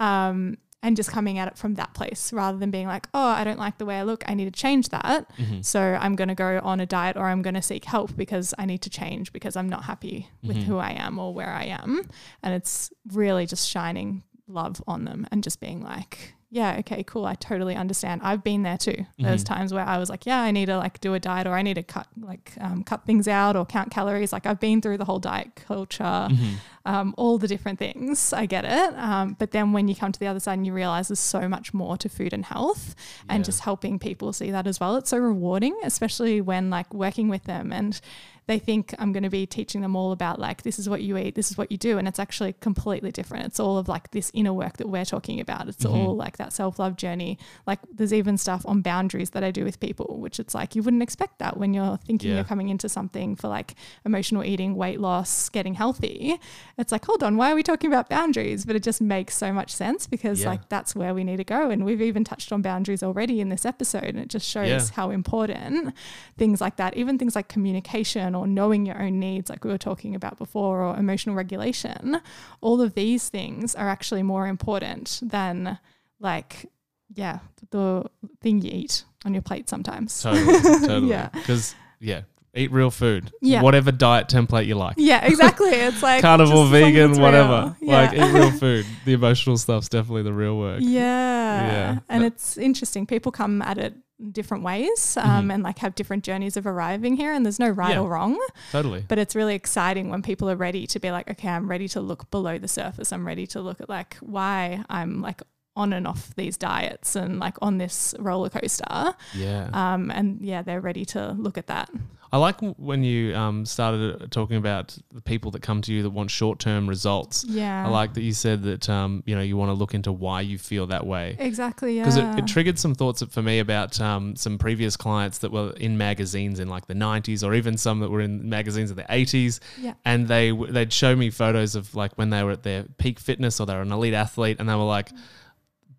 Um, 0.00 0.56
and 0.84 0.96
just 0.96 1.12
coming 1.12 1.38
at 1.38 1.46
it 1.46 1.56
from 1.56 1.74
that 1.74 1.94
place 1.94 2.32
rather 2.32 2.58
than 2.58 2.72
being 2.72 2.88
like, 2.88 3.06
oh, 3.14 3.24
I 3.28 3.44
don't 3.44 3.58
like 3.58 3.78
the 3.78 3.86
way 3.86 3.98
I 4.00 4.02
look. 4.02 4.24
I 4.26 4.34
need 4.34 4.46
to 4.46 4.50
change 4.50 4.88
that. 4.88 5.30
Mhm. 5.38 5.64
So 5.64 5.80
I'm 5.80 6.16
going 6.16 6.26
to 6.26 6.34
go 6.34 6.60
on 6.64 6.80
a 6.80 6.86
diet 6.86 7.16
or 7.16 7.26
I'm 7.26 7.40
going 7.40 7.54
to 7.54 7.62
seek 7.62 7.84
help 7.84 8.16
because 8.16 8.52
I 8.58 8.66
need 8.66 8.82
to 8.82 8.90
change 8.90 9.32
because 9.32 9.54
I'm 9.54 9.68
not 9.68 9.84
happy 9.84 10.28
with 10.42 10.56
Mhm. 10.56 10.62
who 10.64 10.78
I 10.78 10.90
am 10.90 11.20
or 11.20 11.32
where 11.32 11.50
I 11.50 11.66
am. 11.66 12.02
And 12.42 12.54
it's 12.54 12.90
really 13.12 13.46
just 13.46 13.68
shining 13.68 14.24
love 14.48 14.82
on 14.88 15.04
them 15.04 15.24
and 15.30 15.44
just 15.44 15.60
being 15.60 15.82
like, 15.82 16.34
yeah, 16.54 16.76
okay, 16.80 17.02
cool. 17.02 17.24
I 17.24 17.34
totally 17.34 17.74
understand. 17.74 18.20
I've 18.22 18.44
been 18.44 18.62
there 18.62 18.76
too. 18.76 19.06
There's 19.18 19.42
Mhm. 19.42 19.46
times 19.46 19.72
where 19.72 19.86
I 19.86 19.96
was 19.96 20.10
like, 20.10 20.26
yeah, 20.26 20.42
I 20.42 20.50
need 20.50 20.66
to 20.66 20.76
like 20.76 21.00
do 21.00 21.14
a 21.14 21.18
diet 21.18 21.46
or 21.46 21.54
I 21.54 21.62
need 21.62 21.74
to 21.74 21.82
cut 21.82 22.06
like 22.20 22.52
um, 22.60 22.84
cut 22.84 23.06
things 23.06 23.26
out 23.26 23.56
or 23.56 23.64
count 23.64 23.90
calories. 23.90 24.34
Like 24.34 24.44
I've 24.44 24.60
been 24.60 24.82
through 24.82 24.98
the 24.98 25.06
whole 25.06 25.18
diet 25.18 25.54
culture 25.56 26.04
Mhm. 26.30 26.54
um, 26.84 27.14
all 27.16 27.38
the 27.38 27.48
different 27.48 27.78
things. 27.78 28.34
I 28.34 28.44
get 28.44 28.64
it. 28.66 28.94
Um, 28.98 29.34
but 29.38 29.52
then 29.52 29.72
when 29.72 29.88
you 29.88 29.94
come 29.94 30.12
to 30.12 30.20
the 30.20 30.26
other 30.26 30.40
side 30.40 30.54
and 30.58 30.66
you 30.66 30.74
realize 30.74 31.08
there's 31.08 31.20
so 31.20 31.48
much 31.48 31.72
more 31.72 31.96
to 31.96 32.08
food 32.10 32.32
and 32.34 32.44
health 32.44 32.94
and 33.30 33.44
just 33.46 33.60
helping 33.60 33.98
people 33.98 34.32
see 34.34 34.50
that 34.50 34.66
as 34.66 34.78
well, 34.78 34.96
it's 34.96 35.08
so 35.10 35.16
rewarding, 35.18 35.74
especially 35.84 36.42
when 36.42 36.68
like 36.68 36.92
working 36.92 37.28
with 37.28 37.44
them 37.44 37.72
and 37.72 37.98
they 38.46 38.58
think 38.58 38.94
I'm 38.98 39.12
going 39.12 39.22
to 39.22 39.30
be 39.30 39.46
teaching 39.46 39.82
them 39.82 39.94
all 39.94 40.10
about 40.12 40.38
like, 40.40 40.62
this 40.62 40.78
is 40.78 40.88
what 40.88 41.02
you 41.02 41.16
eat, 41.16 41.34
this 41.36 41.50
is 41.50 41.56
what 41.58 41.70
you 41.70 41.78
do. 41.78 41.96
And 41.98 42.08
it's 42.08 42.18
actually 42.18 42.54
completely 42.54 43.12
different. 43.12 43.46
It's 43.46 43.60
all 43.60 43.78
of 43.78 43.88
like 43.88 44.10
this 44.10 44.30
inner 44.34 44.52
work 44.52 44.78
that 44.78 44.88
we're 44.88 45.04
talking 45.04 45.38
about. 45.40 45.68
It's 45.68 45.84
Mhm. 45.84 45.94
all 45.94 46.16
like 46.16 46.38
that 46.38 46.52
self 46.52 46.78
love 46.78 46.96
journey. 46.96 47.38
Like 47.66 47.78
there's 47.92 48.12
even 48.12 48.36
stuff 48.38 48.64
on 48.66 48.82
boundaries 48.82 49.30
that 49.30 49.44
I 49.44 49.50
do 49.52 49.64
with 49.64 49.78
people, 49.80 50.18
which 50.18 50.40
it's 50.40 50.54
like 50.54 50.74
you 50.74 50.82
wouldn't 50.82 51.02
expect 51.02 51.38
that 51.38 51.56
when 51.56 51.72
you're 51.72 51.98
thinking 51.98 52.30
Yeah. 52.30 52.36
you're 52.36 52.44
coming 52.44 52.68
into 52.68 52.88
something 52.88 53.36
for 53.36 53.48
like 53.48 53.74
emotional 54.04 54.42
eating, 54.44 54.74
weight 54.74 55.00
loss, 55.00 55.48
getting 55.48 55.74
healthy 55.74 56.38
it's 56.78 56.90
like, 56.90 57.04
hold 57.04 57.22
on, 57.22 57.36
why 57.36 57.52
are 57.52 57.54
we 57.54 57.62
talking 57.62 57.88
about 57.92 58.08
boundaries? 58.08 58.64
But 58.64 58.74
it 58.74 58.82
just 58.82 59.00
makes 59.00 59.36
so 59.36 59.52
much 59.52 59.70
sense 59.72 60.06
because 60.08 60.40
Yeah. 60.40 60.48
like 60.48 60.68
that's 60.68 60.96
where 60.96 61.14
we 61.14 61.22
need 61.22 61.36
to 61.36 61.44
go. 61.44 61.70
And 61.70 61.84
we've 61.84 62.00
even 62.02 62.24
touched 62.24 62.50
on 62.52 62.60
boundaries 62.62 63.02
already 63.04 63.40
in 63.40 63.50
this 63.50 63.64
episode. 63.64 64.04
And 64.04 64.18
it 64.18 64.28
just 64.28 64.48
shows 64.48 64.68
Yeah. 64.68 64.80
how 64.96 65.10
important 65.10 65.94
things 66.36 66.60
like 66.60 66.76
that, 66.76 66.96
even 66.96 67.18
things 67.18 67.36
like 67.36 67.48
communication 67.48 68.31
or 68.34 68.46
knowing 68.46 68.86
your 68.86 69.00
own 69.00 69.18
needs, 69.18 69.50
like 69.50 69.64
we 69.64 69.70
were 69.70 69.78
talking 69.78 70.14
about 70.14 70.38
before, 70.38 70.82
or 70.82 70.96
emotional 70.96 71.34
regulation, 71.34 72.20
all 72.60 72.80
of 72.80 72.94
these 72.94 73.28
things 73.28 73.74
are 73.74 73.88
actually 73.88 74.22
more 74.22 74.46
important 74.46 75.20
than 75.22 75.78
like, 76.20 76.70
yeah, 77.14 77.40
the 77.70 78.04
thing 78.40 78.60
you 78.60 78.70
eat 78.72 79.04
on 79.24 79.34
your 79.34 79.42
plate 79.42 79.68
sometimes. 79.68 80.22
Totally, 80.22 80.60
totally. 80.86 81.08
Yeah. 81.10 81.28
Because 81.32 81.74
yeah, 82.00 82.22
eat 82.54 82.70
real 82.72 82.90
food. 82.90 83.32
Yeah. 83.40 83.62
Whatever 83.62 83.92
diet 83.92 84.28
template 84.28 84.66
you 84.66 84.74
like. 84.74 84.94
Yeah, 84.98 85.24
exactly. 85.24 85.70
It's 85.70 86.02
like 86.08 86.20
Carnivore, 86.22 86.64
just 86.66 86.74
as 86.74 86.82
long 86.82 86.90
as 86.90 86.92
vegan, 87.10 87.20
whatever. 87.22 87.76
real. 87.80 87.90
Like 87.90 88.12
eat 88.12 88.32
real 88.32 88.50
food. 88.52 88.86
The 89.04 89.12
emotional 89.14 89.56
stuff's 89.56 89.88
definitely 89.88 90.22
the 90.22 90.32
real 90.32 90.58
work. 90.58 90.80
Yeah. 90.82 91.66
Yeah. 91.66 91.98
And 92.08 92.22
That- 92.22 92.26
it's 92.32 92.56
interesting. 92.58 93.06
People 93.06 93.32
come 93.32 93.62
at 93.62 93.78
it 93.78 93.94
different 94.30 94.62
ways 94.62 95.16
um, 95.20 95.48
Mhm. 95.48 95.54
and 95.54 95.62
like 95.64 95.78
have 95.80 95.96
different 95.96 96.22
journeys 96.22 96.56
of 96.56 96.64
arriving 96.64 97.16
here, 97.16 97.32
and 97.32 97.44
there's 97.44 97.58
no 97.58 97.68
right 97.68 97.94
Yeah. 97.94 98.00
or 98.02 98.08
wrong. 98.08 98.38
Totally. 98.70 99.04
But 99.08 99.18
it's 99.18 99.34
really 99.34 99.56
exciting 99.56 100.10
when 100.10 100.22
people 100.22 100.48
are 100.48 100.54
ready 100.54 100.86
to 100.86 101.00
be 101.00 101.10
like, 101.10 101.28
okay, 101.28 101.48
I'm 101.48 101.68
ready 101.68 101.88
to 101.88 102.00
look 102.00 102.30
below 102.30 102.56
the 102.56 102.68
surface. 102.68 103.12
I'm 103.12 103.26
ready 103.26 103.48
to 103.48 103.60
look 103.60 103.80
at 103.80 103.88
like 103.88 104.16
why 104.20 104.84
I'm 104.88 105.22
like 105.22 105.42
on 105.76 105.92
and 105.92 106.06
off 106.06 106.34
these 106.36 106.56
diets 106.56 107.16
and 107.16 107.38
like 107.38 107.56
on 107.62 107.78
this 107.78 108.14
roller 108.18 108.50
coaster. 108.50 109.14
Yeah. 109.34 109.70
Um, 109.72 110.10
and 110.10 110.40
yeah, 110.40 110.62
they're 110.62 110.80
ready 110.80 111.04
to 111.06 111.32
look 111.32 111.56
at 111.56 111.68
that. 111.68 111.90
I 112.34 112.38
like 112.38 112.60
when 112.78 113.04
you 113.04 113.34
um, 113.36 113.66
started 113.66 114.32
talking 114.32 114.56
about 114.56 114.96
the 115.12 115.20
people 115.20 115.50
that 115.50 115.60
come 115.60 115.82
to 115.82 115.92
you 115.92 116.02
that 116.02 116.10
want 116.10 116.30
short 116.30 116.58
term 116.58 116.88
results. 116.88 117.44
Yeah. 117.46 117.86
I 117.86 117.90
like 117.90 118.14
that 118.14 118.22
you 118.22 118.32
said 118.32 118.62
that 118.62 118.88
um, 118.88 119.22
you 119.26 119.34
know 119.34 119.42
you 119.42 119.58
want 119.58 119.68
to 119.68 119.74
look 119.74 119.92
into 119.92 120.12
why 120.12 120.40
you 120.40 120.56
feel 120.56 120.86
that 120.86 121.06
way 121.06 121.36
exactly. 121.38 121.98
Yeah. 121.98 122.04
because 122.04 122.16
it, 122.16 122.38
it 122.38 122.46
triggered 122.46 122.78
some 122.78 122.94
thoughts 122.94 123.22
for 123.22 123.42
me 123.42 123.58
about 123.58 124.00
um, 124.00 124.34
some 124.34 124.56
previous 124.56 124.96
clients 124.96 125.38
that 125.38 125.52
were 125.52 125.72
in 125.72 125.98
magazines 125.98 126.58
in 126.58 126.68
like 126.68 126.86
the 126.86 126.94
90s 126.94 127.46
or 127.46 127.52
even 127.52 127.76
some 127.76 128.00
that 128.00 128.10
were 128.10 128.22
in 128.22 128.48
magazines 128.48 128.90
in 128.90 128.96
the 128.96 129.04
80s 129.04 129.60
yeah. 129.78 129.92
and 130.06 130.26
they 130.26 130.50
w- 130.50 130.72
they'd 130.72 130.92
show 130.92 131.14
me 131.14 131.28
photos 131.28 131.74
of 131.74 131.94
like 131.94 132.12
when 132.14 132.30
they 132.30 132.42
were 132.42 132.52
at 132.52 132.62
their 132.62 132.84
peak 132.96 133.20
fitness 133.20 133.60
or 133.60 133.66
they 133.66 133.74
were 133.74 133.82
an 133.82 133.92
elite 133.92 134.14
athlete 134.14 134.56
and 134.58 134.70
they 134.70 134.74
were 134.74 134.84
like 134.84 135.10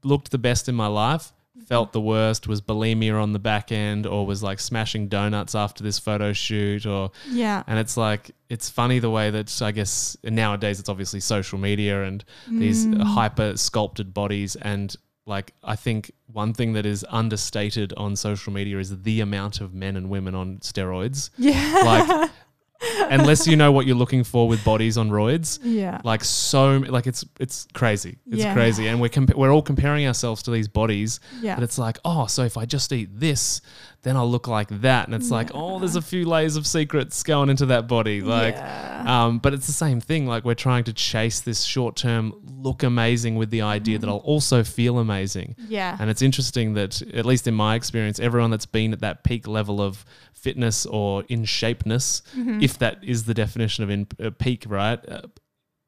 looked 0.06 0.32
the 0.32 0.38
best 0.38 0.68
in 0.70 0.76
my 0.76 0.88
life 0.88 1.32
felt 1.68 1.94
the 1.94 2.02
worst 2.02 2.46
was 2.46 2.60
bulimia 2.62 3.22
on 3.22 3.32
the 3.32 3.40
back 3.40 3.72
end 3.72 4.06
or 4.06 4.26
was 4.26 4.44
like 4.44 4.60
smashing 4.60 5.08
donuts 5.08 5.56
after 5.56 5.82
this 5.84 5.98
photo 5.98 6.34
shoot 6.34 6.86
or 6.86 7.10
Yeah. 7.30 7.64
and 7.68 7.80
it's 7.80 7.96
like 7.96 8.32
it's 8.50 8.70
funny 8.70 9.00
the 9.00 9.10
way 9.10 9.30
that 9.30 9.62
I 9.62 9.72
guess 9.72 10.18
nowadays 10.24 10.80
it's 10.82 10.90
obviously 10.90 11.22
social 11.22 11.58
media 11.60 12.04
and 12.04 12.24
these 12.50 12.86
Mm. 12.86 13.02
hyper 13.02 13.56
sculpted 13.56 14.14
bodies 14.14 14.58
and 14.58 14.94
like 15.26 15.54
I 15.64 15.78
think 15.78 16.12
one 16.28 16.54
thing 16.54 16.74
that 16.74 16.86
is 16.86 17.06
understated 17.10 17.94
on 17.96 18.18
social 18.18 18.52
media 18.52 18.78
is 18.80 19.02
the 19.04 19.22
amount 19.22 19.62
of 19.62 19.74
men 19.74 19.96
and 19.96 20.10
women 20.10 20.36
on 20.36 20.58
steroids. 20.58 21.30
Yeah. 21.38 21.82
Like 21.86 22.30
unless 23.10 23.48
you 23.48 23.56
know 23.56 23.72
what 23.72 23.86
you're 23.86 23.96
looking 23.96 24.24
for 24.24 24.48
with 24.48 24.64
bodies 24.64 24.98
on 24.98 25.10
roids, 25.10 25.60
yeah. 25.64 26.02
like 26.04 26.24
so 26.24 26.78
like 26.78 27.08
it's 27.08 27.24
it's 27.40 27.68
crazy. 27.74 28.18
It's 28.30 28.38
Yeah. 28.44 28.54
crazy 28.54 28.88
and 28.88 29.00
we're 29.02 29.10
compa- 29.10 29.36
we're 29.36 29.52
all 29.54 29.62
comparing 29.62 30.06
ourselves 30.08 30.44
to 30.44 30.52
these 30.52 30.68
bodies 30.68 31.20
Yeah. 31.42 31.56
but 31.56 31.64
it's 31.64 31.78
like, 31.78 32.00
oh, 32.06 32.26
so 32.28 32.44
if 32.44 32.58
I 32.58 32.66
just 32.66 32.92
eat 32.92 33.10
this, 33.20 33.62
then 34.04 34.16
I'll 34.18 34.30
look 34.30 34.48
like 34.48 34.68
that. 34.82 35.08
And 35.08 35.16
it's 35.16 35.32
like, 35.32 35.50
oh, 35.54 35.80
there's 35.80 35.96
a 35.96 36.02
few 36.02 36.26
layers 36.26 36.56
of 36.58 36.68
secrets 36.68 37.24
going 37.24 37.50
into 37.50 37.66
that 37.68 37.88
body. 37.88 38.22
Like, 38.22 38.56
Yeah. 38.56 39.06
um, 39.26 39.40
but 39.40 39.54
it's 39.54 39.66
the 39.66 39.74
same 39.74 40.00
thing. 40.02 40.28
Like 40.28 40.44
we're 40.46 40.56
trying 40.56 40.84
to 40.86 40.94
chase 40.94 41.40
this 41.42 41.64
short 41.64 41.96
term 41.96 42.34
look 42.46 42.84
amazing 42.84 43.36
with 43.36 43.50
the 43.50 43.62
idea 43.62 43.98
that 44.00 44.08
I'll 44.10 44.18
also 44.18 44.64
feel 44.64 45.00
amazing. 45.00 45.56
yeah. 45.68 45.98
And 46.00 46.10
it's 46.10 46.22
interesting 46.22 46.74
that, 46.74 47.02
at 47.14 47.26
least 47.26 47.48
in 47.48 47.54
my 47.54 47.76
experience, 47.76 48.20
everyone 48.20 48.52
that's 48.52 48.66
been 48.66 48.94
at 48.94 49.00
that 49.00 49.24
peak 49.24 49.48
level 49.48 49.82
of 49.82 50.06
fitness 50.34 50.86
or 50.86 51.24
in 51.30 51.44
shapeness, 51.44 52.22
Mm-hmm. 52.38 52.62
if 52.62 52.78
that 52.80 53.04
is 53.04 53.24
the 53.24 53.34
definition 53.34 53.84
of 53.86 53.90
in 53.90 54.08
uh, 54.22 54.30
peak, 54.38 54.66
right? 54.68 55.00
Uh, 55.08 55.22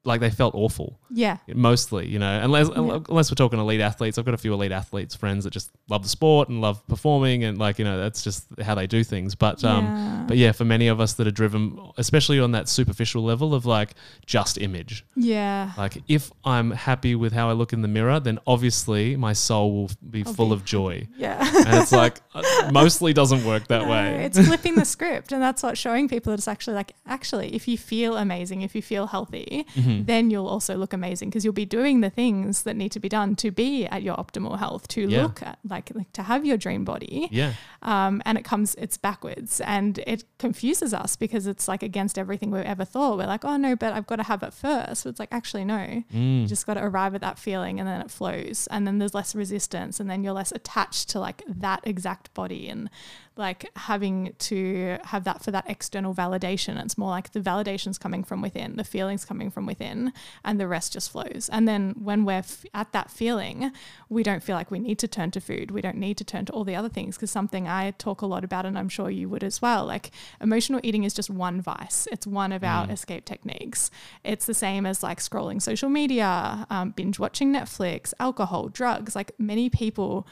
like 0.04 0.20
they 0.20 0.30
felt 0.30 0.54
awful 0.54 1.00
yeah. 1.16 1.38
mostly, 1.54 2.06
you 2.06 2.18
know, 2.18 2.40
unless 2.42 2.68
Yeah. 2.68 3.00
unless 3.08 3.30
we're 3.30 3.36
talking 3.36 3.58
elite 3.58 3.80
athletes. 3.80 4.18
I've 4.18 4.24
got 4.26 4.34
a 4.34 4.38
few 4.46 4.52
elite 4.52 4.70
athletes 4.72 5.14
friends 5.14 5.44
that 5.44 5.52
just 5.52 5.70
love 5.88 6.02
the 6.02 6.08
sport 6.10 6.48
and 6.50 6.60
love 6.60 6.86
performing, 6.88 7.42
and 7.44 7.56
like 7.58 7.78
you 7.78 7.84
know, 7.86 7.98
that's 7.98 8.22
just 8.22 8.46
how 8.60 8.74
they 8.74 8.86
do 8.86 9.02
things. 9.02 9.34
But 9.34 9.64
um, 9.64 9.84
Yeah. 9.86 10.24
but 10.28 10.36
yeah, 10.36 10.52
for 10.52 10.64
many 10.66 10.88
of 10.88 11.00
us 11.00 11.14
that 11.14 11.26
are 11.26 11.30
driven, 11.42 11.78
especially 11.96 12.38
on 12.38 12.52
that 12.52 12.68
superficial 12.68 13.22
level 13.24 13.54
of 13.54 13.64
like 13.64 13.94
just 14.26 14.58
image, 14.58 15.04
Yeah. 15.16 15.72
like 15.78 16.02
if 16.06 16.30
I'm 16.44 16.70
happy 16.72 17.14
with 17.14 17.32
how 17.32 17.48
I 17.48 17.52
look 17.54 17.72
in 17.72 17.80
the 17.80 17.88
mirror, 17.88 18.20
then 18.20 18.38
obviously 18.46 19.16
my 19.16 19.32
soul 19.32 19.72
will 19.74 19.90
be 20.10 20.22
I'll 20.26 20.34
full 20.34 20.48
be 20.48 20.52
of 20.54 20.64
joy, 20.66 21.08
Yeah. 21.16 21.38
and 21.66 21.74
it's 21.82 21.92
like 21.92 22.20
uh, 22.34 22.42
mostly 22.72 23.12
doesn't 23.14 23.44
work 23.46 23.68
that 23.68 23.84
No, 23.86 23.90
way. 23.90 24.24
It's 24.26 24.38
flipping 24.46 24.74
the 24.74 24.84
script, 24.84 25.32
and 25.32 25.40
that's 25.42 25.62
what 25.62 25.78
showing 25.78 26.08
people 26.08 26.30
that 26.32 26.38
it's 26.40 26.48
actually 26.48 26.74
like, 26.74 26.92
actually, 27.06 27.54
if 27.54 27.66
you 27.68 27.78
feel 27.78 28.16
amazing, 28.18 28.60
if 28.62 28.74
you 28.74 28.82
feel 28.82 29.06
healthy, 29.06 29.64
Mm-hmm. 29.76 30.04
then 30.04 30.30
you'll 30.30 30.48
also 30.48 30.76
look 30.76 30.92
amazing 30.92 31.05
because 31.14 31.44
you'll 31.44 31.52
be 31.54 31.64
doing 31.64 32.00
the 32.00 32.10
things 32.10 32.62
that 32.64 32.76
need 32.76 32.92
to 32.92 33.00
be 33.00 33.08
done 33.08 33.36
to 33.36 33.50
be 33.50 33.86
at 33.86 34.02
your 34.02 34.16
optimal 34.16 34.58
health, 34.58 34.88
to 34.88 35.02
Yeah. 35.08 35.22
look 35.22 35.42
at 35.42 35.58
like, 35.68 35.90
like 35.94 36.12
to 36.14 36.22
have 36.24 36.44
your 36.44 36.56
dream 36.56 36.84
body. 36.84 37.28
yeah, 37.30 37.52
Um, 37.82 38.22
and 38.24 38.36
it 38.38 38.44
comes, 38.44 38.74
it's 38.76 38.96
backwards, 38.96 39.60
and 39.60 39.98
it 40.06 40.24
confuses 40.38 40.92
us 40.94 41.16
because 41.16 41.46
it's 41.46 41.68
like 41.68 41.82
against 41.82 42.18
everything 42.18 42.50
we've 42.50 42.62
ever 42.64 42.84
thought. 42.84 43.18
We're 43.18 43.26
like, 43.26 43.44
oh 43.44 43.56
no, 43.56 43.76
but 43.76 43.92
I've 43.92 44.06
got 44.06 44.16
to 44.16 44.24
have 44.24 44.42
it 44.42 44.52
first. 44.52 45.02
So 45.02 45.10
it's 45.10 45.18
like, 45.20 45.28
actually, 45.32 45.64
no. 45.64 46.02
Mm. 46.12 46.42
You 46.42 46.46
just 46.46 46.66
got 46.66 46.74
to 46.74 46.82
arrive 46.84 47.14
at 47.14 47.20
that 47.20 47.38
feeling 47.38 47.78
and 47.78 47.88
then 47.88 48.00
it 48.00 48.10
flows. 48.10 48.66
And 48.70 48.86
then 48.86 48.98
there's 48.98 49.14
less 49.14 49.34
resistance 49.34 50.00
and 50.00 50.08
then 50.10 50.24
you're 50.24 50.32
less 50.32 50.52
attached 50.52 51.08
to 51.10 51.20
like 51.20 51.42
that 51.46 51.80
exact 51.84 52.32
body 52.34 52.68
and 52.68 52.88
like 53.36 53.70
having 53.76 54.34
to 54.38 54.98
have 55.04 55.24
that 55.24 55.42
for 55.42 55.50
that 55.50 55.68
external 55.68 56.14
validation. 56.14 56.82
It's 56.82 56.96
more 56.96 57.10
like 57.10 57.32
the 57.32 57.40
validation's 57.40 57.98
coming 57.98 58.24
from 58.24 58.40
within, 58.40 58.76
the 58.76 58.84
feelings 58.84 59.24
coming 59.24 59.50
from 59.50 59.66
within, 59.66 60.12
and 60.44 60.58
the 60.58 60.66
rest 60.66 60.94
just 60.94 61.10
flows. 61.10 61.50
And 61.52 61.68
then 61.68 61.94
when 61.98 62.24
we're 62.24 62.38
f- 62.38 62.64
at 62.72 62.92
that 62.92 63.10
feeling, 63.10 63.72
we 64.08 64.22
don't 64.22 64.42
feel 64.42 64.56
like 64.56 64.70
we 64.70 64.78
need 64.78 64.98
to 65.00 65.08
turn 65.08 65.30
to 65.32 65.40
food. 65.40 65.70
We 65.70 65.82
don't 65.82 65.98
need 65.98 66.16
to 66.18 66.24
turn 66.24 66.46
to 66.46 66.52
all 66.52 66.64
the 66.64 66.76
other 66.76 66.88
things 66.88 67.16
because 67.16 67.30
something 67.30 67.68
I 67.68 67.90
talk 67.92 68.22
a 68.22 68.26
lot 68.26 68.44
about, 68.44 68.64
and 68.64 68.78
I'm 68.78 68.88
sure 68.88 69.10
you 69.10 69.28
would 69.28 69.44
as 69.44 69.60
well. 69.60 69.84
Like 69.84 70.10
emotional 70.40 70.80
eating 70.82 71.04
is 71.04 71.12
just 71.12 71.28
one 71.28 71.60
vice, 71.60 72.08
it's 72.10 72.26
one 72.26 72.52
of 72.52 72.64
our 72.64 72.90
escape 72.90 73.24
techniques. 73.24 73.90
It's 74.24 74.46
the 74.46 74.54
same 74.54 74.86
as 74.86 75.02
like 75.02 75.18
scrolling 75.18 75.60
social 75.60 75.90
media, 75.90 76.66
um, 76.70 76.90
binge 76.90 77.18
watching 77.18 77.52
Netflix, 77.52 78.14
alcohol, 78.18 78.68
drugs. 78.68 79.14
Like 79.14 79.32
many 79.38 79.68
people 79.68 80.26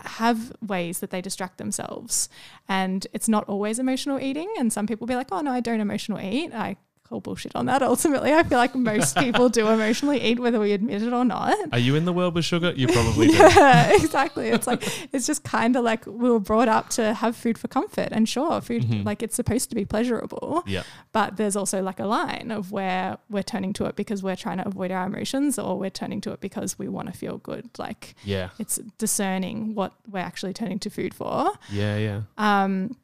have 0.00 0.52
ways 0.60 1.00
that 1.00 1.10
they 1.10 1.20
distract 1.20 1.58
themselves. 1.58 2.28
And 2.68 3.06
it's 3.12 3.28
not 3.28 3.48
always 3.48 3.78
emotional 3.78 4.20
eating. 4.20 4.52
And 4.58 4.72
some 4.72 4.86
people 4.86 5.06
be 5.06 5.16
like, 5.16 5.28
oh, 5.32 5.40
no, 5.40 5.52
I 5.52 5.60
don't 5.60 5.80
emotional 5.80 6.20
eat. 6.20 6.52
I 6.54 6.76
call 7.06 7.20
bullshit 7.20 7.54
on 7.56 7.66
that. 7.66 7.82
Ultimately, 7.82 8.32
I 8.32 8.42
feel 8.42 8.58
like 8.58 8.74
most 8.74 9.16
people 9.24 9.48
do 9.48 9.68
emotionally 9.68 10.20
eat, 10.20 10.38
whether 10.38 10.58
we 10.60 10.72
admit 10.72 11.02
it 11.02 11.12
or 11.12 11.24
not. 11.24 11.56
Are 11.72 11.78
you 11.78 11.94
in 11.94 12.04
the 12.04 12.12
world 12.12 12.34
with 12.34 12.44
sugar? 12.44 12.72
You 12.76 12.86
probably 12.88 13.26
do. 13.28 13.32
Yeah, 13.34 13.92
exactly. 13.94 14.48
It's 14.48 14.66
like 14.66 14.82
it's 15.12 15.26
just 15.26 15.44
kind 15.44 15.76
of 15.76 15.84
like 15.84 16.06
we 16.06 16.30
were 16.30 16.40
brought 16.40 16.68
up 16.68 16.90
to 16.90 17.14
have 17.14 17.36
food 17.36 17.58
for 17.58 17.68
comfort, 17.68 18.08
and 18.12 18.28
sure, 18.28 18.60
food 18.60 19.04
like 19.04 19.22
it's 19.22 19.36
supposed 19.36 19.68
to 19.70 19.74
be 19.76 19.84
pleasurable, 19.84 20.62
Yeah. 20.66 20.82
but 21.12 21.36
there's 21.36 21.56
also 21.56 21.82
like 21.82 22.00
a 22.00 22.06
line 22.06 22.50
of 22.50 22.72
where 22.72 23.18
we're 23.30 23.42
turning 23.42 23.72
to 23.74 23.86
it 23.86 23.96
because 23.96 24.22
we're 24.22 24.36
trying 24.36 24.58
to 24.58 24.66
avoid 24.66 24.90
our 24.90 25.06
emotions, 25.06 25.58
or 25.58 25.78
we're 25.78 25.90
turning 25.90 26.20
to 26.22 26.32
it 26.32 26.40
because 26.40 26.78
we 26.78 26.88
want 26.88 27.12
to 27.12 27.18
feel 27.18 27.38
good. 27.38 27.70
Like 27.78 28.14
Yeah. 28.24 28.50
it's 28.58 28.76
discerning 28.98 29.74
what 29.74 29.92
we're 30.10 30.18
actually 30.20 30.52
turning 30.52 30.78
to 30.80 30.90
food 30.90 31.14
for. 31.14 31.52
Yeah. 31.70 31.96
Yeah. 31.96 32.20
Um, 32.38 32.96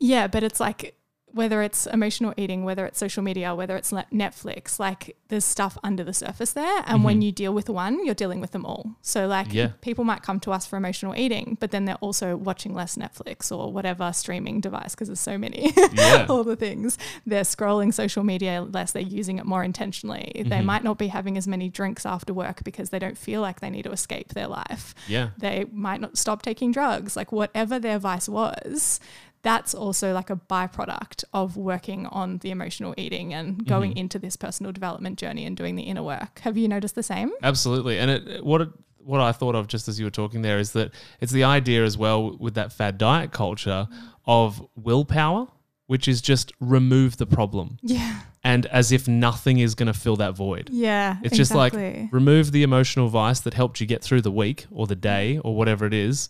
yeah, 0.00 0.26
but 0.26 0.42
it's 0.42 0.60
like 0.60 0.94
whether 1.36 1.62
it's 1.62 1.86
emotional 1.86 2.32
eating, 2.36 2.64
whether 2.64 2.84
it's 2.86 2.98
social 2.98 3.22
media, 3.22 3.54
whether 3.54 3.76
it's 3.76 3.92
Netflix, 3.92 4.78
like 4.78 5.16
there's 5.28 5.44
stuff 5.44 5.76
under 5.84 6.02
the 6.02 6.12
surface 6.14 6.52
there. 6.52 6.82
And 6.86 7.04
when 7.04 7.20
you 7.22 7.30
deal 7.32 7.52
with 7.52 7.68
one, 7.68 8.04
you're 8.06 8.14
dealing 8.14 8.40
with 8.40 8.52
them 8.52 8.64
all. 8.64 8.96
So, 9.02 9.26
like, 9.26 9.48
Mm-hmm. 9.48 9.56
Yeah. 9.56 9.68
people 9.80 10.04
might 10.04 10.22
come 10.22 10.40
to 10.40 10.50
us 10.52 10.66
for 10.66 10.76
emotional 10.76 11.14
eating, 11.16 11.56
but 11.60 11.70
then 11.70 11.84
they're 11.84 11.96
also 11.96 12.36
watching 12.36 12.74
less 12.74 12.96
Netflix 12.96 13.56
or 13.56 13.72
whatever 13.72 14.12
streaming 14.12 14.60
device 14.60 14.94
because 14.94 15.08
there's 15.08 15.20
so 15.20 15.36
many. 15.38 15.72
Yeah. 15.92 16.26
all 16.30 16.42
the 16.44 16.56
things. 16.56 16.96
They're 17.26 17.42
scrolling 17.42 17.92
social 17.92 18.24
media 18.24 18.66
less, 18.68 18.92
they're 18.92 19.02
using 19.02 19.38
it 19.38 19.44
more 19.46 19.62
intentionally. 19.62 20.32
They 20.34 20.42
Mm-hmm. 20.56 20.66
might 20.66 20.84
not 20.84 20.96
be 20.98 21.08
having 21.08 21.36
as 21.36 21.46
many 21.46 21.68
drinks 21.68 22.06
after 22.06 22.32
work 22.32 22.64
because 22.64 22.90
they 22.90 22.98
don't 22.98 23.18
feel 23.18 23.40
like 23.42 23.60
they 23.60 23.68
need 23.70 23.82
to 23.82 23.92
escape 23.92 24.28
their 24.34 24.46
life 24.48 24.94
Yeah. 25.06 25.28
they 25.38 25.66
might 25.72 26.00
not 26.00 26.16
stop 26.16 26.40
taking 26.42 26.72
drugs, 26.72 27.14
like 27.16 27.30
whatever 27.30 27.78
their 27.78 27.98
vice 27.98 28.28
was. 28.28 28.98
That's 29.46 29.74
also 29.74 30.12
like 30.12 30.28
a 30.28 30.36
byproduct 30.36 31.22
of 31.32 31.56
working 31.56 32.06
on 32.06 32.38
the 32.38 32.50
emotional 32.50 32.92
eating 32.96 33.32
and 33.32 33.64
going 33.66 33.92
Mm-hmm. 33.92 33.98
into 33.98 34.18
this 34.18 34.36
personal 34.36 34.72
development 34.72 35.18
journey 35.18 35.44
and 35.46 35.56
doing 35.56 35.76
the 35.76 35.84
inner 35.84 36.02
work. 36.02 36.40
Have 36.40 36.56
you 36.58 36.66
noticed 36.66 36.96
the 36.96 37.02
same? 37.14 37.30
Absolutely. 37.42 37.96
And 38.00 38.10
it, 38.10 38.44
what 38.44 38.60
it, 38.62 38.68
what 38.98 39.20
I 39.20 39.30
thought 39.30 39.54
of 39.54 39.68
just 39.68 39.86
as 39.86 39.98
you 40.00 40.06
were 40.06 40.10
talking 40.22 40.42
there 40.42 40.58
is 40.58 40.72
that 40.72 40.90
it's 41.20 41.30
the 41.30 41.44
idea 41.44 41.84
as 41.84 41.96
well 41.96 42.36
with 42.38 42.54
that 42.54 42.72
fad 42.72 42.98
diet 42.98 43.30
culture 43.30 43.86
of 44.26 44.60
willpower, 44.74 45.46
which 45.86 46.08
is 46.08 46.20
just 46.20 46.52
remove 46.58 47.16
the 47.16 47.26
problem. 47.26 47.78
Yeah. 47.96 48.20
And 48.42 48.66
as 48.66 48.92
if 48.92 49.08
nothing 49.08 49.58
is 49.58 49.74
going 49.74 49.92
to 49.92 49.98
fill 50.04 50.16
that 50.16 50.36
void. 50.36 50.70
Yeah. 50.72 51.16
It's 51.24 51.36
just 51.36 51.52
like 51.52 51.72
remove 52.12 52.52
the 52.52 52.62
emotional 52.62 53.08
vice 53.08 53.40
that 53.40 53.54
helped 53.54 53.80
you 53.80 53.86
get 53.88 54.02
through 54.04 54.22
the 54.22 54.30
week 54.30 54.66
or 54.70 54.86
the 54.86 54.94
day 54.94 55.38
or 55.38 55.56
whatever 55.56 55.84
it 55.84 55.92
is 55.94 56.28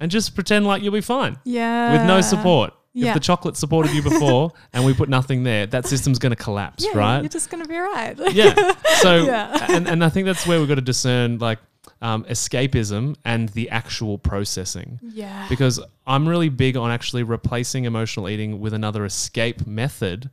and 0.00 0.10
just 0.10 0.34
pretend 0.34 0.66
like 0.66 0.82
you'll 0.82 0.92
be 0.92 1.00
fine 1.00 1.38
yeah. 1.44 1.92
with 1.92 2.06
no 2.06 2.20
support. 2.20 2.72
yeah. 2.92 3.08
If 3.08 3.14
the 3.14 3.20
chocolate 3.20 3.56
supported 3.56 3.92
you 3.92 4.02
before 4.02 4.52
and 4.72 4.84
we 4.84 4.94
put 4.94 5.08
nothing 5.08 5.42
there, 5.42 5.66
that 5.66 5.86
system's 5.86 6.18
going 6.18 6.30
to 6.30 6.42
collapse, 6.42 6.84
Yeah, 6.84 6.98
right? 6.98 7.20
You're 7.20 7.28
just 7.28 7.50
going 7.50 7.62
to 7.62 7.68
be 7.68 7.76
right. 7.76 8.14
yeah. 8.32 8.72
So, 9.00 9.24
Yeah. 9.26 9.66
and, 9.70 9.86
and 9.88 10.02
I 10.04 10.08
think 10.08 10.26
that's 10.26 10.46
where 10.46 10.58
we've 10.58 10.68
got 10.68 10.76
to 10.76 10.80
discern 10.80 11.38
like 11.38 11.58
um, 12.02 12.24
escapism 12.24 13.16
and 13.24 13.48
the 13.50 13.70
actual 13.70 14.18
processing. 14.18 14.98
Yeah. 15.02 15.46
Because 15.48 15.80
I'm 16.06 16.28
really 16.28 16.48
big 16.48 16.76
on 16.76 16.90
actually 16.90 17.22
replacing 17.22 17.84
emotional 17.84 18.28
eating 18.28 18.60
with 18.60 18.72
another 18.74 19.04
escape 19.04 19.66
method 19.66 20.30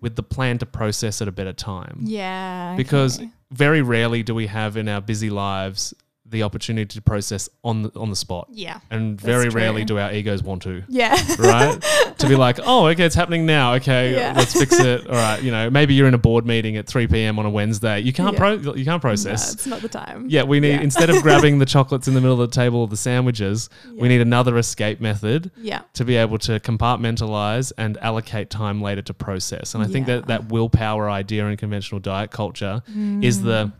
with 0.00 0.14
the 0.14 0.22
plan 0.22 0.58
to 0.58 0.66
process 0.66 1.20
at 1.20 1.26
a 1.26 1.32
better 1.32 1.52
time. 1.52 1.98
yeah. 2.02 2.74
Because 2.76 3.18
okay. 3.18 3.28
very 3.50 3.82
rarely 3.82 4.22
do 4.22 4.32
we 4.34 4.46
have 4.46 4.76
in 4.76 4.88
our 4.88 5.00
busy 5.00 5.30
lives 5.30 5.92
the 6.26 6.42
opportunity 6.42 6.86
to 6.94 7.02
process 7.02 7.48
on 7.62 7.82
the, 7.82 7.90
on 7.98 8.08
the 8.08 8.16
spot. 8.16 8.48
Yeah. 8.50 8.80
And 8.90 9.20
very 9.20 9.50
true. 9.50 9.60
rarely 9.60 9.84
do 9.84 9.98
our 9.98 10.10
egos 10.10 10.42
want 10.42 10.62
to. 10.62 10.82
Yeah. 10.88 11.12
right? 11.38 11.80
to 12.18 12.26
be 12.28 12.34
like, 12.34 12.58
oh, 12.64 12.86
okay, 12.86 13.04
it's 13.04 13.14
happening 13.14 13.44
now. 13.44 13.74
Okay, 13.74 14.12
Yeah. 14.14 14.32
let's 14.34 14.52
fix 14.54 14.78
it. 14.80 15.06
All 15.08 15.14
right, 15.14 15.42
you 15.42 15.50
know, 15.50 15.68
maybe 15.68 15.92
you're 15.92 16.08
in 16.08 16.14
a 16.14 16.18
board 16.18 16.46
meeting 16.46 16.76
at 16.76 16.86
3 16.86 17.06
p.m. 17.08 17.38
on 17.38 17.44
a 17.44 17.50
Wednesday. 17.50 18.00
You 18.00 18.12
can't 18.12 18.32
Yeah. 18.34 18.38
pro- 18.38 18.74
you 18.74 18.84
can't 18.84 18.86
no, 18.86 18.98
process. 19.00 19.52
it's 19.52 19.66
not 19.66 19.82
the 19.82 19.88
time. 19.88 20.26
yeah, 20.28 20.44
we 20.44 20.60
need 20.60 20.70
Yeah. 20.70 20.80
instead 20.80 21.10
of 21.10 21.22
grabbing 21.22 21.58
the 21.58 21.66
chocolates 21.66 22.08
in 22.08 22.14
the 22.14 22.20
middle 22.22 22.40
of 22.40 22.50
the 22.50 22.54
table 22.54 22.80
or 22.80 22.88
the 22.88 22.96
sandwiches, 22.96 23.68
we 23.94 24.08
need 24.08 24.22
another 24.22 24.56
escape 24.56 25.00
method 25.00 25.50
Yeah. 25.58 25.82
to 25.92 26.04
be 26.06 26.16
able 26.16 26.38
to 26.38 26.58
compartmentalize 26.60 27.70
and 27.76 27.98
allocate 27.98 28.48
time 28.48 28.80
later 28.80 29.02
to 29.02 29.14
process. 29.14 29.74
And 29.74 29.84
I 29.84 29.86
think 29.86 30.06
that 30.06 30.26
that 30.28 30.50
willpower 30.50 31.10
idea 31.10 31.46
in 31.46 31.56
conventional 31.58 32.00
diet 32.00 32.30
culture 32.30 32.82
is 33.20 33.40
mm. 33.40 33.44
the 33.44 33.72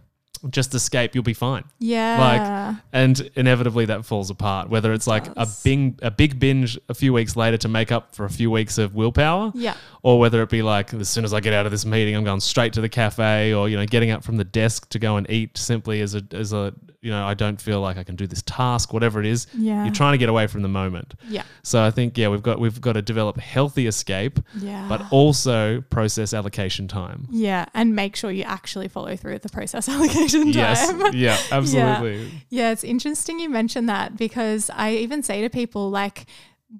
just 0.51 0.75
escape, 0.75 1.15
you'll 1.15 1.25
be 1.25 1.35
fine 1.35 1.65
Yeah. 1.79 2.19
Like, 2.19 2.77
and 2.93 3.31
inevitably 3.35 3.87
that 3.87 4.05
falls 4.05 4.31
apart. 4.31 4.69
Whether 4.69 4.93
it's 4.93 5.07
like 5.07 5.27
a 5.37 5.47
big 5.65 5.99
a 6.03 6.11
big 6.11 6.39
binge 6.39 6.79
a 6.89 6.95
few 6.95 7.13
weeks 7.13 7.37
later 7.37 7.57
to 7.59 7.69
make 7.69 7.93
up 7.93 8.15
for 8.15 8.25
a 8.25 8.31
few 8.31 8.51
weeks 8.51 8.79
of 8.79 8.95
willpower, 8.95 9.53
yeah. 9.55 9.77
or 10.03 10.19
whether 10.19 10.43
it 10.43 10.51
be 10.51 10.63
like 10.63 10.93
as 10.95 11.09
soon 11.09 11.25
as 11.25 11.33
I 11.33 11.41
get 11.41 11.53
out 11.53 11.67
of 11.67 11.73
this 11.73 11.85
meeting, 11.85 12.15
I'm 12.17 12.25
going 12.25 12.41
straight 12.41 12.73
to 12.75 12.81
the 12.81 12.89
cafe, 12.89 13.53
or 13.53 13.69
you 13.69 13.77
know, 13.77 13.87
getting 13.87 14.11
up 14.11 14.25
from 14.25 14.37
the 14.37 14.45
desk 14.45 14.89
to 14.91 14.99
go 14.99 15.17
and 15.17 15.29
eat 15.31 15.57
simply 15.57 16.01
as 16.01 16.15
a 16.15 16.23
as 16.33 16.53
a 16.53 16.75
you 17.05 17.11
know, 17.11 17.25
I 17.27 17.35
don't 17.35 17.61
feel 17.61 17.81
like 17.81 17.99
I 17.99 18.03
can 18.05 18.17
do 18.17 18.27
this 18.27 18.43
task, 18.43 18.93
whatever 18.93 19.21
it 19.21 19.27
is. 19.27 19.47
Yeah. 19.57 19.85
You're 19.85 19.93
trying 19.93 20.13
to 20.13 20.19
get 20.19 20.29
away 20.29 20.47
from 20.47 20.63
the 20.63 20.69
moment. 20.69 21.15
Yeah. 21.29 21.43
So 21.63 21.83
I 21.83 21.91
think 21.91 22.17
yeah, 22.17 22.29
we've 22.29 22.43
got 22.43 22.59
we've 22.59 22.81
got 22.81 22.95
to 22.95 23.03
develop 23.03 23.39
healthy 23.39 23.87
escape, 23.87 24.41
Yeah. 24.59 24.87
but 24.89 25.03
also 25.11 25.83
process 25.91 26.33
allocation 26.35 26.89
time. 26.89 27.29
yeah, 27.31 27.67
and 27.75 27.95
make 27.95 28.17
sure 28.17 28.31
you 28.31 28.45
actually 28.45 28.89
follow 28.89 29.15
through 29.17 29.35
with 29.35 29.43
the 29.43 29.49
process 29.51 29.89
allocation 29.95 30.45
time. 30.45 30.53
Yes. 30.53 30.93
Yeah, 31.15 31.39
absolutely. 31.53 32.31
Yeah, 32.49 32.71
it's 32.73 32.83
interesting 32.85 33.39
you 33.39 33.51
mentioned 33.51 33.89
that 33.89 34.17
because 34.17 34.71
I 34.75 34.93
even 34.95 35.23
say 35.23 35.43
to 35.43 35.51
people 35.51 35.91
like 35.91 36.27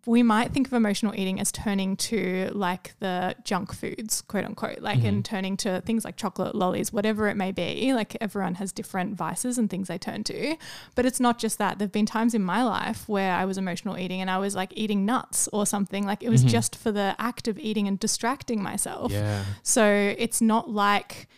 we 0.07 0.23
might 0.23 0.53
think 0.53 0.67
of 0.67 0.73
emotional 0.73 1.15
eating 1.15 1.39
as 1.39 1.53
turning 1.53 1.97
to 1.97 2.51
like 2.53 2.95
the 2.99 3.35
junk 3.45 3.73
foods, 3.73 4.23
quote 4.23 4.45
unquote, 4.45 4.81
like 4.81 4.99
Mm-hmm. 4.99 5.07
and 5.07 5.25
turning 5.25 5.57
to 5.59 5.81
things 5.83 6.05
like 6.05 6.17
chocolate, 6.17 6.55
lollies, 6.55 6.93
whatever 6.93 7.29
it 7.29 7.37
may 7.37 7.53
be. 7.53 7.95
Like 7.95 8.17
everyone 8.21 8.55
has 8.57 8.73
different 8.73 9.15
vices 9.17 9.57
and 9.59 9.71
things 9.71 9.89
they 9.89 9.99
turn 9.99 10.25
to. 10.25 10.57
But 10.95 11.07
it's 11.07 11.21
not 11.21 11.39
just 11.39 11.59
that. 11.59 11.79
There've 11.79 11.93
been 11.93 12.07
times 12.07 12.35
in 12.35 12.43
my 12.43 12.65
life 12.65 13.09
where 13.09 13.35
I 13.35 13.45
was 13.45 13.57
emotional 13.59 13.97
eating 13.99 14.21
and 14.21 14.31
I 14.31 14.39
was 14.39 14.55
like 14.57 14.73
eating 14.75 15.05
nuts 15.05 15.49
or 15.53 15.65
something. 15.67 16.05
Like 16.05 16.23
it 16.23 16.29
was 16.31 16.43
just 16.43 16.75
for 16.77 16.91
the 16.91 17.15
act 17.19 17.47
of 17.47 17.59
eating 17.59 17.87
and 17.87 17.99
distracting 17.99 18.63
myself. 18.63 19.13
Mm-hmm. 19.13 19.23
Yeah. 19.25 19.45
So 19.63 20.15
it's 20.19 20.41
not 20.41 20.71
like 20.71 21.29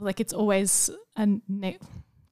like 0.00 0.20
it's 0.20 0.32
always 0.32 0.90
a 1.16 1.26
ne- 1.48 1.78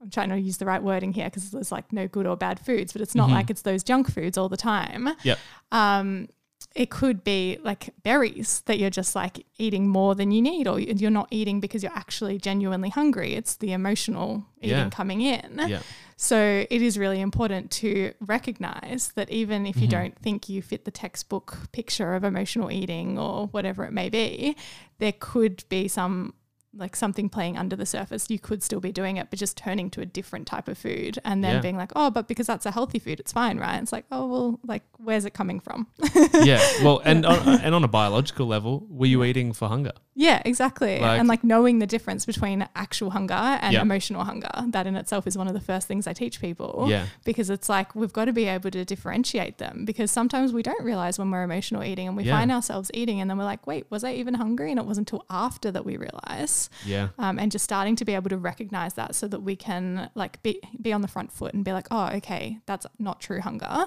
I'm 0.03 0.11
trying 0.11 0.31
to 0.31 0.39
use 0.41 0.57
the 0.59 0.67
right 0.67 0.83
wording 0.83 1.13
here 1.13 1.27
because 1.27 1.51
there's 1.51 1.71
like 1.73 1.93
no 1.93 2.09
good 2.09 2.27
or 2.27 2.37
bad 2.37 2.59
foods, 2.59 2.93
but 2.93 3.01
it's 3.03 3.15
not 3.15 3.29
Mhm. 3.29 3.33
like 3.35 3.51
it's 3.51 3.63
those 3.63 3.85
junk 3.85 4.11
foods 4.11 4.37
all 4.37 4.49
the 4.49 4.57
time. 4.57 5.09
Yep. 5.23 5.39
Um, 5.71 6.29
it 6.75 6.91
could 6.91 7.23
be 7.23 7.59
like 7.63 7.91
berries 8.03 8.63
that 8.67 8.79
you're 8.79 8.89
just 8.91 9.15
like 9.15 9.45
eating 9.59 9.89
more 9.89 10.15
than 10.15 10.31
you 10.31 10.41
need, 10.41 10.67
or 10.67 10.81
you're 10.81 11.11
not 11.11 11.29
eating 11.31 11.61
because 11.61 11.83
you're 11.83 11.93
actually 11.97 12.39
genuinely 12.39 12.89
hungry. 12.89 13.35
It's 13.35 13.57
the 13.57 13.73
emotional 13.73 14.47
eating 14.61 14.77
Yeah. 14.79 14.89
coming 14.91 15.21
in. 15.21 15.61
Yeah. 15.67 15.81
So 16.17 16.65
it 16.71 16.81
is 16.83 16.97
really 16.99 17.21
important 17.21 17.71
to 17.73 18.15
recognize 18.21 19.13
that 19.17 19.29
even 19.31 19.67
if 19.67 19.77
you 19.81 19.89
don't 19.89 20.17
think 20.19 20.49
you 20.49 20.63
fit 20.63 20.85
the 20.85 20.91
textbook 20.91 21.59
picture 21.73 22.15
of 22.15 22.25
emotional 22.25 22.71
eating 22.71 23.19
or 23.19 23.49
whatever 23.49 23.85
it 23.85 23.93
may 23.93 24.09
be, 24.09 24.57
there 24.99 25.13
could 25.19 25.65
be 25.69 25.89
some 25.89 26.33
like 26.75 26.97
something 26.97 27.29
playing 27.29 27.59
under 27.59 27.77
the 27.77 27.85
surface. 27.85 28.31
You 28.31 28.39
could 28.39 28.63
still 28.63 28.81
be 28.81 28.93
doing 28.93 29.19
it, 29.19 29.29
but 29.29 29.39
just 29.39 29.57
turning 29.59 29.91
to 29.91 30.01
a 30.01 30.07
different 30.07 30.47
type 30.47 30.69
of 30.69 30.79
food 30.79 31.19
and 31.25 31.45
then 31.45 31.57
Yeah. 31.57 31.61
being 31.61 31.77
like, 31.77 31.93
oh, 31.95 32.11
but 32.11 32.29
because 32.29 32.47
that's 32.47 32.65
a 32.65 32.71
healthy 32.71 32.99
food, 32.99 33.21
it's 33.21 33.33
fine, 33.33 33.59
right? 33.59 33.81
It's 33.83 33.93
like, 33.93 34.07
oh, 34.11 34.27
well, 34.27 34.61
like, 34.65 34.83
where's 34.99 35.25
it 35.27 35.35
coming 35.35 35.61
from? 35.61 35.87
yeah. 36.35 36.61
Well, 36.83 37.01
and 37.05 37.27
on, 37.27 37.61
and 37.61 37.75
on 37.75 37.85
a 37.85 37.89
biological 37.89 38.47
level, 38.47 38.87
were 38.89 39.07
you 39.07 39.23
eating 39.25 39.53
for 39.53 39.69
hunger? 39.69 39.93
Yeah, 40.15 40.41
exactly. 40.45 40.99
Like- 40.99 41.19
and 41.21 41.29
like 41.29 41.43
knowing 41.45 41.79
the 41.79 41.87
difference 41.87 42.25
between 42.27 42.67
actual 42.77 43.11
hunger 43.11 43.35
and 43.35 43.73
Yeah. 43.75 43.83
emotional 43.83 44.25
hunger, 44.25 44.51
that 44.69 44.87
in 44.87 44.97
itself 44.97 45.27
is 45.27 45.37
one 45.37 45.49
of 45.49 45.55
the 45.55 45.61
first 45.61 45.87
things 45.89 46.07
I 46.07 46.13
teach 46.15 46.41
people. 46.41 46.87
Yeah. 46.89 47.07
Because 47.25 47.51
it's 47.51 47.69
like 47.69 47.95
we've 47.95 48.13
got 48.13 48.27
to 48.27 48.33
be 48.33 48.45
able 48.47 48.71
to 48.71 48.85
differentiate 48.85 49.59
them 49.59 49.85
because 49.85 50.11
sometimes 50.11 50.53
we 50.53 50.63
don't 50.63 50.83
realize 50.85 51.19
when 51.19 51.31
we're 51.31 51.43
emotional 51.43 51.83
eating 51.85 52.09
and 52.09 52.17
we 52.17 52.25
Yeah. 52.25 52.37
find 52.39 52.51
ourselves 52.53 52.91
eating 52.95 53.21
and 53.21 53.29
then 53.31 53.37
we're 53.39 53.45
like, 53.45 53.67
wait, 53.67 53.87
was 53.91 54.05
I 54.05 54.13
even 54.15 54.35
hungry? 54.35 54.71
And 54.71 54.79
it 54.81 54.87
wasn't 54.87 55.03
until 55.11 55.25
after 55.31 55.71
that 55.71 55.85
we 55.85 55.97
realize. 55.97 56.62
Yeah. 56.85 57.09
Um, 57.19 57.39
and 57.39 57.51
just 57.51 57.65
starting 57.65 57.97
to 57.97 58.05
be 58.05 58.15
able 58.15 58.31
to 58.31 58.39
recognize 58.39 58.95
that 58.95 59.15
so 59.15 59.29
that 59.29 59.41
we 59.41 59.57
can 59.57 60.11
like 60.15 60.43
be, 60.43 60.61
be 60.81 60.93
on 60.93 61.03
the 61.03 61.09
front 61.09 61.33
foot 61.33 61.55
and 61.55 61.65
be 61.65 61.73
like, 61.73 61.87
oh, 61.91 62.09
okay, 62.15 62.59
that's 62.67 62.87
not 62.99 63.21
true 63.21 63.41
hunger. 63.41 63.87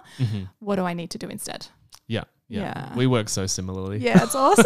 What 0.59 0.75
do 0.75 0.83
I 0.83 0.93
need 0.93 1.11
to 1.11 1.17
do 1.17 1.27
instead? 1.27 1.67
Yeah. 2.07 2.23
Yeah. 2.47 2.59
Yeah. 2.59 2.95
We 2.95 3.07
work 3.07 3.27
so 3.29 3.47
similarly. 3.47 3.97
Yeah, 3.97 4.21
it's 4.23 4.35
awesome. 4.35 4.65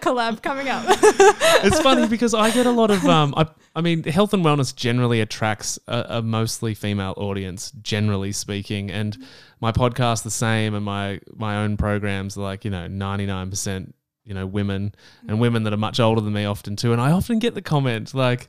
Collab 0.00 0.42
coming 0.42 0.68
up. 0.70 0.84
it's 0.88 1.80
funny 1.80 2.08
because 2.08 2.32
I 2.32 2.50
get 2.50 2.64
a 2.64 2.70
lot 2.70 2.90
of 2.90 3.04
um 3.04 3.34
I 3.36 3.46
I 3.76 3.82
mean 3.82 4.04
health 4.04 4.32
and 4.32 4.42
wellness 4.42 4.74
generally 4.74 5.20
attracts 5.20 5.78
a, 5.86 6.06
a 6.08 6.22
mostly 6.22 6.74
female 6.74 7.12
audience 7.18 7.72
generally 7.82 8.32
speaking 8.32 8.90
and 8.90 9.18
my 9.60 9.70
podcast 9.70 10.22
the 10.22 10.30
same 10.30 10.74
and 10.74 10.84
my 10.84 11.20
my 11.34 11.56
own 11.58 11.76
programs 11.76 12.38
are 12.38 12.42
like 12.42 12.64
you 12.64 12.70
know 12.70 12.88
99% 12.88 13.92
you 14.24 14.34
know 14.34 14.46
women 14.46 14.94
and 15.26 15.40
women 15.40 15.62
that 15.64 15.72
are 15.72 15.76
much 15.78 15.98
older 16.00 16.20
than 16.20 16.32
me 16.32 16.44
often 16.44 16.76
too 16.76 16.92
and 16.92 17.00
I 17.00 17.10
often 17.10 17.38
get 17.38 17.54
the 17.54 17.62
comment 17.62 18.14
like 18.14 18.48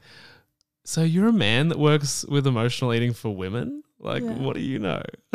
so 0.85 1.01
you're 1.01 1.27
a 1.29 1.33
man 1.33 1.69
that 1.69 1.79
works 1.79 2.25
with 2.25 2.45
emotional 2.45 2.93
eating 2.93 3.13
for 3.13 3.33
women? 3.35 3.83
Like 3.99 4.21
Yeah. 4.21 4.33
what 4.33 4.55
do 4.55 4.61
you 4.61 4.79
know? 4.79 5.01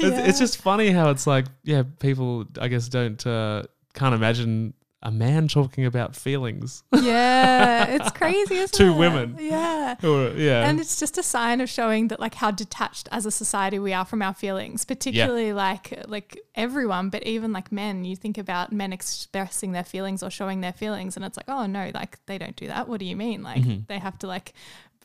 It's, 0.00 0.18
it's 0.28 0.38
just 0.38 0.58
funny 0.58 0.90
how 0.90 1.10
it's 1.10 1.26
like 1.26 1.46
yeah 1.64 1.82
people 1.98 2.46
I 2.60 2.68
guess 2.68 2.88
don't 2.88 3.24
uh, 3.26 3.62
can't 3.94 4.14
imagine 4.14 4.74
a 5.02 5.10
man 5.12 5.46
talking 5.46 5.86
about 5.86 6.16
feelings 6.16 6.82
yeah, 6.92 7.84
it's 7.86 8.10
crazy, 8.18 8.56
isn't 8.56 8.72
Two 8.76 8.92
it? 8.92 8.96
women. 8.96 9.36
Yeah. 9.38 9.94
Or, 10.02 10.30
yeah. 10.30 10.68
And 10.68 10.80
it's 10.80 10.98
just 10.98 11.16
a 11.18 11.22
sign 11.22 11.60
of 11.60 11.68
showing 11.70 12.08
that 12.08 12.18
like 12.18 12.34
how 12.34 12.50
detached 12.50 13.08
as 13.12 13.24
a 13.24 13.30
society 13.30 13.78
we 13.78 13.92
are 13.92 14.04
from 14.04 14.22
our 14.22 14.34
feelings, 14.34 14.84
particularly 14.84 15.52
like 15.52 16.02
like 16.08 16.38
everyone, 16.54 17.10
but 17.10 17.22
even 17.24 17.52
like 17.52 17.70
men. 17.70 18.04
You 18.04 18.16
think 18.16 18.38
about 18.38 18.72
men 18.72 18.92
expressing 18.92 19.72
their 19.72 19.84
feelings 19.84 20.22
or 20.22 20.30
showing 20.30 20.62
their 20.62 20.72
feelings, 20.72 21.14
and 21.16 21.24
it's 21.24 21.36
like, 21.36 21.48
oh 21.48 21.66
no, 21.66 21.90
like 21.94 22.18
they 22.26 22.36
don't 22.38 22.56
do 22.56 22.66
that. 22.66 22.88
What 22.88 22.98
do 22.98 23.06
you 23.06 23.16
mean? 23.16 23.42
Like 23.42 23.62
Mm-hmm. 23.62 23.82
they 23.86 23.98
have 23.98 24.18
to 24.20 24.26
like 24.26 24.52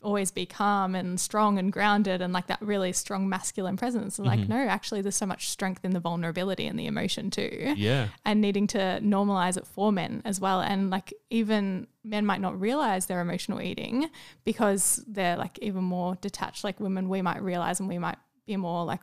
always 0.04 0.30
be 0.30 0.46
calm 0.46 0.94
and 0.94 1.18
strong 1.18 1.58
and 1.58 1.72
grounded 1.72 2.20
and 2.22 2.32
like 2.32 2.46
that 2.46 2.60
really 2.60 2.92
strong 2.92 3.28
masculine 3.28 3.76
presence. 3.76 4.18
And 4.18 4.28
Mm-hmm. 4.28 4.40
like, 4.40 4.48
no, 4.48 4.56
actually 4.68 5.00
there's 5.02 5.16
so 5.16 5.26
much 5.26 5.48
strength 5.48 5.84
in 5.84 5.92
the 5.92 6.00
vulnerability 6.00 6.66
and 6.66 6.78
the 6.78 6.86
emotion 6.86 7.30
too 7.30 7.74
yeah. 7.76 8.08
and 8.24 8.40
needing 8.40 8.66
to 8.68 8.78
normalize 9.02 9.56
it 9.56 9.66
for 9.66 9.90
men 9.92 10.22
as 10.24 10.40
well. 10.40 10.60
And 10.60 10.90
like 10.90 11.12
even 11.30 11.86
men 12.04 12.24
might 12.26 12.40
not 12.40 12.60
realize 12.60 13.06
they're 13.06 13.20
emotional 13.20 13.60
eating 13.60 14.08
because 14.44 15.02
they're 15.08 15.36
like 15.36 15.58
even 15.60 15.84
more 15.84 16.16
detached. 16.20 16.62
Like 16.64 16.78
women, 16.80 17.08
we 17.08 17.22
might 17.22 17.42
realize 17.42 17.80
and 17.80 17.88
we 17.88 17.98
might 17.98 18.18
be 18.46 18.56
more 18.56 18.84
like, 18.84 19.02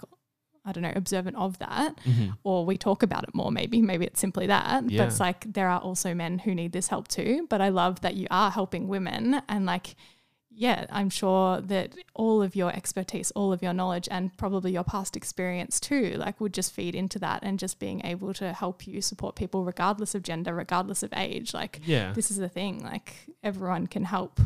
I 0.64 0.72
don't 0.72 0.84
know, 0.84 0.94
observant 0.96 1.36
of 1.38 1.58
that, 1.58 1.98
or 2.44 2.64
we 2.66 2.78
talk 2.78 3.02
about 3.02 3.24
it 3.24 3.34
more. 3.34 3.52
Maybe, 3.52 3.82
maybe 3.82 4.06
it's 4.06 4.20
simply 4.20 4.46
that. 4.46 4.88
Yeah. 4.88 5.00
But 5.00 5.08
it's 5.08 5.20
like 5.20 5.52
there 5.52 5.68
are 5.68 5.80
also 5.80 6.14
men 6.14 6.38
who 6.38 6.54
need 6.54 6.72
this 6.72 6.88
help 6.90 7.08
too. 7.08 7.48
But 7.50 7.62
I 7.62 7.70
love 7.70 8.02
that 8.02 8.14
you 8.14 8.28
are 8.30 8.52
helping 8.52 8.88
women 8.88 9.42
and 9.50 9.66
like, 9.66 9.96
yeah, 10.54 10.86
I'm 10.92 11.10
sure 11.10 11.62
that 11.62 11.96
all 12.14 12.42
of 12.42 12.56
your 12.56 12.72
expertise, 12.76 13.32
all 13.32 13.54
of 13.54 13.62
your 13.64 13.74
knowledge, 13.74 14.08
and 14.12 14.36
probably 14.38 14.72
your 14.74 14.84
past 14.84 15.16
experience 15.16 15.80
too, 15.80 16.16
like 16.18 16.40
would 16.42 16.54
just 16.54 16.74
feed 16.74 16.94
into 16.96 17.18
that 17.20 17.40
and 17.44 17.58
just 17.58 17.80
being 17.80 18.06
able 18.06 18.34
to 18.36 18.54
help 18.54 18.86
you 18.86 19.02
support 19.02 19.36
people 19.36 19.64
regardless 19.64 20.14
of 20.14 20.24
gender, 20.24 20.54
regardless 20.54 21.04
of 21.04 21.12
age. 21.16 21.54
Like, 21.54 21.80
Yeah. 21.86 22.14
this 22.14 22.30
is 22.32 22.38
the 22.38 22.50
thing, 22.50 22.84
like, 22.84 23.14
everyone 23.44 23.88
can 23.88 24.04
help 24.04 24.40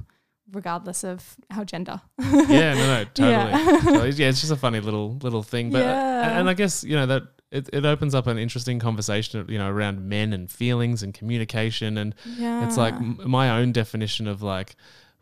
regardless 0.51 1.03
of 1.03 1.36
our 1.49 1.66
gender. 1.66 1.99
yeah, 2.20 2.74
no, 2.76 2.86
no, 2.86 3.03
totally. 3.14 3.28
Yeah. 3.30 3.80
Totally. 3.84 4.10
Yeah, 4.12 4.30
it's 4.30 4.41
just 4.41 4.51
a 4.53 4.56
funny 4.56 4.80
little 4.80 5.18
little 5.24 5.41
thing, 5.43 5.72
but 5.72 5.80
Yeah. 5.80 6.30
and, 6.30 6.39
and 6.41 6.49
I 6.49 6.53
guess 6.53 6.84
you 6.84 6.95
know 6.95 7.08
that 7.08 7.24
it, 7.51 7.70
it 7.74 7.86
opens 7.86 8.14
up 8.14 8.28
an 8.28 8.38
interesting 8.38 8.80
conversation, 8.80 9.45
you 9.49 9.58
know, 9.58 9.70
around 9.70 10.08
men 10.08 10.34
and 10.34 10.49
feelings 10.51 11.01
and 11.03 11.14
communication, 11.14 11.97
and 11.97 12.14
yeah. 12.38 12.66
it's 12.68 12.78
like 12.78 12.93
m- 12.93 13.20
my 13.26 13.49
own 13.60 13.72
definition 13.72 14.28
of 14.28 14.41
like 14.43 14.76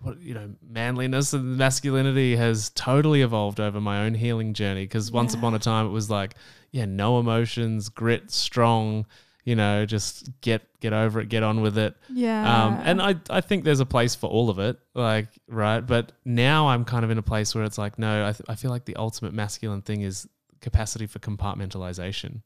what 0.03 0.19
you 0.21 0.33
know 0.33 0.49
manliness 0.67 1.33
and 1.33 1.57
masculinity 1.57 2.35
has 2.35 2.69
totally 2.75 3.21
evolved 3.21 3.59
over 3.59 3.79
my 3.81 4.03
own 4.05 4.13
healing 4.13 4.53
journey 4.53 4.83
because 4.83 5.11
once 5.11 5.33
Yeah. 5.33 5.39
upon 5.39 5.53
a 5.55 5.59
time 5.59 5.85
it 5.85 5.89
was 5.91 6.09
like 6.09 6.35
yeah 6.71 6.85
no 6.85 7.19
emotions 7.19 7.89
grit 7.89 8.31
strong 8.31 9.05
you 9.45 9.57
know, 9.57 9.85
just 9.85 10.29
get 10.39 10.61
get 10.79 10.93
over 10.93 11.19
it, 11.19 11.27
get 11.27 11.43
on 11.43 11.59
with 11.59 11.77
it. 11.77 11.97
Yeah. 12.09 12.65
Um, 12.65 12.79
and 12.85 13.01
I, 13.01 13.15
I 13.29 13.41
think 13.41 13.65
there's 13.65 13.81
a 13.81 13.85
place 13.85 14.15
for 14.15 14.27
all 14.29 14.49
of 14.49 14.57
it, 14.57 14.79
like, 14.93 15.27
right? 15.49 15.81
But 15.81 16.13
now 16.23 16.69
I'm 16.69 16.85
kind 16.85 17.03
of 17.03 17.11
in 17.11 17.17
a 17.17 17.21
place 17.21 17.53
where 17.53 17.65
it's 17.65 17.77
like, 17.77 17.99
no, 17.99 18.25
I, 18.25 18.31
th- 18.31 18.45
I 18.47 18.55
feel 18.55 18.71
like 18.71 18.85
the 18.85 18.95
ultimate 18.95 19.33
masculine 19.33 19.81
thing 19.81 19.99
is 20.01 20.29
capacity 20.63 21.05
for 21.05 21.19
compartmentalization. 21.19 22.41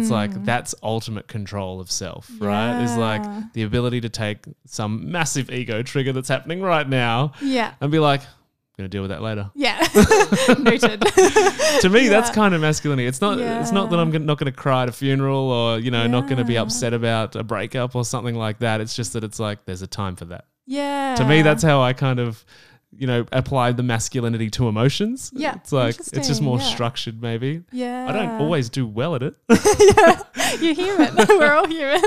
It's 0.00 0.10
like 0.10 0.32
Mm. 0.32 0.44
that's 0.44 0.74
ultimate 0.82 1.28
control 1.28 1.80
of 1.80 1.90
self, 1.90 2.28
right? 2.40 2.82
Is 2.82 2.96
like 2.96 3.22
the 3.52 3.62
ability 3.62 4.00
to 4.00 4.08
take 4.08 4.46
some 4.66 5.12
massive 5.12 5.50
ego 5.50 5.82
trigger 5.82 6.12
that's 6.12 6.28
happening 6.28 6.60
right 6.62 6.88
now 6.88 7.32
Yeah. 7.40 7.74
and 7.80 7.92
be 7.92 7.98
like, 8.00 8.22
I'm 8.22 8.26
going 8.88 8.90
to 8.90 8.94
deal 8.96 9.02
with 9.02 9.10
that 9.10 9.22
later. 9.22 9.50
Yeah. 9.54 9.78
Noted. 10.58 11.00
to 11.82 11.88
me, 11.88 12.08
that's 12.08 12.30
kind 12.30 12.54
of 12.54 12.60
masculinity. 12.60 13.06
It's 13.06 13.20
not. 13.20 13.38
It's 13.38 13.70
not 13.70 13.90
that 13.90 14.00
I'm 14.00 14.10
not 14.26 14.38
going 14.38 14.52
to 14.52 14.58
cry 14.58 14.82
at 14.82 14.88
a 14.88 14.92
funeral 14.92 15.48
or 15.50 15.78
you 15.78 15.92
know 15.92 16.08
not 16.08 16.22
going 16.24 16.38
to 16.38 16.44
be 16.44 16.58
upset 16.58 16.92
about 16.92 17.36
a 17.36 17.44
breakup 17.44 17.94
or 17.94 18.04
something 18.04 18.34
like 18.34 18.58
that. 18.58 18.80
It's 18.80 18.96
just 18.96 19.12
that 19.12 19.22
it's 19.22 19.38
like 19.38 19.64
there's 19.64 19.82
a 19.82 19.86
time 19.86 20.16
for 20.16 20.24
that. 20.26 20.46
yeah. 20.66 21.14
To 21.18 21.24
me, 21.24 21.42
that's 21.42 21.62
how 21.62 21.80
I 21.82 21.92
kind 21.92 22.18
of 22.18 22.44
you 22.98 23.06
know 23.06 23.26
apply 23.32 23.72
the 23.72 23.82
masculinity 23.82 24.50
to 24.50 24.68
emotions. 24.68 25.30
Yeah, 25.34 25.56
it's 25.56 25.72
like 25.72 25.98
it's 25.98 26.28
just 26.28 26.42
more 26.42 26.58
yeah. 26.58 26.64
structured. 26.64 27.20
Maybe 27.20 27.62
Yeah. 27.72 28.06
I 28.08 28.12
don't 28.12 28.40
always 28.40 28.68
do 28.68 28.86
well 28.86 29.14
at 29.14 29.22
it. 29.22 29.34
yeah. 29.48 30.22
You're 30.60 30.74
human. 30.74 31.14
We're 31.28 31.52
all 31.52 31.66
human. 31.66 32.02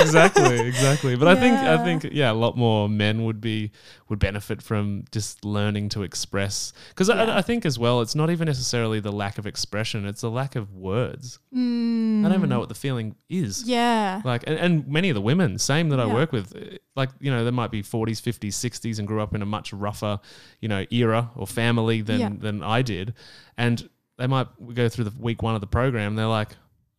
exactly, 0.00 0.60
exactly. 0.60 1.16
But 1.16 1.28
I 1.28 1.34
think 1.34 1.56
I 1.56 1.82
think 1.84 2.12
yeah, 2.12 2.30
a 2.30 2.34
lot 2.34 2.56
more 2.56 2.88
men 2.88 3.24
would 3.24 3.40
be 3.40 3.72
would 4.12 4.18
benefit 4.20 4.60
from 4.60 5.04
just 5.10 5.42
learning 5.44 5.88
to 5.88 6.02
express. 6.02 6.72
Because 6.90 7.08
Yeah. 7.08 7.24
I, 7.24 7.38
I 7.38 7.42
think 7.42 7.64
as 7.64 7.78
well, 7.78 8.02
it's 8.02 8.14
not 8.14 8.28
even 8.30 8.46
necessarily 8.46 9.00
the 9.00 9.10
lack 9.10 9.38
of 9.38 9.46
expression; 9.46 10.04
it's 10.06 10.20
the 10.20 10.30
lack 10.30 10.54
of 10.54 10.74
words. 10.74 11.38
Mm. 11.52 12.20
I 12.20 12.28
don't 12.28 12.36
even 12.38 12.50
know 12.50 12.60
what 12.60 12.68
the 12.68 12.74
feeling 12.74 13.16
is. 13.30 13.64
Yeah. 13.64 14.20
Like, 14.24 14.44
and, 14.46 14.58
and 14.58 14.86
many 14.86 15.08
of 15.08 15.14
the 15.14 15.22
women, 15.22 15.58
same 15.58 15.88
that 15.88 15.98
I 15.98 16.04
work 16.06 16.30
with, 16.30 16.54
eh, 16.54 16.76
like, 16.94 17.08
you 17.20 17.30
know, 17.30 17.42
they 17.44 17.50
might 17.50 17.70
be 17.70 17.82
40s, 17.82 18.20
50s, 18.20 18.48
60s 18.52 18.98
and 18.98 19.08
grew 19.08 19.22
up 19.22 19.34
in 19.34 19.40
a 19.40 19.46
much 19.46 19.72
rougher, 19.72 20.20
you 20.60 20.68
know, 20.68 20.84
era 20.90 21.30
or 21.34 21.46
family 21.46 22.02
than, 22.02 22.20
Yeah. 22.20 22.30
than 22.38 22.62
I 22.62 22.82
did. 22.82 23.14
And 23.56 23.88
they 24.18 24.26
might 24.26 24.46
go 24.74 24.88
through 24.90 25.04
the 25.04 25.14
week 25.18 25.42
one 25.42 25.54
of 25.54 25.62
the 25.62 25.66
program. 25.66 26.14
They're 26.16 26.26
like, 26.26 26.50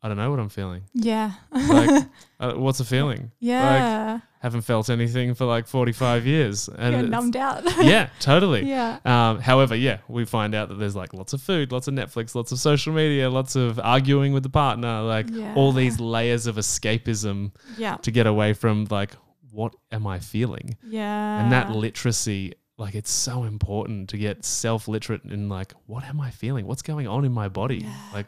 I 0.04 0.10
don't 0.10 0.18
know 0.18 0.30
what 0.30 0.40
I'm 0.40 0.50
feeling. 0.50 0.84
Yeah. 0.94 1.32
Like, 1.52 2.06
uh, 2.42 2.54
what's 2.56 2.82
a 2.82 2.86
feeling? 2.86 3.32
yeah. 3.40 4.14
Like, 4.16 4.22
Haven't 4.42 4.64
felt 4.64 4.90
anything 4.90 5.34
for 5.36 5.46
like 5.46 5.66
45 5.68 6.28
years. 6.28 6.68
And 6.68 6.94
You're 6.94 7.04
numbed 7.08 7.38
out. 7.38 7.64
yeah, 7.82 8.10
totally. 8.20 8.64
yeah. 8.70 9.00
Um, 9.06 9.40
however, 9.40 9.74
yeah, 9.76 10.00
we 10.10 10.26
find 10.26 10.54
out 10.54 10.68
that 10.68 10.76
there's 10.76 10.98
like 10.98 11.14
lots 11.14 11.32
of 11.32 11.42
food, 11.42 11.72
lots 11.72 11.88
of 11.88 11.94
Netflix, 11.94 12.36
lots 12.36 12.52
of 12.52 12.60
social 12.60 12.92
media, 12.94 13.30
lots 13.30 13.56
of 13.56 13.80
arguing 13.80 14.34
with 14.34 14.44
the 14.44 14.50
partner, 14.50 15.02
like 15.04 15.28
all 15.56 15.72
these 15.72 15.98
layers 16.02 16.46
of 16.48 16.58
escapism 16.58 17.54
Yeah. 17.78 17.96
to 17.98 18.12
get 18.12 18.28
away 18.28 18.52
from 18.54 18.88
like 18.90 19.16
what 19.52 19.74
am 19.92 20.06
I 20.08 20.20
feeling? 20.20 20.76
Yeah. 20.86 21.42
and 21.42 21.52
that 21.54 21.70
literacy, 21.72 22.56
like 22.78 22.96
it's 22.96 23.12
so 23.12 23.44
important 23.44 24.10
to 24.10 24.18
get 24.18 24.44
self 24.44 24.90
literate 24.90 25.24
in 25.24 25.48
like 25.48 25.72
what 25.86 26.04
am 26.04 26.20
I 26.20 26.32
feeling? 26.32 26.66
What's 26.68 26.82
going 26.82 27.08
on 27.08 27.24
in 27.24 27.32
my 27.32 27.48
body? 27.48 27.88
Like, 28.14 28.28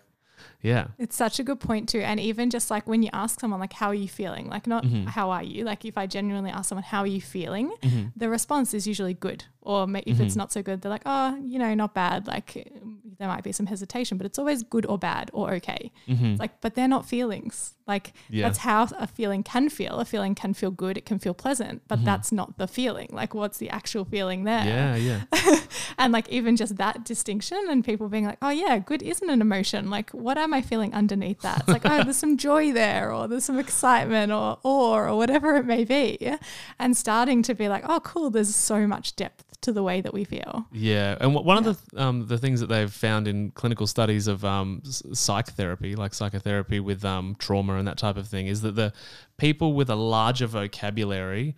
yeah, 0.62 0.88
It's 0.98 1.16
such 1.16 1.40
a 1.40 1.44
good 1.44 1.60
point 1.60 1.90
too. 1.90 2.00
And 2.00 2.20
even 2.20 2.50
just 2.50 2.72
like 2.72 2.88
when 2.88 3.04
you 3.04 3.10
ask 3.14 3.40
someone 3.40 3.60
like 3.60 3.74
how 3.74 3.88
are 3.88 3.94
you 3.96 4.08
feeling? 4.08 4.48
Like 4.50 4.66
not 4.68 4.84
Mhm. 4.84 5.06
how 5.08 5.30
are 5.32 5.44
you? 5.44 5.64
Like 5.64 5.86
if 5.86 5.98
I 5.98 6.08
genuinely 6.08 6.50
ask 6.52 6.70
someone 6.70 6.84
how 6.84 7.00
are 7.02 7.08
you 7.08 7.22
feeling, 7.22 7.72
Mhm. 7.82 8.12
the 8.16 8.30
response 8.30 8.74
is 8.74 8.88
usually 8.88 9.14
good. 9.14 9.46
Or 9.62 9.88
if 10.06 10.20
it's 10.20 10.34
Mhm. 10.36 10.38
not 10.38 10.52
so 10.52 10.62
good, 10.62 10.82
they're 10.82 10.92
like, 10.92 11.04
"Oh, 11.06 11.36
you 11.38 11.58
know, 11.60 11.74
not 11.76 11.94
bad." 11.94 12.28
Like 12.28 12.72
there 13.18 13.28
might 13.28 13.44
be 13.44 13.52
some 13.52 13.66
hesitation, 13.68 14.18
but 14.18 14.26
it's 14.26 14.38
always 14.40 14.64
good 14.64 14.86
or 14.86 14.98
bad 14.98 15.30
or 15.34 15.54
okay. 15.56 15.92
Mhm. 16.08 16.40
Like, 16.40 16.62
but 16.62 16.76
they're 16.76 16.88
not 16.88 17.06
feelings. 17.06 17.74
Like 17.88 18.14
Yeah. 18.30 18.48
that's 18.48 18.60
how 18.60 18.88
a 18.98 19.06
feeling 19.08 19.44
can 19.44 19.70
feel. 19.70 20.00
A 20.00 20.06
feeling 20.06 20.34
can 20.36 20.54
feel 20.54 20.72
good, 20.72 20.98
it 20.98 21.06
can 21.06 21.20
feel 21.20 21.34
pleasant, 21.36 21.84
but 21.88 22.00
Mhm. 22.00 22.06
that's 22.06 22.32
not 22.32 22.58
the 22.58 22.68
feeling. 22.68 23.10
Like 23.12 23.34
what's 23.36 23.58
the 23.60 23.70
actual 23.70 24.06
feeling 24.06 24.44
there? 24.44 24.66
yeah, 24.66 24.96
yeah, 24.96 25.22
and 25.98 26.12
like 26.12 26.28
even 26.30 26.56
just 26.56 26.78
that 26.78 27.04
distinction 27.06 27.60
and 27.70 27.84
people 27.86 28.10
being 28.10 28.26
like, 28.26 28.40
oh 28.42 28.50
yeah, 28.50 28.80
good 28.80 29.02
isn't 29.04 29.30
an 29.30 29.40
emotion. 29.42 29.90
Like 29.90 30.10
what 30.12 30.38
am 30.38 30.54
I 30.54 30.62
feeling 30.62 30.94
underneath 30.94 31.42
that? 31.42 31.60
It's 31.60 31.68
like, 31.68 31.86
oh, 31.86 32.04
there's 32.04 32.18
some 32.18 32.38
joy 32.38 32.72
there 32.72 33.14
or 33.14 33.28
there's 33.28 33.46
some 33.46 33.60
excitement 33.60 34.32
or 34.32 34.58
awe 34.64 34.98
or 34.98 35.16
whatever 35.16 35.56
it 35.58 35.66
may 35.66 35.84
be. 35.84 36.18
And 36.80 36.98
starting 36.98 37.44
to 37.44 37.54
be 37.54 37.68
like, 37.70 37.84
oh 37.88 38.00
cool, 38.00 38.30
there's 38.32 38.56
so 38.56 38.88
much 38.88 39.16
depth 39.16 39.55
to 39.66 39.72
the 39.74 39.84
way 39.84 40.02
that 40.02 40.14
we 40.14 40.24
feel. 40.24 40.66
yeah. 40.72 41.18
And 41.20 41.36
one 41.36 41.58
of 41.58 41.64
the 41.66 41.74
th- 41.76 42.02
um, 42.02 42.26
the 42.28 42.38
things 42.38 42.60
that 42.62 42.68
they've 42.68 42.92
found 42.92 43.28
in 43.28 43.52
clinical 43.52 43.86
studies 43.88 44.28
of 44.28 44.44
um, 44.46 44.82
s- 44.86 45.04
psychotherapy, 45.14 45.96
like 45.96 46.14
psychotherapy 46.14 46.80
with 46.80 47.04
um, 47.06 47.36
trauma 47.38 47.76
and 47.76 47.88
that 47.88 47.98
type 47.98 48.18
of 48.18 48.28
thing, 48.28 48.48
is 48.48 48.62
that 48.62 48.76
the 48.76 48.94
people 49.38 49.74
with 49.74 49.90
a 49.90 49.96
larger 49.96 50.48
vocabulary 50.48 51.56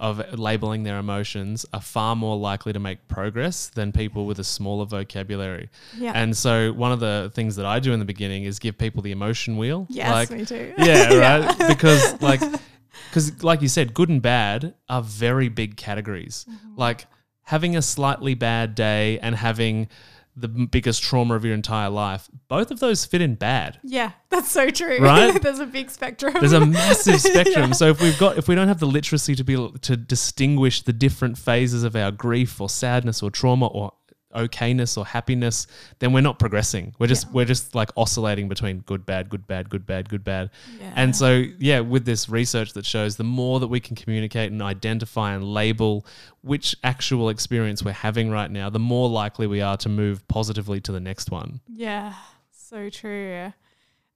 of 0.00 0.36
labeling 0.38 0.82
their 0.82 0.98
emotions 0.98 1.64
are 1.72 1.80
far 1.80 2.16
more 2.16 2.36
likely 2.36 2.72
to 2.72 2.80
make 2.80 3.06
progress 3.06 3.68
than 3.68 3.92
people 3.92 4.26
with 4.26 4.38
a 4.40 4.44
smaller 4.44 4.84
vocabulary. 4.84 5.68
Yeah. 5.96 6.12
And 6.14 6.36
so 6.36 6.72
one 6.72 6.90
of 6.90 6.98
the 7.00 7.30
things 7.34 7.54
that 7.56 7.66
I 7.66 7.78
do 7.78 7.92
in 7.92 8.00
the 8.00 8.04
beginning 8.04 8.44
is 8.44 8.58
give 8.58 8.76
people 8.76 9.00
the 9.02 9.12
emotion 9.12 9.56
wheel. 9.56 9.86
yes, 9.88 10.10
Like, 10.10 10.30
me 10.32 10.44
too. 10.44 10.74
yeah, 10.78 11.14
right. 11.46 11.68
because 11.68 12.20
like, 12.20 12.40
because 13.10 13.42
like 13.44 13.62
you 13.62 13.68
said, 13.68 13.94
good 13.94 14.08
and 14.08 14.20
bad 14.20 14.74
are 14.88 15.02
very 15.02 15.48
big 15.48 15.76
categories. 15.76 16.46
Mm-hmm. 16.50 16.74
Like 16.80 17.06
having 17.44 17.76
a 17.76 17.82
slightly 17.82 18.34
bad 18.34 18.74
day 18.74 19.18
and 19.20 19.34
having 19.34 19.88
the 20.36 20.48
biggest 20.48 21.02
trauma 21.02 21.34
of 21.34 21.44
your 21.44 21.54
entire 21.54 21.90
life. 21.90 22.28
Both 22.48 22.70
of 22.70 22.80
those 22.80 23.04
fit 23.04 23.20
in 23.20 23.34
bad. 23.34 23.78
Yeah, 23.82 24.12
that's 24.28 24.50
so 24.50 24.70
true. 24.70 24.98
Right? 24.98 25.40
there's 25.42 25.58
a 25.58 25.66
big 25.66 25.90
spectrum. 25.90 26.34
There's 26.38 26.52
a 26.52 26.64
massive 26.64 27.20
spectrum. 27.20 27.74
So 27.74 27.88
if 27.88 28.00
we've 28.00 28.18
got 28.18 28.38
if 28.38 28.48
we 28.48 28.54
don't 28.54 28.68
have 28.68 28.80
the 28.80 28.86
literacy 28.86 29.34
to 29.34 29.44
be 29.44 29.70
to 29.82 29.96
distinguish 29.96 30.82
the 30.82 30.92
different 30.92 31.36
phases 31.36 31.82
of 31.82 31.96
our 31.96 32.10
grief 32.10 32.60
or 32.60 32.68
sadness 32.68 33.22
or 33.22 33.30
trauma 33.30 33.66
or 33.66 33.92
okayness 34.34 34.96
or 34.96 35.04
happiness, 35.04 35.66
then 35.98 36.12
we're 36.12 36.20
not 36.20 36.38
progressing. 36.38 36.94
We're 36.98 37.08
just 37.08 37.26
Yeah. 37.26 37.32
we're 37.32 37.44
just 37.46 37.74
like 37.74 37.90
oscillating 37.96 38.48
between 38.48 38.78
good, 38.80 39.04
bad, 39.04 39.28
good, 39.28 39.46
bad, 39.46 39.68
good, 39.70 39.86
bad, 39.86 40.08
good, 40.08 40.22
bad. 40.24 40.50
Yeah. 40.80 40.92
And 40.96 41.14
so 41.16 41.44
yeah, 41.58 41.80
with 41.80 42.04
this 42.04 42.28
research 42.28 42.72
that 42.74 42.86
shows 42.86 43.16
the 43.16 43.24
more 43.24 43.60
that 43.60 43.68
we 43.68 43.80
can 43.80 43.96
communicate 43.96 44.52
and 44.52 44.62
identify 44.62 45.32
and 45.34 45.44
label 45.44 46.06
which 46.42 46.76
actual 46.84 47.28
experience 47.28 47.82
we're 47.82 47.92
having 47.92 48.30
right 48.30 48.50
now, 48.50 48.70
the 48.70 48.78
more 48.78 49.08
likely 49.08 49.46
we 49.46 49.60
are 49.60 49.76
to 49.78 49.88
move 49.88 50.26
positively 50.28 50.80
to 50.82 50.92
the 50.92 51.00
next 51.00 51.30
one. 51.30 51.60
Yeah, 51.68 52.14
so 52.52 52.88
true. 52.88 53.52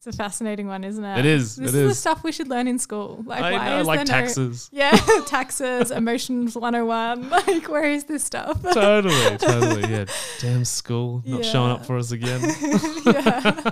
It's 0.07 0.15
a 0.15 0.19
fascinating 0.19 0.67
one, 0.67 0.85
isn't 0.85 1.03
it? 1.03 1.21
It 1.21 1.25
is, 1.25 1.57
This 1.57 1.73
it 1.73 1.79
is 1.81 1.89
the 1.89 1.95
stuff 1.95 2.23
we 2.23 2.31
should 2.31 2.49
learn 2.49 2.69
in 2.69 2.79
school. 2.79 3.23
Like, 3.25 3.43
I 3.43 3.53
why 3.53 3.69
know, 3.71 3.81
is 3.81 3.87
like 3.87 3.99
there 4.01 4.05
no- 4.05 4.21
taxes. 4.21 4.69
yeah, 4.73 4.91
taxes, 5.27 5.91
emotions 5.91 6.55
101. 6.55 7.31
Like, 7.31 7.69
where 7.71 7.91
is 7.91 8.05
this 8.05 8.23
stuff? 8.23 8.61
totally, 8.75 9.39
totally. 9.39 9.91
Yeah. 9.91 10.05
Damn 10.41 10.67
school 10.67 11.23
not 11.25 11.43
showing 11.43 11.71
up 11.71 11.87
for 11.87 11.97
us 11.97 12.11
again. 12.13 12.43
yeah. 13.07 13.71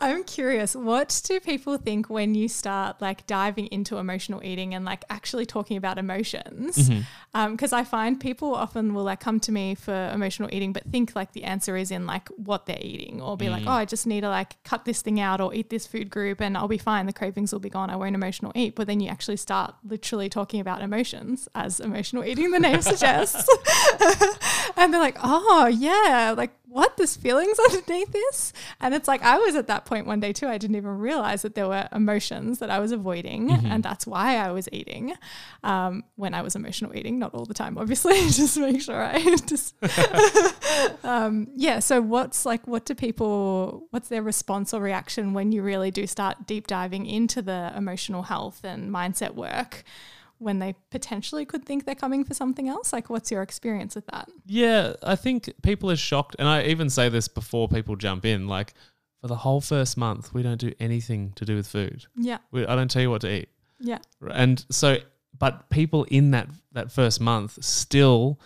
I'm 0.00 0.24
curious, 0.24 0.74
what 0.74 1.20
do 1.24 1.38
people 1.40 1.76
think 1.76 2.08
when 2.08 2.34
you 2.34 2.48
start 2.48 3.00
like 3.02 3.26
diving 3.26 3.66
into 3.66 3.98
emotional 3.98 4.42
eating 4.42 4.74
and 4.74 4.84
like 4.84 5.04
actually 5.10 5.44
talking 5.44 5.76
about 5.76 5.98
emotions? 5.98 6.76
Mm-hmm. 6.88 7.52
Because 7.52 7.72
I 7.72 7.84
find 7.84 8.18
people 8.18 8.54
often 8.54 8.94
will 8.94 9.04
like 9.04 9.20
come 9.20 9.38
to 9.40 9.52
me 9.52 9.74
for 9.74 10.10
emotional 10.12 10.48
eating, 10.52 10.72
but 10.72 10.84
think 10.90 11.14
like 11.14 11.32
the 11.32 11.44
answer 11.44 11.76
is 11.76 11.90
in 11.90 12.06
like 12.06 12.28
what 12.30 12.66
they're 12.66 12.78
eating, 12.80 13.20
or 13.20 13.36
be 13.36 13.46
Mm. 13.46 13.50
like, 13.50 13.62
oh, 13.66 13.72
I 13.72 13.84
just 13.84 14.06
need 14.06 14.22
to 14.22 14.28
like 14.28 14.62
cut 14.64 14.84
this 14.84 15.02
thing 15.02 15.20
out 15.20 15.40
or 15.40 15.52
eat 15.54 15.70
this 15.70 15.86
food 15.86 16.08
group 16.08 16.40
and 16.40 16.56
I'll 16.56 16.68
be 16.68 16.78
fine. 16.78 17.06
The 17.06 17.12
cravings 17.12 17.52
will 17.52 17.60
be 17.60 17.70
gone. 17.70 17.90
I 17.90 17.96
won't 17.96 18.14
emotional 18.14 18.52
eat. 18.54 18.74
But 18.76 18.86
then 18.86 19.00
you 19.00 19.08
actually 19.08 19.36
start 19.36 19.74
literally 19.84 20.28
talking 20.28 20.60
about 20.60 20.80
emotions 20.82 21.48
as 21.54 21.78
emotional 21.80 22.24
eating, 22.24 22.50
the 22.50 22.58
name 22.60 22.80
suggests. 22.80 23.46
and 24.76 24.92
they're 24.92 25.00
like, 25.00 25.18
oh, 25.22 25.66
yeah, 25.66 26.34
like 26.36 26.52
what? 26.70 26.96
There's 26.96 27.16
feelings 27.16 27.58
underneath 27.70 28.12
this? 28.12 28.52
And 28.80 28.94
it's 28.94 29.08
like, 29.08 29.22
I 29.22 29.38
was 29.38 29.56
at 29.56 29.66
that 29.66 29.84
point 29.84 30.06
one 30.06 30.20
day 30.20 30.32
too. 30.32 30.46
I 30.46 30.56
didn't 30.56 30.76
even 30.76 30.98
realize 30.98 31.42
that 31.42 31.54
there 31.54 31.68
were 31.68 31.88
emotions 31.92 32.60
that 32.60 32.70
I 32.70 32.78
was 32.78 32.92
avoiding. 32.92 33.50
And 33.50 33.82
that's 33.82 34.06
why 34.06 34.36
I 34.36 34.52
was 34.52 34.68
eating 34.72 35.14
um, 35.64 36.04
when 36.16 36.32
I 36.34 36.42
was 36.42 36.54
emotional 36.56 36.96
eating, 36.96 37.18
not 37.18 37.34
all 37.34 37.44
the 37.44 37.54
time, 37.54 37.76
obviously, 37.76 38.14
just 38.30 38.56
make 38.58 38.80
sure 38.80 39.02
I 39.02 39.36
just, 39.46 39.74
um, 41.04 41.48
yeah. 41.56 41.80
So 41.80 42.00
what's 42.00 42.46
like, 42.46 42.66
what 42.66 42.84
do 42.84 42.94
people, 42.94 43.86
what's 43.90 44.08
their 44.08 44.22
response 44.22 44.72
or 44.72 44.80
reaction 44.80 45.34
when 45.34 45.52
you 45.52 45.62
really 45.62 45.90
do 45.90 46.06
start 46.06 46.46
deep 46.46 46.66
diving 46.66 47.06
into 47.06 47.42
the 47.42 47.72
emotional 47.76 48.22
health 48.22 48.60
and 48.64 48.90
mindset 48.92 49.34
work? 49.34 49.84
When 50.40 50.58
they 50.58 50.74
potentially 50.90 51.44
could 51.44 51.64
think 51.64 51.84
they're 51.84 51.94
coming 51.94 52.24
for 52.24 52.34
something 52.34 52.68
else, 52.68 52.92
like 52.92 53.10
what's 53.10 53.30
your 53.30 53.42
experience 53.42 53.94
with 53.94 54.06
that? 54.06 54.28
Yeah, 54.46 54.94
I 55.02 55.14
think 55.14 55.50
people 55.62 55.90
are 55.90 55.96
shocked, 55.96 56.34
and 56.38 56.48
I 56.48 56.64
even 56.64 56.90
say 56.90 57.08
this 57.08 57.28
before 57.28 57.68
people 57.68 57.94
jump 57.94 58.24
in. 58.24 58.48
Like, 58.48 58.74
for 59.20 59.28
the 59.28 59.36
whole 59.36 59.60
first 59.60 59.96
month, 59.96 60.32
we 60.32 60.42
don't 60.42 60.58
do 60.58 60.72
anything 60.80 61.32
to 61.36 61.44
do 61.44 61.56
with 61.56 61.68
food. 61.68 62.06
Yeah, 62.16 62.38
We, 62.50 62.66
I 62.66 62.74
don't 62.74 62.90
tell 62.90 63.02
you 63.02 63.10
what 63.10 63.20
to 63.20 63.30
eat, 63.30 63.50
yeah, 63.78 63.98
and 64.32 64.64
so, 64.70 64.96
but 65.38 65.68
people 65.70 66.04
in 66.04 66.32
that 66.32 66.48
that 66.72 66.90
first 66.90 67.20
month 67.20 67.62
still 67.62 68.40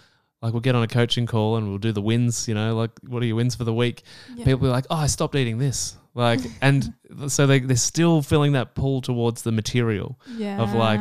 like 0.44 0.52
we'll 0.52 0.60
get 0.60 0.74
on 0.74 0.82
a 0.82 0.88
coaching 0.88 1.24
call 1.24 1.56
and 1.56 1.70
we'll 1.70 1.78
do 1.78 1.90
the 1.90 2.02
wins, 2.02 2.46
you 2.46 2.54
know, 2.54 2.76
like 2.76 2.90
what 3.06 3.22
are 3.22 3.26
your 3.26 3.36
wins 3.36 3.54
for 3.54 3.64
the 3.64 3.72
week? 3.72 4.02
Yeah. 4.34 4.44
People 4.44 4.60
be 4.60 4.66
like, 4.66 4.84
oh, 4.90 4.96
I 4.96 5.06
stopped 5.06 5.34
eating 5.36 5.56
this. 5.56 5.96
Like, 6.12 6.40
and 6.60 6.92
so 7.28 7.46
they, 7.46 7.60
they're 7.60 7.76
still 7.76 8.20
feeling 8.20 8.52
that 8.52 8.74
pull 8.74 9.00
towards 9.00 9.40
the 9.40 9.52
material 9.52 10.20
yeah. 10.36 10.60
of 10.60 10.74
like, 10.74 11.00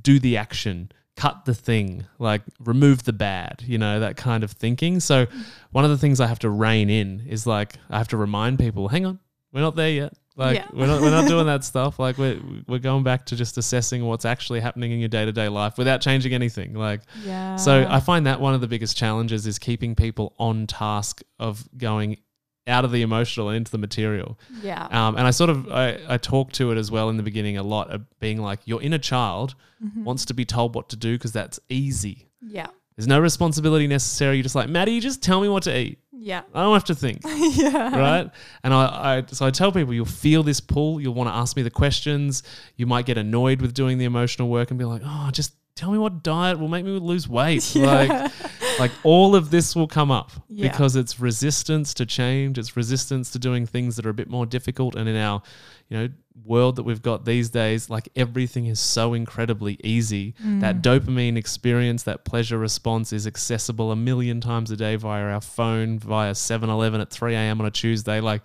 do 0.00 0.18
the 0.18 0.36
action, 0.36 0.90
cut 1.16 1.44
the 1.44 1.54
thing, 1.54 2.04
like 2.18 2.42
remove 2.60 3.04
the 3.04 3.12
bad, 3.12 3.62
you 3.66 3.78
know, 3.78 4.00
that 4.00 4.16
kind 4.16 4.44
of 4.44 4.50
thinking. 4.52 5.00
So 5.00 5.26
one 5.70 5.84
of 5.84 5.90
the 5.90 5.98
things 5.98 6.20
I 6.20 6.26
have 6.26 6.38
to 6.40 6.50
rein 6.50 6.90
in 6.90 7.24
is 7.28 7.46
like, 7.46 7.74
I 7.90 7.98
have 7.98 8.08
to 8.08 8.16
remind 8.16 8.58
people, 8.58 8.88
hang 8.88 9.06
on, 9.06 9.18
we're 9.52 9.60
not 9.62 9.76
there 9.76 9.90
yet. 9.90 10.12
Like 10.38 10.56
Yeah. 10.56 10.66
we're 10.74 10.86
not 10.86 11.00
we're 11.00 11.10
not 11.10 11.26
doing 11.34 11.46
that 11.46 11.64
stuff. 11.64 11.98
Like 11.98 12.18
we're 12.18 12.38
we're 12.68 12.78
going 12.78 13.02
back 13.02 13.24
to 13.26 13.36
just 13.36 13.56
assessing 13.56 14.04
what's 14.04 14.26
actually 14.26 14.60
happening 14.60 14.92
in 14.92 14.98
your 14.98 15.08
day 15.08 15.24
to 15.24 15.32
day 15.32 15.48
life 15.48 15.78
without 15.78 16.02
changing 16.02 16.34
anything. 16.34 16.74
Like 16.74 17.00
yeah. 17.24 17.56
so 17.56 17.86
I 17.88 18.00
find 18.00 18.26
that 18.26 18.38
one 18.38 18.52
of 18.52 18.60
the 18.60 18.68
biggest 18.68 18.98
challenges 18.98 19.46
is 19.46 19.58
keeping 19.58 19.94
people 19.94 20.34
on 20.38 20.66
task 20.66 21.22
of 21.38 21.66
going 21.78 22.18
out 22.66 22.84
of 22.84 22.90
the 22.92 23.02
emotional 23.02 23.50
into 23.50 23.70
the 23.70 23.78
material. 23.78 24.38
yeah. 24.62 24.86
Um, 24.90 25.16
and 25.16 25.26
I 25.26 25.30
sort 25.30 25.50
of 25.50 25.70
I, 25.70 25.98
I 26.08 26.16
talk 26.18 26.52
to 26.52 26.72
it 26.72 26.78
as 26.78 26.90
well 26.90 27.08
in 27.10 27.16
the 27.16 27.22
beginning 27.22 27.56
a 27.58 27.62
lot 27.62 27.90
of 27.90 28.02
being 28.20 28.40
like 28.40 28.60
your 28.64 28.82
inner 28.82 28.98
child 28.98 29.54
Mm-hmm. 29.84 30.04
wants 30.04 30.24
to 30.24 30.32
be 30.32 30.46
told 30.46 30.74
what 30.74 30.88
to 30.88 30.96
do 30.96 31.12
because 31.16 31.32
that's 31.32 31.60
easy. 31.68 32.28
yeah. 32.40 32.68
There's 32.96 33.06
no 33.06 33.20
responsibility 33.20 33.86
necessary. 33.86 34.36
You're 34.36 34.42
just 34.42 34.54
like 34.54 34.70
Matty, 34.70 34.92
you 34.92 35.02
just 35.02 35.22
tell 35.22 35.42
me 35.42 35.50
what 35.50 35.64
to 35.64 35.78
eat. 35.78 35.98
Yeah. 36.12 36.40
I 36.54 36.62
don't 36.62 36.72
have 36.72 36.84
to 36.84 36.94
think 36.94 37.20
yeah. 37.26 37.94
right? 37.94 38.30
And 38.64 38.72
I, 38.72 39.16
I, 39.18 39.24
so 39.26 39.44
I 39.44 39.50
tell 39.50 39.70
people 39.70 39.92
you'll 39.92 40.06
feel 40.06 40.42
this 40.42 40.60
pull. 40.60 40.98
You'll 40.98 41.12
want 41.12 41.28
to 41.28 41.34
ask 41.34 41.58
me 41.58 41.62
the 41.62 41.68
questions. 41.70 42.42
You 42.76 42.86
might 42.86 43.04
get 43.04 43.18
annoyed 43.18 43.60
with 43.60 43.74
doing 43.74 43.98
the 43.98 44.06
emotional 44.06 44.48
work 44.48 44.70
and 44.70 44.78
be 44.78 44.86
like, 44.86 45.02
oh, 45.04 45.28
just 45.30 45.52
tell 45.74 45.90
me 45.92 45.98
what 45.98 46.22
diet 46.22 46.58
will 46.58 46.68
make 46.68 46.86
me 46.86 46.92
lose 46.92 47.28
weight. 47.28 47.70
Like, 47.76 48.32
like 48.78 48.90
all 49.02 49.34
of 49.34 49.50
this 49.50 49.74
will 49.74 49.86
come 49.86 50.10
up 50.10 50.30
Yeah. 50.48 50.68
because 50.70 50.96
it's 50.96 51.18
resistance 51.20 51.94
to 51.94 52.06
change. 52.06 52.58
It's 52.58 52.76
resistance 52.76 53.30
to 53.32 53.38
doing 53.38 53.66
things 53.66 53.96
that 53.96 54.06
are 54.06 54.10
a 54.10 54.14
bit 54.14 54.28
more 54.28 54.46
difficult. 54.46 54.94
And 54.94 55.08
in 55.08 55.16
our, 55.16 55.42
you 55.88 55.96
know, 55.98 56.08
world 56.44 56.76
that 56.76 56.82
we've 56.82 57.02
got 57.02 57.24
these 57.24 57.48
days, 57.50 57.88
like 57.88 58.08
everything 58.14 58.66
is 58.66 58.78
so 58.78 59.14
incredibly 59.14 59.78
easy. 59.82 60.34
Mm. 60.44 60.60
That 60.60 60.82
dopamine 60.82 61.36
experience, 61.36 62.02
that 62.04 62.24
pleasure 62.24 62.58
response 62.58 63.12
is 63.12 63.26
accessible 63.26 63.90
a 63.90 63.96
million 63.96 64.40
times 64.40 64.70
a 64.70 64.76
day 64.76 64.96
via 64.96 65.24
our 65.24 65.40
phone, 65.40 65.98
via 65.98 66.34
7 66.34 66.68
Eleven 66.68 67.00
at 67.00 67.10
3 67.10 67.34
a.m. 67.34 67.60
on 67.60 67.66
a 67.66 67.70
Tuesday. 67.70 68.20
Like 68.20 68.42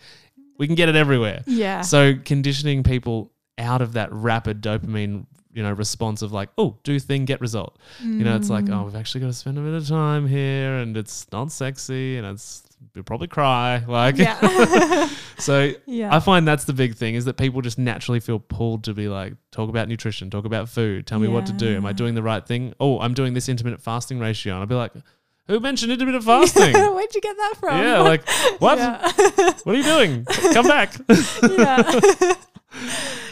we 0.58 0.68
can 0.68 0.76
get 0.76 0.90
it 0.90 0.96
everywhere. 0.96 1.44
Yeah. 1.48 1.82
So 1.82 2.14
conditioning 2.24 2.84
people 2.84 3.32
out 3.58 3.82
of 3.82 3.94
that 3.94 4.12
rapid 4.12 4.62
dopamine, 4.62 5.26
you 5.54 5.62
know, 5.64 5.72
response 5.74 6.22
of 6.22 6.32
like, 6.32 6.50
oh, 6.58 6.78
do 6.84 7.00
thing, 7.00 7.26
get 7.26 7.42
result. 7.42 7.78
You 8.02 8.24
know, 8.24 8.36
it's 8.36 8.50
like, 8.50 8.66
Mm. 8.66 8.80
oh, 8.80 8.86
we've 8.86 8.96
actually 8.96 9.22
got 9.22 9.28
to 9.28 9.34
spend 9.34 9.58
a 9.58 9.62
bit 9.62 9.74
of 9.74 9.88
time 9.88 10.28
here, 10.28 10.76
and 10.78 10.96
it's 10.98 11.28
not 11.32 11.52
sexy, 11.52 12.18
and 12.18 12.26
it's 12.26 12.64
you'll 12.96 13.04
probably 13.04 13.28
cry. 13.28 13.84
Like, 13.88 14.18
yeah. 14.18 15.10
so 15.38 15.72
yeah. 15.86 16.16
I 16.16 16.20
find 16.20 16.48
that's 16.48 16.64
the 16.66 16.74
big 16.74 16.96
thing 16.96 17.16
is 17.16 17.26
that 17.26 17.36
people 17.38 17.62
just 17.62 17.78
naturally 17.78 18.20
feel 18.20 18.40
pulled 18.40 18.84
to 18.86 18.94
be 18.94 19.08
like, 19.08 19.34
talk 19.52 19.70
about 19.70 19.88
nutrition, 19.88 20.30
talk 20.30 20.46
about 20.46 20.70
food, 20.70 21.06
tell 21.08 21.20
me 21.20 21.28
what 21.28 21.46
to 21.48 21.54
do. 21.54 21.76
Am 21.76 21.86
I 21.86 21.94
doing 21.94 22.16
the 22.16 22.24
right 22.24 22.46
thing? 22.46 22.74
Oh, 22.80 23.00
I'm 23.00 23.14
doing 23.14 23.34
this 23.34 23.50
intermittent 23.50 23.82
fasting 23.84 24.20
ratio, 24.20 24.54
and 24.54 24.64
I'd 24.64 24.70
be 24.70 24.76
like, 24.76 24.94
who 25.48 25.60
mentioned 25.60 25.92
intermittent 25.92 26.24
fasting? 26.24 26.74
Where'd 26.74 27.14
you 27.14 27.22
get 27.22 27.36
that 27.36 27.54
from? 27.60 27.78
yeah, 27.82 28.00
like 28.02 28.28
what? 28.60 28.78
Yeah. 28.78 29.12
What 29.64 29.76
are 29.76 29.78
you 29.78 29.84
doing? 29.84 30.26
Come 30.54 30.68
back. 30.68 30.94
yeah. 31.44 32.36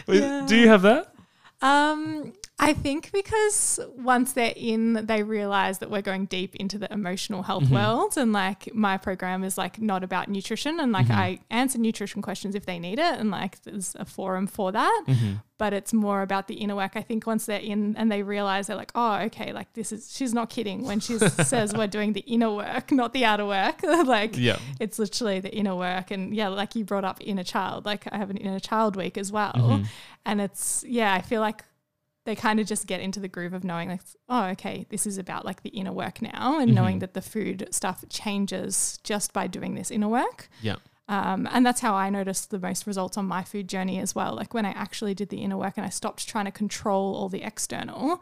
Yeah. 0.08 0.46
Do 0.48 0.56
you 0.58 0.68
have 0.68 0.82
that? 0.82 1.14
Um, 1.62 2.34
I 2.62 2.74
think 2.74 3.12
because 3.14 3.80
once 3.96 4.34
they're 4.34 4.54
in, 4.56 5.06
they 5.06 5.24
realize 5.24 5.80
that 5.80 5.90
we're 5.90 6.02
going 6.02 6.26
deep 6.26 6.56
into 6.58 6.78
the 6.78 6.92
emotional 6.92 7.44
health 7.44 7.64
Mm-hmm. 7.64 7.74
world. 7.76 8.18
And 8.18 8.34
like 8.34 8.74
my 8.76 8.98
program 8.98 9.44
is 9.46 9.58
like 9.58 9.82
not 9.82 10.04
about 10.04 10.28
nutrition. 10.28 10.80
And 10.80 10.92
like 10.92 11.06
Mm-hmm. 11.08 11.20
I 11.20 11.40
answer 11.50 11.78
nutrition 11.80 12.22
questions 12.22 12.56
if 12.56 12.66
they 12.66 12.78
need 12.78 13.00
it. 13.00 13.20
And 13.20 13.32
like 13.32 13.62
there's 13.64 13.96
a 13.98 14.04
forum 14.06 14.46
for 14.46 14.72
that. 14.74 15.04
Mm-hmm. 15.08 15.34
But 15.58 15.74
it's 15.74 15.94
more 15.94 16.22
about 16.22 16.48
the 16.48 16.56
inner 16.56 16.76
work. 16.76 16.94
I 16.96 17.02
think 17.02 17.26
once 17.28 17.46
they're 17.46 17.60
in 17.60 17.96
and 17.98 18.12
they 18.12 18.24
realize 18.24 18.68
they're 18.68 18.76
like, 18.78 18.92
oh, 18.96 19.16
okay, 19.24 19.52
like 19.54 19.74
this 19.74 19.92
is, 19.92 20.14
she's 20.16 20.34
not 20.34 20.50
kidding 20.50 20.84
when 20.84 21.00
she 21.00 21.18
says 21.52 21.74
we're 21.74 21.88
doing 21.88 22.14
the 22.14 22.22
inner 22.22 22.52
work, 22.52 22.92
not 22.92 23.14
the 23.14 23.24
outer 23.26 23.46
work. 23.46 23.82
like, 23.84 24.38
Yeah. 24.38 24.58
it's 24.80 25.00
literally 25.00 25.40
the 25.40 25.54
inner 25.56 25.76
work 25.76 26.12
and 26.12 26.34
yeah 26.36 26.48
like 26.50 26.76
you 26.76 26.84
brought 26.86 27.04
up 27.06 27.18
inner 27.22 27.44
child 27.44 27.86
like 27.86 28.06
i 28.12 28.18
have 28.18 28.30
an 28.30 28.38
inner 28.38 28.60
child 28.60 28.96
week 28.96 29.18
as 29.18 29.32
well 29.32 29.54
Mm-hmm. 29.54 29.84
and 30.26 30.42
it's 30.42 30.84
yeah 30.88 31.14
i 31.14 31.22
feel 31.22 31.42
like 31.42 31.64
they 32.26 32.36
kind 32.36 32.60
of 32.60 32.68
just 32.68 32.86
get 32.86 33.00
into 33.00 33.20
the 33.20 33.28
groove 33.28 33.54
of 33.54 33.64
knowing 33.64 33.90
like 33.90 34.02
oh 34.28 34.46
okay 34.46 34.86
this 34.90 35.08
is 35.08 35.18
about 35.18 35.46
like 35.46 35.64
the 35.64 35.70
inner 35.70 35.92
work 35.92 36.22
now 36.22 36.60
and 36.60 36.74
knowing 36.76 36.96
mm-hmm. 36.96 37.00
that 37.00 37.14
the 37.14 37.22
food 37.22 37.68
stuff 37.72 38.04
changes 38.10 39.00
just 39.04 39.34
by 39.34 39.48
doing 39.48 39.76
this 39.76 39.92
inner 39.92 40.08
work 40.10 40.50
Yeah. 40.62 40.76
Um, 41.10 41.50
and 41.52 41.66
that's 41.66 41.82
how 41.82 41.96
I 41.96 42.12
noticed 42.12 42.52
the 42.52 42.60
most 42.60 42.86
results 42.86 43.18
on 43.18 43.26
my 43.26 43.44
food 43.44 43.68
journey 43.68 43.98
as 44.00 44.14
well. 44.14 44.36
Like 44.36 44.54
when 44.54 44.64
I 44.64 44.70
actually 44.70 45.16
did 45.16 45.30
the 45.30 45.38
inner 45.38 45.58
work 45.58 45.74
and 45.76 45.84
I 45.84 45.90
stopped 45.90 46.28
trying 46.28 46.46
to 46.46 46.52
control 46.52 47.16
all 47.16 47.30
the 47.30 47.42
external, 47.42 48.22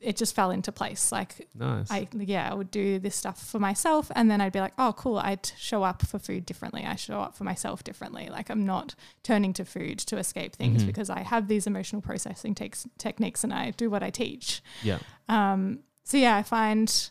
it 0.00 0.16
just 0.16 0.36
fell 0.36 0.52
into 0.52 0.70
place. 0.70 1.10
Like 1.10 1.48
Nice. 1.56 1.90
I 1.90 2.06
yeah, 2.16 2.48
I 2.48 2.54
would 2.54 2.70
do 2.70 3.00
this 3.00 3.16
stuff 3.16 3.44
for 3.44 3.58
myself 3.58 4.12
and 4.14 4.30
then 4.30 4.40
I'd 4.40 4.52
be 4.52 4.60
like, 4.60 4.74
oh 4.78 4.94
cool, 4.96 5.18
I'd 5.18 5.50
show 5.58 5.82
up 5.82 6.06
for 6.06 6.20
food 6.20 6.46
differently. 6.46 6.84
I 6.86 6.94
show 6.94 7.20
up 7.20 7.34
for 7.36 7.42
myself 7.42 7.82
differently. 7.82 8.28
Like 8.30 8.48
I'm 8.48 8.64
not 8.64 8.94
turning 9.24 9.52
to 9.54 9.64
food 9.64 9.98
to 9.98 10.16
escape 10.16 10.54
things 10.54 10.84
because 10.84 11.10
I 11.10 11.22
have 11.22 11.48
these 11.48 11.66
emotional 11.66 12.00
processing 12.00 12.54
takes 12.54 12.86
techniques 12.96 13.42
and 13.42 13.52
I 13.52 13.72
do 13.72 13.90
what 13.90 14.04
I 14.04 14.10
teach. 14.10 14.62
yeah. 14.84 15.00
Um, 15.28 15.80
so 16.04 16.16
yeah, 16.16 16.36
I 16.36 16.44
find 16.44 17.10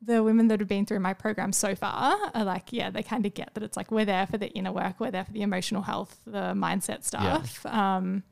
the 0.00 0.22
women 0.22 0.48
that 0.48 0.60
have 0.60 0.68
been 0.68 0.86
through 0.86 1.00
my 1.00 1.12
program 1.12 1.52
so 1.52 1.74
far 1.74 2.16
are 2.34 2.44
like, 2.44 2.72
yeah, 2.72 2.88
they 2.90 3.02
kind 3.02 3.26
of 3.26 3.34
get 3.34 3.52
that 3.54 3.62
it's 3.62 3.76
like 3.76 3.90
we're 3.90 4.04
there 4.04 4.26
for 4.26 4.38
the 4.38 4.48
inner 4.50 4.70
work, 4.72 5.00
we're 5.00 5.10
there 5.10 5.24
for 5.24 5.32
the 5.32 5.42
emotional 5.42 5.82
health, 5.82 6.20
the 6.24 6.52
mindset 6.54 7.02
stuff. 7.04 7.66
Um, 7.66 8.22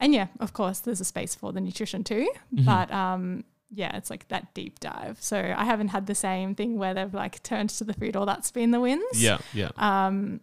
and 0.00 0.14
yeah, 0.14 0.28
of 0.40 0.52
course, 0.52 0.80
there's 0.80 1.00
a 1.00 1.04
space 1.04 1.34
for 1.34 1.52
the 1.52 1.60
nutrition 1.60 2.02
too, 2.04 2.28
Mm-hmm. 2.54 2.64
but 2.64 2.90
um, 2.92 3.44
yeah, 3.70 3.96
it's 3.96 4.08
like 4.10 4.28
that 4.28 4.54
deep 4.54 4.80
dive. 4.80 5.18
So 5.20 5.54
I 5.56 5.64
haven't 5.64 5.88
had 5.88 6.06
the 6.06 6.14
same 6.14 6.54
thing 6.54 6.78
where 6.78 6.94
they've 6.94 7.12
like 7.12 7.42
turned 7.42 7.70
to 7.70 7.84
the 7.84 7.92
food 7.94 8.16
or 8.16 8.24
that's 8.24 8.50
been 8.50 8.70
the 8.70 8.80
wins. 8.80 9.22
Yeah. 9.22 9.38
Yeah. 9.52 9.70
Um, 9.76 10.40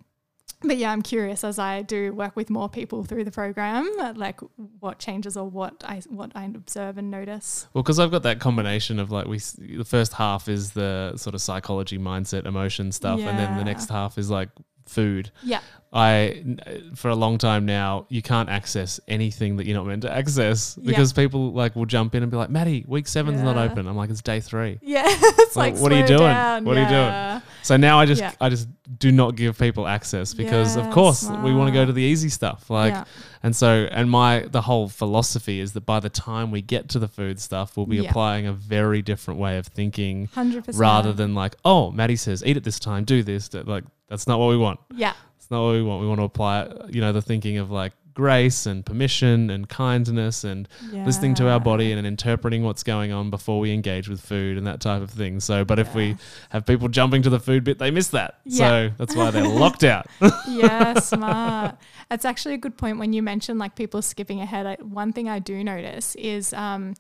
but 0.64 0.78
yeah, 0.78 0.92
I'm 0.92 1.02
curious 1.02 1.44
as 1.44 1.60
I 1.60 1.82
do 1.82 2.14
work 2.14 2.36
with 2.36 2.50
more 2.50 2.70
people 2.70 3.04
through 3.04 3.24
the 3.24 3.32
program, 3.32 3.90
like 4.16 4.40
what 4.80 5.00
changes 5.00 5.38
or 5.38 5.50
what 5.50 5.84
I 5.86 6.02
what 6.10 6.32
I 6.36 6.46
observe 6.46 6.98
and 6.98 7.12
notice. 7.12 7.68
Well, 7.74 7.84
because 7.84 8.00
I've 8.00 8.12
got 8.12 8.24
that 8.24 8.40
combination 8.40 9.00
of 9.00 9.12
like 9.12 9.28
we, 9.28 9.40
the 9.40 9.86
first 9.86 10.14
half 10.14 10.48
is 10.48 10.72
the 10.72 11.14
sort 11.18 11.36
of 11.36 11.42
psychology, 11.42 11.98
mindset, 11.98 12.46
emotion 12.46 12.92
stuff, 12.92 13.20
and 13.20 13.38
then 13.38 13.58
the 13.58 13.64
next 13.64 13.90
half 13.90 14.18
is 14.18 14.30
like 14.30 14.50
food. 14.86 15.32
Yeah, 15.44 15.62
I, 15.96 16.44
uh, 16.66 16.72
for 16.96 17.10
a 17.10 17.16
long 17.16 17.38
time 17.38 17.68
now, 17.68 18.08
you 18.10 18.24
can't 18.24 18.50
access 18.50 19.00
anything 19.08 19.58
that 19.58 19.68
you're 19.68 19.78
not 19.78 19.86
meant 19.86 20.02
to 20.02 20.12
access 20.12 20.76
Yeah. 20.82 20.90
because 20.90 21.14
people 21.14 21.52
like 21.52 21.76
will 21.76 21.86
jump 21.86 22.16
in 22.16 22.24
and 22.24 22.32
be 22.32 22.38
like, 22.38 22.50
Matty, 22.50 22.84
week 22.88 23.08
seven's 23.08 23.42
not 23.44 23.58
open. 23.58 23.88
I'm 23.88 23.96
like, 23.96 24.10
it's 24.10 24.24
day 24.24 24.40
three. 24.40 24.80
yeah. 24.82 25.04
it's 25.06 25.56
Like, 25.56 25.74
like, 25.76 25.82
what 25.84 25.92
are 25.92 25.98
you 26.00 26.08
doing? 26.08 26.20
down. 26.20 26.66
What 26.66 26.78
are 26.78 26.82
you 26.82 26.90
doing? 26.90 27.42
So 27.62 27.78
now 27.78 28.00
I 28.00 28.06
just, 28.08 28.22
Yeah. 28.22 28.32
I 28.42 28.50
just 28.50 28.68
do 28.98 29.12
not 29.12 29.36
give 29.36 29.58
people 29.60 29.88
access 29.88 30.34
because, 30.34 30.76
of 30.78 30.86
Yeah, 30.86 30.92
course, 30.92 31.30
we 31.30 31.54
want 31.54 31.68
to 31.68 31.74
go 31.74 31.86
to 31.86 31.94
the 31.94 32.02
easy 32.02 32.30
stuff. 32.30 32.70
Like, 32.72 32.94
Yeah. 32.94 33.04
and 33.44 33.56
so, 33.56 33.88
and 33.92 34.10
my 34.10 34.48
the 34.52 34.62
whole 34.62 34.90
philosophy 34.90 35.60
is 35.60 35.74
that 35.74 35.86
by 35.86 36.00
the 36.00 36.10
time 36.10 36.50
we 36.50 36.62
get 36.64 36.90
to 36.90 37.00
the 37.00 37.08
food 37.08 37.40
stuff, 37.40 37.78
we'll 37.78 37.86
be 37.86 37.98
Yeah. 37.98 38.10
applying 38.10 38.48
a 38.48 38.54
very 38.54 39.02
different 39.04 39.40
way 39.40 39.58
of 39.60 39.68
thinking 39.68 40.28
Hundred 40.34 40.66
percent. 40.66 40.82
rather 40.82 41.14
than 41.14 41.36
like, 41.36 41.56
oh, 41.64 41.92
Matty 41.92 42.16
says 42.16 42.44
eat 42.46 42.58
at 42.58 42.64
this 42.64 42.80
time, 42.80 43.04
do 43.04 43.22
this. 43.22 43.54
Like 43.54 43.84
that's 44.10 44.26
not 44.28 44.40
what 44.40 44.48
we 44.50 44.58
want. 44.58 44.80
yeah, 44.96 45.14
not 45.54 45.66
what 45.66 45.74
we 45.74 45.84
want. 45.84 46.02
We 46.02 46.08
want 46.08 46.20
to 46.20 46.26
apply, 46.26 46.72
you 46.90 47.02
know, 47.02 47.14
the 47.14 47.22
thinking 47.22 47.58
of 47.58 47.72
like 47.72 47.94
grace 48.14 48.66
and 48.66 48.86
permission 48.86 49.50
and 49.50 49.68
kindness 49.68 50.44
and 50.44 50.68
listening 50.92 51.34
to 51.36 51.50
our 51.50 51.60
body 51.60 51.92
and 51.92 52.06
interpreting 52.06 52.64
what's 52.64 52.84
going 52.84 53.12
on 53.12 53.30
before 53.30 53.60
we 53.60 53.74
engage 53.74 54.08
with 54.08 54.22
food 54.22 54.58
and 54.58 54.68
that 54.68 54.80
type 54.80 55.02
of 55.02 55.10
thing. 55.10 55.40
So, 55.40 55.66
but 55.66 55.80
if 55.80 55.94
we 55.96 56.16
have 56.50 56.66
people 56.66 56.88
jumping 56.88 57.22
to 57.24 57.30
the 57.30 57.40
food 57.40 57.64
bit, 57.64 57.80
they 57.80 57.92
miss 57.92 58.10
that. 58.10 58.40
Yeah. 58.46 58.58
So 58.58 58.92
that's 58.98 59.16
why 59.16 59.32
they're 59.32 59.48
locked 59.48 59.84
out. 59.84 60.08
yeah, 60.48 60.94
smart. 61.00 61.78
It's 62.12 62.26
actually 62.26 62.54
a 62.54 62.60
good 62.60 62.78
point 62.78 63.00
when 63.00 63.14
you 63.14 63.24
mention 63.24 63.58
like 63.58 63.76
people 63.76 64.02
skipping 64.02 64.42
ahead. 64.42 64.66
I, 64.66 64.76
one 64.76 65.14
thing 65.14 65.30
I 65.30 65.40
do 65.40 65.64
notice 65.64 66.16
is 66.16 66.54
um, 66.54 66.94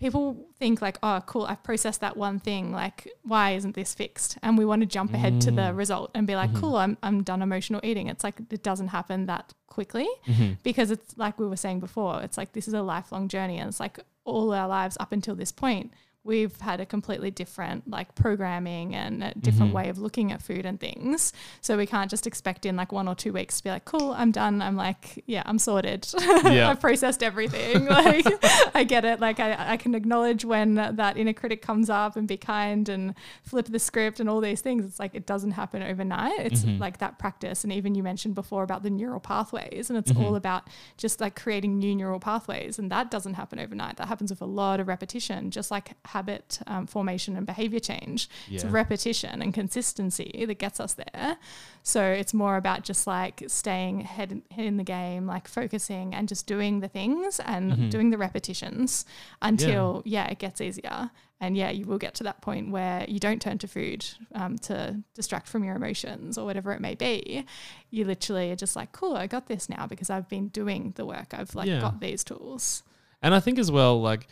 people 0.00 0.46
think 0.58 0.80
like, 0.80 0.96
oh, 1.02 1.20
cool, 1.26 1.44
I've 1.46 1.62
processed 1.62 2.00
that 2.00 2.16
one 2.16 2.38
thing. 2.38 2.72
Like, 2.72 3.08
why 3.22 3.52
isn't 3.52 3.74
this 3.74 3.94
fixed? 3.94 4.38
And 4.42 4.56
we 4.56 4.64
want 4.64 4.80
to 4.82 4.86
jump 4.86 5.12
ahead 5.14 5.40
to 5.42 5.50
Mm. 5.50 5.56
the 5.56 5.74
result 5.74 6.10
and 6.14 6.26
be 6.26 6.36
like, 6.36 6.50
Mm-hmm. 6.50 6.60
cool, 6.60 6.76
I'm, 6.76 6.96
I'm 7.02 7.22
done 7.22 7.42
emotional 7.42 7.80
eating. 7.84 8.06
It's 8.08 8.22
like 8.24 8.40
it 8.50 8.62
doesn't 8.62 8.88
happen 8.88 9.26
that 9.26 9.54
quickly 9.66 10.08
Mm-hmm. 10.26 10.52
because 10.62 10.90
it's 10.90 11.16
like 11.18 11.38
we 11.38 11.46
were 11.46 11.56
saying 11.56 11.80
before, 11.80 12.22
it's 12.22 12.38
like 12.38 12.52
this 12.52 12.68
is 12.68 12.74
a 12.74 12.82
lifelong 12.82 13.28
journey 13.28 13.58
and 13.58 13.68
it's 13.68 13.80
like 13.80 13.98
all 14.24 14.52
our 14.52 14.68
lives 14.68 14.96
up 15.00 15.10
until 15.12 15.34
this 15.34 15.50
point. 15.52 15.92
We've 16.28 16.60
had 16.60 16.80
a 16.80 16.86
completely 16.86 17.30
different 17.30 17.88
like 17.90 18.14
programming 18.14 18.94
and 18.94 19.24
a 19.24 19.32
different 19.34 19.72
Mhm. 19.72 19.74
way 19.74 19.88
of 19.88 19.98
looking 19.98 20.30
at 20.30 20.40
food 20.42 20.64
and 20.66 20.78
things. 20.78 21.32
So 21.62 21.76
we 21.76 21.86
can't 21.86 22.10
just 22.10 22.26
expect 22.26 22.66
in 22.66 22.76
like 22.76 22.92
one 22.92 23.08
or 23.08 23.14
two 23.14 23.32
weeks 23.32 23.56
to 23.58 23.64
be 23.64 23.70
like, 23.70 23.86
cool, 23.86 24.12
I'm 24.12 24.30
done. 24.30 24.60
I'm 24.62 24.76
like, 24.76 25.24
yeah, 25.26 25.42
I'm 25.46 25.58
sorted. 25.58 26.06
Yeah. 26.58 26.70
I've 26.70 26.80
processed 26.80 27.22
everything. 27.22 27.86
like 28.04 28.26
I 28.74 28.84
get 28.84 29.04
it. 29.04 29.18
Like 29.20 29.40
I, 29.40 29.72
I 29.72 29.76
can 29.78 29.94
acknowledge 29.94 30.44
when 30.44 30.74
that 30.74 31.16
inner 31.16 31.32
critic 31.32 31.62
comes 31.62 31.88
up 31.90 32.16
and 32.16 32.28
be 32.28 32.36
kind 32.36 32.88
and 32.88 33.14
flip 33.42 33.66
the 33.66 33.78
script 33.78 34.20
and 34.20 34.28
all 34.28 34.40
these 34.40 34.60
things. 34.60 34.84
It's 34.84 34.98
like 34.98 35.14
it 35.14 35.26
doesn't 35.26 35.52
happen 35.52 35.82
overnight. 35.82 36.38
It's 36.40 36.64
Mhm. 36.64 36.78
like 36.78 36.98
that 36.98 37.18
practice. 37.18 37.64
And 37.64 37.72
even 37.72 37.94
you 37.94 38.02
mentioned 38.02 38.34
before 38.34 38.62
about 38.62 38.82
the 38.82 38.90
neural 38.90 39.20
pathways, 39.20 39.88
and 39.90 39.98
it's 39.98 40.12
Mhm. 40.12 40.22
all 40.22 40.36
about 40.36 40.68
just 40.98 41.20
like 41.20 41.34
creating 41.34 41.78
new 41.78 41.94
neural 41.94 42.20
pathways. 42.20 42.78
And 42.78 42.90
that 42.92 43.10
doesn't 43.10 43.34
happen 43.34 43.58
overnight. 43.58 43.96
That 43.96 44.08
happens 44.08 44.30
with 44.30 44.42
a 44.42 44.46
lot 44.46 44.78
of 44.80 44.88
repetition, 44.88 45.50
just 45.50 45.70
like 45.70 45.94
habit 46.18 46.58
um, 46.66 46.86
formation 46.86 47.36
and 47.36 47.46
behavior 47.46 47.78
change. 47.92 48.28
It's 48.50 48.64
repetition 48.64 49.40
and 49.42 49.50
consistency 49.54 50.44
that 50.48 50.58
gets 50.58 50.78
us 50.80 50.94
there. 50.94 51.36
So 51.82 52.02
it's 52.20 52.34
more 52.34 52.56
about 52.56 52.80
just 52.90 53.06
like 53.06 53.36
staying 53.46 54.00
head, 54.00 54.30
head 54.50 54.66
in 54.66 54.76
the 54.76 54.84
game, 54.84 55.26
like 55.34 55.46
focusing 55.48 56.06
and 56.16 56.28
just 56.28 56.46
doing 56.54 56.80
the 56.80 56.88
things 56.88 57.40
and 57.54 57.64
Mhm. 57.72 57.90
doing 57.90 58.10
the 58.10 58.18
repetitions 58.18 59.06
until, 59.40 60.02
yeah. 60.04 60.26
it 60.34 60.38
gets 60.38 60.60
easier. 60.60 61.10
And 61.40 61.56
yeah, 61.56 61.70
you 61.70 61.84
will 61.86 61.98
get 62.06 62.14
to 62.16 62.24
that 62.24 62.40
point 62.48 62.72
where 62.76 63.04
you 63.08 63.20
don't 63.20 63.40
turn 63.40 63.58
to 63.58 63.68
food 63.68 64.00
um, 64.40 64.58
to 64.68 64.76
distract 65.14 65.46
from 65.46 65.62
your 65.62 65.76
emotions 65.76 66.36
or 66.36 66.44
whatever 66.44 66.72
it 66.72 66.80
may 66.80 66.96
be. 66.96 67.44
You 67.90 68.04
literally 68.04 68.50
are 68.50 68.56
just 68.56 68.74
like, 68.74 68.90
cool, 68.92 69.14
I 69.16 69.26
got 69.28 69.46
this 69.46 69.68
now 69.68 69.86
because 69.86 70.10
I've 70.10 70.28
been 70.28 70.48
doing 70.48 70.82
the 70.96 71.06
work. 71.06 71.28
I've 71.32 71.54
like 71.54 71.68
Yeah. 71.68 71.80
got 71.80 72.00
these 72.00 72.24
tools. 72.24 72.82
And 73.22 73.34
I 73.38 73.40
think 73.40 73.56
as 73.58 73.70
well, 73.70 74.00
like 74.10 74.26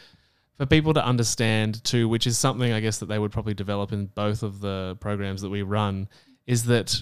for 0.57 0.67
people 0.67 0.95
to 0.95 1.05
understand 1.05 1.83
too, 1.85 2.09
which 2.09 2.27
is 2.27 2.39
something 2.39 2.73
I 2.73 2.81
guess 2.81 2.99
that 2.99 3.07
they 3.07 3.19
would 3.19 3.33
probably 3.33 3.55
develop 3.55 3.93
in 3.93 4.07
both 4.07 4.43
of 4.43 4.61
the 4.61 4.97
programs 5.01 5.43
that 5.43 5.51
we 5.51 5.63
run, 5.63 6.09
is 6.47 6.65
that 6.65 7.01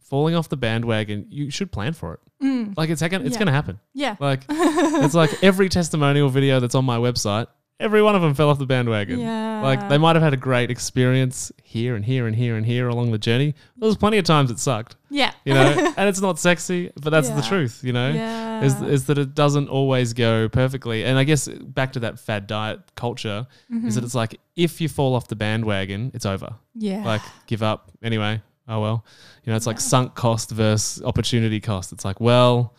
falling 0.00 0.34
off 0.34 0.48
the 0.48 0.56
bandwagon, 0.56 1.26
you 1.30 1.50
should 1.50 1.72
plan 1.72 1.92
for 1.92 2.14
it. 2.14 2.20
Mm. 2.44 2.76
Like 2.76 2.90
it's 2.90 3.02
gonna, 3.02 3.24
it's 3.24 3.32
Yeah. 3.32 3.38
going 3.38 3.46
to 3.46 3.52
happen. 3.52 3.80
Yeah. 3.92 4.16
Like 4.20 4.44
it's 4.48 5.14
like 5.14 5.42
every 5.42 5.68
testimonial 5.68 6.28
video 6.28 6.60
that's 6.60 6.74
on 6.74 6.84
my 6.84 6.98
website, 6.98 7.46
every 7.78 8.00
one 8.02 8.14
of 8.16 8.22
them 8.22 8.34
fell 8.34 8.48
off 8.48 8.58
the 8.58 8.66
bandwagon. 8.66 9.20
Yeah. 9.20 9.60
Like 9.62 9.88
they 9.88 9.98
might 9.98 10.16
have 10.16 10.22
had 10.22 10.32
a 10.32 10.36
great 10.38 10.70
experience 10.70 11.52
here 11.62 11.94
and 11.94 12.04
here 12.04 12.26
and 12.26 12.34
here 12.34 12.56
and 12.56 12.64
here 12.64 12.88
along 12.88 13.10
the 13.10 13.18
journey. 13.18 13.54
There 13.76 13.86
was 13.86 13.96
plenty 13.96 14.18
of 14.18 14.24
times 14.24 14.50
it 14.50 14.58
sucked, 14.58 14.96
yeah. 15.10 15.32
you 15.44 15.52
know, 15.54 15.92
and 15.96 16.08
it's 16.08 16.20
not 16.20 16.38
sexy, 16.38 16.90
but 17.00 17.10
that's 17.10 17.28
the 17.28 17.42
truth, 17.42 17.80
you 17.84 17.92
know 17.92 18.08
Yeah. 18.10 18.62
is, 18.62 18.80
is 18.82 19.06
that 19.06 19.18
it 19.18 19.34
doesn't 19.34 19.68
always 19.68 20.12
go 20.14 20.48
perfectly. 20.48 21.04
And 21.04 21.18
I 21.18 21.24
guess 21.24 21.48
back 21.48 21.92
to 21.94 22.00
that 22.00 22.18
fad 22.18 22.46
diet 22.46 22.80
culture 22.94 23.46
is 23.84 23.94
that 23.96 24.04
it's 24.04 24.14
like 24.14 24.40
if 24.56 24.80
you 24.80 24.88
fall 24.88 25.14
off 25.14 25.28
the 25.28 25.36
bandwagon, 25.36 26.10
it's 26.14 26.26
over. 26.26 26.46
Mm-hmm. 26.46 26.80
yeah. 26.80 27.04
Like 27.04 27.22
give 27.46 27.62
up 27.62 27.90
anyway. 28.02 28.40
Oh 28.68 28.80
well, 28.80 29.04
you 29.44 29.50
know 29.52 29.56
it's 29.56 29.66
like 29.66 29.78
sunk 29.78 30.14
cost 30.16 30.50
versus 30.50 31.00
opportunity 31.04 31.60
cost. 31.60 31.92
It's 31.92 32.04
like 32.04 32.20
well, 32.20 32.74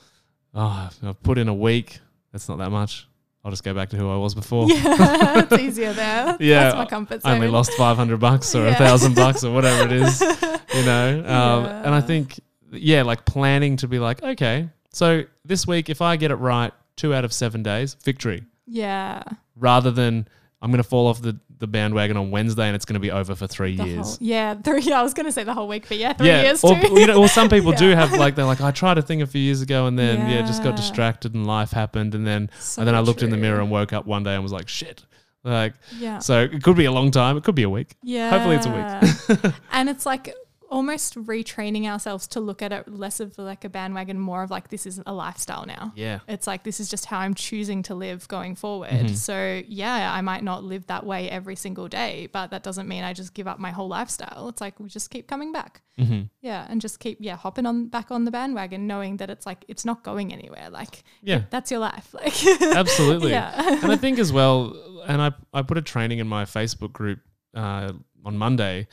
oh, 0.54 0.89
I've 1.02 1.24
put 1.24 1.38
in 1.38 1.48
a 1.48 1.54
week. 1.54 2.00
That's 2.34 2.50
not 2.50 2.58
that 2.58 2.72
much. 2.72 3.08
I'll 3.45 3.51
just 3.51 3.63
go 3.63 3.73
back 3.73 3.89
to 3.89 3.97
who 3.97 4.09
I 4.11 4.17
was 4.17 4.35
before. 4.35 4.67
yeah, 4.67 5.39
it's 5.49 5.53
easier 5.53 5.93
there. 5.93 6.35
Yeah, 6.39 6.63
That's 6.63 6.75
my 6.75 6.85
comfort 6.85 7.21
zone. 7.21 7.31
I 7.31 7.35
only 7.35 7.47
lost 7.47 7.71
five 7.73 7.95
hundred 7.95 8.19
bucks 8.19 8.53
or 8.55 8.67
a 8.67 8.75
thousand 8.75 9.15
bucks 9.15 9.43
or 9.43 9.53
whatever 9.53 9.85
it 9.85 9.91
is, 9.93 10.19
you 10.21 10.83
know. 10.85 11.23
Um, 11.27 11.65
And 11.65 11.95
I 11.95 12.01
think, 12.01 12.39
yeah, 12.71 13.03
like 13.03 13.25
planning 13.25 13.77
to 13.77 13.88
be 13.88 13.99
like, 13.99 14.21
okay, 14.23 14.69
so 14.91 15.23
this 15.45 15.65
week 15.65 15.89
if 15.89 16.01
I 16.01 16.17
get 16.17 16.31
it 16.31 16.35
right, 16.35 16.73
two 16.97 17.13
out 17.13 17.23
of 17.23 17.31
seven 17.31 17.63
days, 17.63 17.95
victory, 18.03 18.43
Yeah. 18.65 19.23
rather 19.55 19.91
than 19.91 20.27
I'm 20.61 20.71
going 20.71 20.83
to 20.83 20.89
fall 20.89 21.07
off 21.07 21.21
the, 21.21 21.39
the 21.60 21.68
bandwagon 21.68 22.18
on 22.18 22.32
Wednesday 22.32 22.68
and 22.68 22.76
it's 22.76 22.86
going 22.86 22.93
to 22.95 22.99
be 22.99 23.12
over 23.12 23.36
for 23.36 23.47
three 23.47 23.76
The 23.76 23.86
years. 23.86 24.08
whole, 24.08 24.18
yeah, 24.20 24.53
three. 24.64 24.82
Yeah, 24.82 24.99
I 24.99 25.03
was 25.03 25.14
going 25.14 25.26
to 25.26 25.32
say 25.32 25.43
the 25.43 25.53
whole 25.53 25.68
week, 25.68 25.86
but 25.88 25.97
yeah, 25.97 26.14
three 26.14 26.28
yeah, 26.28 26.43
years 26.43 26.64
or 26.64 26.80
too. 26.80 26.99
you 26.99 27.08
know, 27.08 27.20
or 27.22 27.28
some 27.28 27.49
people 27.49 27.72
do 27.86 27.89
have 27.89 28.12
like 28.14 28.36
they're 28.36 28.45
like 28.45 28.62
I 28.62 28.72
tried 28.72 28.97
a 28.97 29.01
thing 29.01 29.22
a 29.22 29.28
few 29.28 29.41
years 29.41 29.62
ago 29.62 29.88
and 29.88 29.97
then 29.97 30.30
yeah, 30.30 30.41
just 30.41 30.64
got 30.64 30.76
distracted 30.76 31.34
and 31.34 31.45
life 31.47 31.72
happened 31.72 32.16
and 32.16 32.26
then 32.28 32.49
So 32.60 32.82
and 32.82 32.88
then 32.88 32.95
I 32.95 32.99
looked 32.99 33.24
in 33.24 33.30
the 33.30 33.38
mirror 33.38 33.60
and 33.62 33.72
woke 33.72 33.93
up 33.93 34.05
one 34.05 34.24
day 34.24 34.34
and 34.36 34.43
was 34.43 34.51
like 34.51 34.68
shit, 34.70 35.03
like 35.43 35.74
Yeah. 35.97 36.20
so 36.20 36.41
it 36.43 36.64
could 36.64 36.76
be 36.78 36.86
a 36.86 36.91
long 36.91 37.12
time, 37.12 37.38
it 37.38 37.43
could 37.43 37.55
be 37.55 37.64
a 37.64 37.70
week. 37.70 37.95
Yeah. 38.03 38.30
Hopefully 38.30 38.55
it's 38.58 38.66
a 38.66 39.39
week. 39.43 39.53
and 39.72 39.89
it's 39.89 40.05
like 40.05 40.34
almost 40.70 41.15
retraining 41.15 41.86
ourselves 41.86 42.28
to 42.28 42.39
look 42.39 42.61
at 42.61 42.72
it 42.72 42.88
less 42.88 43.20
of 43.20 43.38
like 43.38 43.63
a 43.63 43.70
bandwagon, 43.70 44.20
more 44.20 44.43
of 44.43 44.51
like 44.51 44.70
this 44.70 44.86
is 44.86 45.01
a 45.05 45.13
lifestyle 45.13 45.65
now. 45.65 45.93
Yeah, 45.95 46.20
It's 46.28 46.47
like 46.47 46.63
this 46.63 46.80
is 46.80 46.89
just 46.89 47.05
how 47.05 47.20
I'm 47.20 47.34
choosing 47.34 47.84
to 47.84 47.95
live 47.95 48.28
going 48.28 48.55
forward. 48.55 48.89
Mhm. 48.89 49.15
So 49.15 49.61
yeah, 49.68 50.11
I 50.13 50.22
might 50.22 50.43
not 50.43 50.63
live 50.63 50.88
that 50.88 51.05
way 51.05 51.30
every 51.30 51.55
single 51.55 51.88
day, 51.88 52.28
but 52.32 52.51
that 52.51 52.63
doesn't 52.63 52.88
mean 52.88 53.03
I 53.03 53.13
just 53.13 53.34
give 53.34 53.47
up 53.47 53.59
my 53.59 53.72
whole 53.72 53.88
lifestyle. 53.88 54.49
It's 54.49 54.61
like 54.61 54.80
we 54.80 54.89
just 54.89 55.09
keep 55.09 55.28
coming 55.28 55.51
back. 55.51 55.82
hmm 55.97 56.24
Yeah, 56.41 56.65
and 56.70 56.82
just 56.82 56.99
keep 56.99 57.18
yeah 57.22 57.38
hopping 57.38 57.65
on 57.65 57.88
back 57.88 58.11
on 58.11 58.26
the 58.26 58.32
bandwagon, 58.32 58.88
knowing 58.88 59.18
that 59.18 59.30
it's 59.30 59.45
like 59.45 59.63
it's 59.68 59.86
not 59.86 60.03
going 60.03 60.32
anywhere. 60.34 60.70
Like 60.70 61.03
yeah, 61.24 61.43
that's 61.49 61.72
your 61.72 61.80
life. 61.80 62.13
Like 62.13 62.45
absolutely. 62.76 63.32
yeah, 63.38 63.80
and 63.84 63.91
I 63.91 63.95
think 63.95 64.20
as 64.20 64.32
well, 64.34 64.76
and 65.07 65.22
I, 65.22 65.32
I 65.53 65.61
put 65.61 65.78
a 65.78 65.82
training 65.82 66.20
in 66.20 66.28
my 66.28 66.43
Facebook 66.45 66.91
group 66.93 67.20
uh, 67.55 67.93
on 68.26 68.38
Monday, 68.38 68.88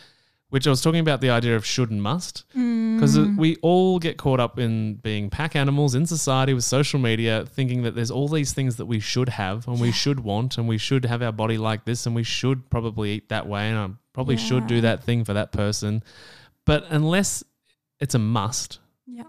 which 0.54 0.68
I 0.68 0.70
was 0.70 0.80
talking 0.80 1.00
about 1.00 1.20
the 1.20 1.30
idea 1.30 1.56
of 1.56 1.66
should 1.66 1.90
and 1.90 2.00
must. 2.00 2.44
Because 2.52 3.18
Mm. 3.18 3.36
we 3.36 3.56
all 3.56 3.98
get 3.98 4.18
caught 4.18 4.38
up 4.38 4.56
in 4.56 4.94
being 5.02 5.28
pack 5.28 5.56
animals 5.56 5.96
in 5.96 6.06
society 6.06 6.54
with 6.54 6.62
social 6.62 7.00
media, 7.00 7.44
thinking 7.44 7.82
that 7.82 7.96
there's 7.96 8.10
all 8.12 8.28
these 8.28 8.52
things 8.52 8.76
that 8.76 8.86
we 8.86 9.00
should 9.00 9.30
have 9.30 9.66
and 9.66 9.80
we 9.80 9.90
should 9.90 10.20
want 10.20 10.56
and 10.56 10.68
we 10.68 10.78
should 10.78 11.06
have 11.06 11.22
our 11.22 11.32
body 11.32 11.58
like 11.58 11.84
this 11.86 12.06
and 12.06 12.14
we 12.14 12.22
should 12.22 12.70
probably 12.70 13.14
eat 13.14 13.28
that 13.30 13.48
way 13.48 13.68
and 13.68 13.76
I 13.78 13.88
probably 14.12 14.36
should 14.36 14.68
do 14.68 14.80
that 14.82 15.02
thing 15.02 15.24
for 15.24 15.32
that 15.34 15.50
person. 15.50 16.04
But 16.64 16.86
unless 16.88 17.42
it's 17.98 18.14
a 18.14 18.20
must, 18.20 18.78
yeah, 19.08 19.24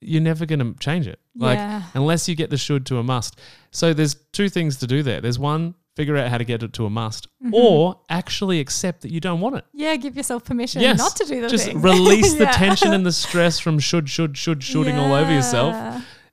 you're 0.00 0.20
never 0.20 0.44
going 0.44 0.58
to 0.58 0.74
change 0.80 1.06
it. 1.06 1.20
Like, 1.36 1.58
yeah, 1.58 1.82
unless 1.94 2.28
you 2.28 2.34
get 2.34 2.50
the 2.50 2.56
should 2.58 2.84
to 2.86 2.98
a 2.98 3.04
must. 3.04 3.38
So 3.70 3.94
there's 3.94 4.16
two 4.32 4.48
things 4.48 4.78
to 4.78 4.88
do 4.88 5.04
there. 5.04 5.20
There's 5.20 5.38
one, 5.38 5.76
figure 5.98 6.16
out 6.16 6.28
how 6.30 6.38
to 6.38 6.44
get 6.44 6.62
it 6.62 6.72
to 6.72 6.86
a 6.86 6.90
must, 6.90 7.26
Mhm. 7.44 7.52
or 7.52 7.98
actually 8.08 8.60
accept 8.60 9.00
that 9.02 9.10
you 9.10 9.18
don't 9.18 9.40
want 9.40 9.56
it. 9.56 9.64
yeah. 9.74 9.96
Give 9.96 10.16
yourself 10.16 10.44
permission 10.44 10.80
Yes, 10.80 10.96
not 10.96 11.16
to 11.16 11.24
do 11.24 11.40
the 11.40 11.48
Just 11.48 11.64
thing. 11.66 11.82
release 11.82 12.34
the 12.34 12.44
Yeah. 12.50 12.52
tension 12.52 12.92
and 12.94 13.04
the 13.04 13.10
stress 13.10 13.58
from 13.58 13.80
should, 13.80 14.08
should, 14.08 14.36
should, 14.38 14.62
shooting 14.62 14.96
all 14.96 15.12
over 15.12 15.32
yourself, 15.32 15.74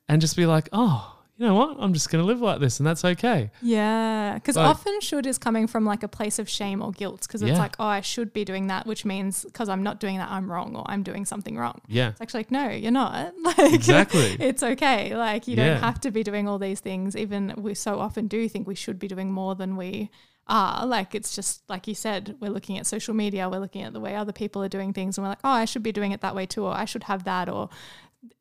and 0.08 0.22
just 0.22 0.36
be 0.36 0.46
like, 0.46 0.70
oh, 0.72 1.15
you 1.38 1.46
know 1.46 1.56
what? 1.56 1.76
I'm 1.80 1.94
just 1.94 2.10
going 2.10 2.22
to 2.22 2.26
live 2.26 2.40
like 2.42 2.60
this, 2.60 2.80
and 2.80 2.88
that's 2.88 3.04
okay. 3.04 3.52
Yeah, 3.62 4.36
because 4.36 4.56
Like- 4.56 4.68
often 4.70 5.02
should 5.02 5.26
is 5.26 5.38
coming 5.38 5.68
from 5.68 5.86
like 5.86 6.02
a 6.04 6.08
place 6.08 6.40
of 6.40 6.48
shame 6.48 6.82
or 6.82 6.92
guilt 6.92 7.22
because 7.24 7.42
it's 7.42 7.52
Yeah. 7.52 7.58
like, 7.58 7.76
oh, 7.80 7.86
I 7.86 8.02
should 8.02 8.32
be 8.32 8.46
doing 8.46 8.68
that, 8.68 8.86
which 8.88 9.04
means 9.06 9.44
because 9.44 9.68
I'm 9.68 9.84
not 9.84 10.00
doing 10.00 10.18
that, 10.18 10.30
I'm 10.32 10.50
wrong 10.52 10.76
or 10.76 10.84
I'm 10.88 11.04
doing 11.04 11.26
something 11.26 11.58
wrong. 11.58 11.82
Yeah, 11.88 12.10
It's 12.10 12.22
actually 12.22 12.40
like, 12.40 12.52
no, 12.52 12.70
you're 12.70 12.92
not. 12.92 13.34
Like, 13.44 13.74
exactly. 13.74 14.38
it's 14.40 14.64
okay. 14.64 15.16
Like, 15.16 15.48
you 15.48 15.56
Yeah. 15.58 15.72
don't 15.74 15.84
have 15.84 16.00
to 16.02 16.12
be 16.12 16.24
doing 16.24 16.48
all 16.48 16.58
these 16.60 16.80
things. 16.80 17.16
Even 17.16 17.54
we 17.58 17.74
so 17.76 18.00
often 18.00 18.28
do 18.28 18.48
think 18.50 18.68
we 18.68 18.76
should 18.76 18.98
be 19.00 19.08
doing 19.08 19.32
more 19.32 19.56
than 19.56 19.76
we 19.76 20.10
are. 20.48 20.86
Like, 20.86 21.16
it's 21.16 21.36
just 21.36 21.68
like 21.70 21.88
you 21.88 21.96
said, 21.96 22.36
we're 22.40 22.52
looking 22.52 22.78
at 22.78 22.86
social 22.86 23.14
media, 23.14 23.50
we're 23.50 23.60
looking 23.60 23.82
at 23.84 23.94
the 23.94 24.00
way 24.00 24.16
other 24.16 24.32
people 24.32 24.64
are 24.64 24.70
doing 24.70 24.94
things, 24.94 25.18
and 25.18 25.24
we're 25.26 25.30
like, 25.30 25.40
oh, 25.44 25.50
I 25.50 25.66
should 25.66 25.84
be 25.84 25.92
doing 25.92 26.12
it 26.12 26.22
that 26.22 26.36
way 26.36 26.46
too, 26.46 26.64
or 26.66 26.72
I 26.74 26.86
should 26.86 27.04
have 27.04 27.24
that, 27.26 27.50
or 27.50 27.70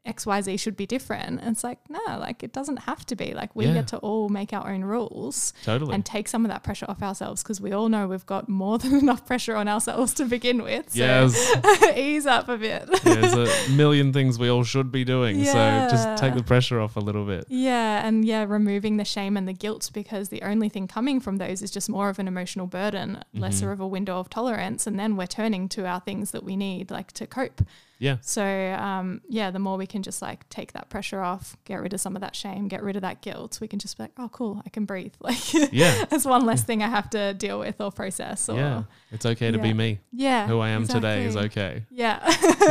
XYZ 0.06 0.60
should 0.60 0.76
be 0.76 0.86
different. 0.86 1.40
And 1.40 1.50
it's 1.52 1.64
like, 1.64 1.78
no, 1.88 1.98
like, 2.18 2.42
it 2.42 2.52
doesn't 2.52 2.78
have 2.80 3.06
to 3.06 3.16
be. 3.16 3.32
Like, 3.32 3.54
we 3.56 3.66
Yeah. 3.66 3.74
get 3.74 3.88
to 3.88 3.96
all 3.98 4.28
make 4.28 4.52
our 4.52 4.70
own 4.70 4.82
rules 4.84 5.52
totally. 5.64 5.94
and 5.94 6.04
take 6.04 6.28
some 6.28 6.44
of 6.44 6.50
that 6.50 6.62
pressure 6.62 6.84
off 6.88 7.02
ourselves 7.02 7.42
because 7.42 7.60
we 7.60 7.72
all 7.72 7.88
know 7.88 8.06
we've 8.06 8.26
got 8.26 8.48
more 8.48 8.76
than 8.84 8.94
enough 8.94 9.24
pressure 9.26 9.56
on 9.56 9.66
ourselves 9.68 10.12
to 10.14 10.26
begin 10.26 10.62
with. 10.62 10.90
So 10.90 10.98
yes. 10.98 11.56
ease 11.96 12.26
up 12.26 12.48
a 12.48 12.58
bit. 12.58 12.88
There's 13.02 13.32
a 13.34 13.70
million 13.72 14.12
things 14.12 14.38
we 14.38 14.48
all 14.50 14.64
should 14.64 14.92
be 14.92 15.04
doing. 15.04 15.42
So 15.44 15.52
just 15.90 16.18
take 16.22 16.34
the 16.34 16.42
pressure 16.42 16.80
off 16.80 16.96
a 16.96 17.00
little 17.00 17.24
bit. 17.24 17.46
Yeah, 17.48 18.06
and 18.06 18.24
yeah, 18.24 18.44
removing 18.46 18.98
the 18.98 19.04
shame 19.04 19.36
and 19.36 19.48
the 19.48 19.52
guilt 19.54 19.90
because 19.94 20.28
the 20.28 20.42
only 20.42 20.68
thing 20.68 20.86
coming 20.86 21.18
from 21.20 21.38
those 21.38 21.62
is 21.62 21.70
just 21.70 21.88
more 21.88 22.08
of 22.10 22.18
an 22.18 22.28
emotional 22.28 22.66
burden, 22.66 23.24
lesser 23.32 23.68
Mhm. 23.68 23.72
of 23.72 23.80
a 23.80 23.86
window 23.86 24.18
of 24.18 24.28
tolerance, 24.28 24.86
and 24.86 24.98
then 24.98 25.16
we're 25.16 25.26
turning 25.26 25.68
to 25.70 25.86
our 25.86 26.00
things 26.00 26.30
that 26.32 26.44
we 26.44 26.56
need 26.56 26.90
like 26.90 27.12
to 27.12 27.26
cope. 27.26 27.62
Yeah. 28.04 28.18
So 28.20 28.44
um, 28.44 29.22
yeah, 29.28 29.50
the 29.50 29.58
more 29.58 29.78
we 29.78 29.86
can 29.86 30.02
just 30.02 30.20
like 30.20 30.46
take 30.50 30.72
that 30.74 30.90
pressure 30.90 31.20
off, 31.22 31.56
get 31.64 31.80
rid 31.80 31.94
of 31.94 32.00
some 32.00 32.14
of 32.16 32.20
that 32.20 32.36
shame, 32.36 32.68
get 32.68 32.82
rid 32.82 32.96
of 32.96 33.02
that 33.02 33.22
guilt, 33.22 33.58
we 33.62 33.66
can 33.68 33.78
just 33.78 33.96
be 33.96 34.02
like, 34.04 34.12
oh, 34.18 34.28
cool, 34.28 34.60
I 34.66 34.68
can 34.68 34.84
breathe. 34.84 35.14
Like 35.20 35.54
Yeah. 35.72 36.04
that's 36.10 36.26
one 36.26 36.44
less 36.44 36.62
thing 36.64 36.82
I 36.82 36.88
have 36.88 37.08
to 37.10 37.32
deal 37.32 37.58
with 37.58 37.80
or 37.80 37.90
process. 37.90 38.48
Or 38.50 38.56
Yeah. 38.58 38.82
It's 39.10 39.24
okay 39.24 39.50
to 39.50 39.58
be 39.58 39.72
me. 39.72 40.00
yeah, 40.12 40.46
Who 40.46 40.58
I 40.60 40.68
am 40.70 40.86
today 40.86 41.24
is 41.24 41.36
okay. 41.36 41.86
Yeah. 41.90 42.18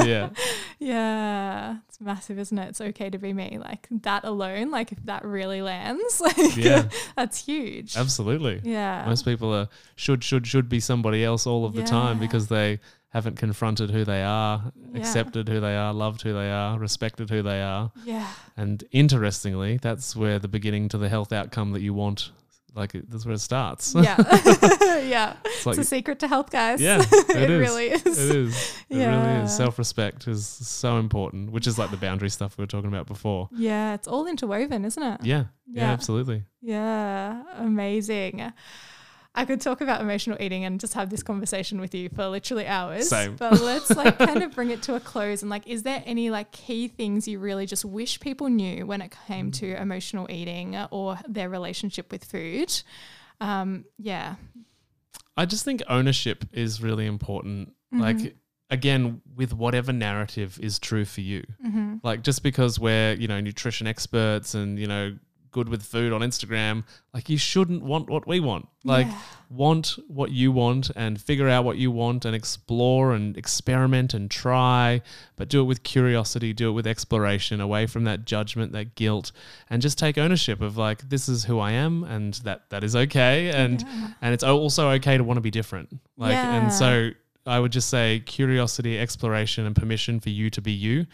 Yeah. 0.06 0.30
yeah. 0.80 1.78
It's 1.88 2.00
massive, 2.02 2.38
isn't 2.40 2.58
it? 2.58 2.70
It's 2.70 2.82
okay 2.82 3.10
to 3.10 3.18
be 3.18 3.34
me. 3.34 3.58
Like 3.60 3.88
that 4.04 4.24
alone, 4.26 4.70
like 4.72 4.92
if 4.92 5.04
that 5.06 5.26
really 5.26 5.62
lands, 5.62 6.22
like 6.22 6.56
Yeah. 6.56 6.90
that's 7.16 7.44
huge. 7.46 7.98
Absolutely. 7.98 8.62
Yeah. 8.64 9.06
Most 9.08 9.26
people 9.26 9.54
are 9.54 9.68
should 9.96 10.24
should 10.24 10.46
should 10.46 10.70
be 10.70 10.80
somebody 10.80 11.24
else 11.24 11.48
all 11.48 11.66
of 11.66 11.74
the 11.74 11.84
time 11.84 12.20
because 12.20 12.48
they 12.48 12.80
haven't 13.14 13.38
confronted 13.38 13.92
who 13.92 14.04
they 14.04 14.24
are, 14.24 14.72
Yeah. 14.92 15.00
accepted 15.00 15.48
who 15.48 15.60
they 15.60 15.76
are, 15.76 15.94
loved 15.94 16.24
who 16.24 16.34
they 16.34 16.50
are, 16.52 16.78
respected 16.80 17.30
who 17.30 17.42
they 17.44 17.62
are. 17.62 17.92
yeah. 18.04 18.28
And 18.58 18.84
interestingly, 18.92 19.78
that's 19.78 20.16
where 20.16 20.40
the 20.40 20.48
beginning 20.48 20.90
to 20.90 20.98
the 20.98 21.10
health 21.10 21.32
outcome 21.32 21.72
that 21.74 21.82
you 21.82 21.94
want 21.94 22.32
like 22.76 22.96
it- 22.96 23.08
that's 23.08 23.24
where 23.24 23.36
it 23.36 23.40
starts. 23.40 23.94
Yeah. 23.94 24.16
yeah. 25.06 25.36
It's 25.46 25.64
like 25.68 25.78
It's 25.78 25.86
a 25.86 25.90
secret 25.90 26.18
to 26.22 26.28
health, 26.28 26.50
guys. 26.50 26.82
Yeah, 26.82 27.02
it 27.12 27.30
it 27.30 27.50
is. 27.52 27.60
really 27.60 27.88
is. 27.92 28.02
It 28.04 28.36
is. 28.36 28.76
It 28.90 28.96
really 28.98 29.04
Yeah. 29.12 29.44
is. 29.44 29.56
Self 29.56 29.78
respect 29.78 30.28
is 30.28 30.44
so 30.48 30.98
important, 30.98 31.52
which 31.52 31.68
is 31.68 31.78
like 31.78 31.92
the 31.92 31.98
boundary 31.98 32.32
stuff 32.32 32.58
we 32.58 32.64
were 32.64 32.68
talking 32.68 32.88
about 32.90 33.06
before. 33.06 33.48
Yeah, 33.56 33.94
it's 33.94 34.08
all 34.08 34.26
interwoven, 34.26 34.86
isn't 34.86 35.04
it? 35.04 35.20
Yeah. 35.24 35.44
Yeah, 35.68 35.84
Yeah. 35.84 35.92
absolutely. 35.92 36.46
Yeah, 36.64 37.44
amazing. 37.60 38.52
I 39.36 39.46
could 39.46 39.62
talk 39.62 39.82
about 39.82 40.00
emotional 40.00 40.38
eating 40.40 40.64
and 40.64 40.80
just 40.80 40.94
have 40.94 41.10
this 41.10 41.24
conversation 41.24 41.82
with 41.82 41.96
you 41.96 42.10
for 42.10 42.28
literally 42.28 42.68
hours. 42.68 43.10
Same. 43.10 43.36
But 43.36 43.62
let's 43.62 43.90
like 43.90 44.20
kind 44.20 44.44
of 44.44 44.52
bring 44.56 44.70
it 44.70 44.84
to 44.84 44.96
a 44.96 45.00
close 45.00 45.42
and 45.42 45.50
like 45.50 45.68
is 45.68 45.84
there 45.84 46.04
any 46.06 46.30
like 46.30 46.52
key 46.52 46.88
things 46.88 47.28
you 47.28 47.40
really 47.40 47.66
just 47.66 47.84
wish 47.84 48.20
people 48.20 48.48
knew 48.50 48.86
when 48.86 49.02
it 49.02 49.16
came 49.28 49.50
to 49.54 49.76
emotional 49.82 50.28
eating 50.30 50.78
or 50.92 51.18
their 51.28 51.50
relationship 51.50 52.12
with 52.12 52.24
food? 52.24 52.84
Um, 53.42 53.86
yeah. 53.98 54.36
I 55.36 55.46
just 55.46 55.66
think 55.66 55.82
ownership 55.90 56.46
is 56.54 56.82
really 56.82 57.08
important. 57.08 57.74
Like, 57.92 58.36
again, 58.70 59.22
with 59.36 59.54
whatever 59.54 59.94
narrative 59.94 60.60
is 60.62 60.80
true 60.80 61.06
for 61.06 61.22
you. 61.22 61.44
Mm-hmm. 61.64 61.98
Like, 62.04 62.24
just 62.24 62.42
because 62.42 62.80
we're, 62.80 63.14
you 63.14 63.28
know, 63.28 63.40
nutrition 63.40 63.86
experts 63.86 64.56
and, 64.56 64.80
you 64.80 64.88
know, 64.88 65.16
good 65.54 65.70
with 65.70 65.82
food 65.84 66.12
on 66.12 66.20
Instagram, 66.22 66.84
like, 67.14 67.30
you 67.30 67.38
shouldn't 67.38 67.82
want 67.84 68.10
what 68.10 68.28
we 68.28 68.42
want. 68.42 68.68
Like, 68.84 69.08
Yeah. 69.08 69.18
want 69.50 69.98
what 70.08 70.32
you 70.32 70.52
want 70.52 70.92
and 70.96 71.22
figure 71.22 71.48
out 71.48 71.64
what 71.64 71.78
you 71.78 71.90
want 71.92 72.26
and 72.26 72.36
explore 72.36 73.14
and 73.14 73.38
experiment 73.38 74.14
and 74.14 74.30
try, 74.30 75.02
but 75.38 75.48
do 75.48 75.62
it 75.62 75.64
with 75.64 75.84
curiosity, 75.84 76.52
do 76.54 76.70
it 76.70 76.74
with 76.74 76.86
exploration, 76.88 77.62
away 77.62 77.86
from 77.88 78.04
that 78.04 78.26
judgment, 78.26 78.72
that 78.74 78.96
guilt, 78.96 79.32
and 79.70 79.82
just 79.82 79.98
take 79.98 80.18
ownership 80.18 80.60
of 80.62 80.76
like 80.76 81.08
this 81.10 81.30
is 81.30 81.46
who 81.46 81.60
I 81.60 81.72
am 81.72 82.04
and 82.04 82.34
that 82.44 82.70
that 82.72 82.84
is 82.84 82.96
okay 82.96 83.50
and 83.52 83.86
and 84.22 84.34
it's 84.34 84.44
also 84.44 84.90
okay 84.92 85.18
to 85.18 85.24
want 85.24 85.38
to 85.38 85.42
be 85.42 85.52
different. 85.52 86.00
Like 86.18 86.34
Yeah. 86.34 86.56
and 86.56 86.74
so 86.74 87.12
I 87.46 87.60
would 87.60 87.72
just 87.74 87.90
say 87.90 88.22
curiosity, 88.26 88.98
exploration 88.98 89.66
and 89.66 89.76
permission 89.76 90.20
for 90.20 90.30
you 90.30 90.50
to 90.50 90.62
be 90.62 90.72
you 90.72 91.06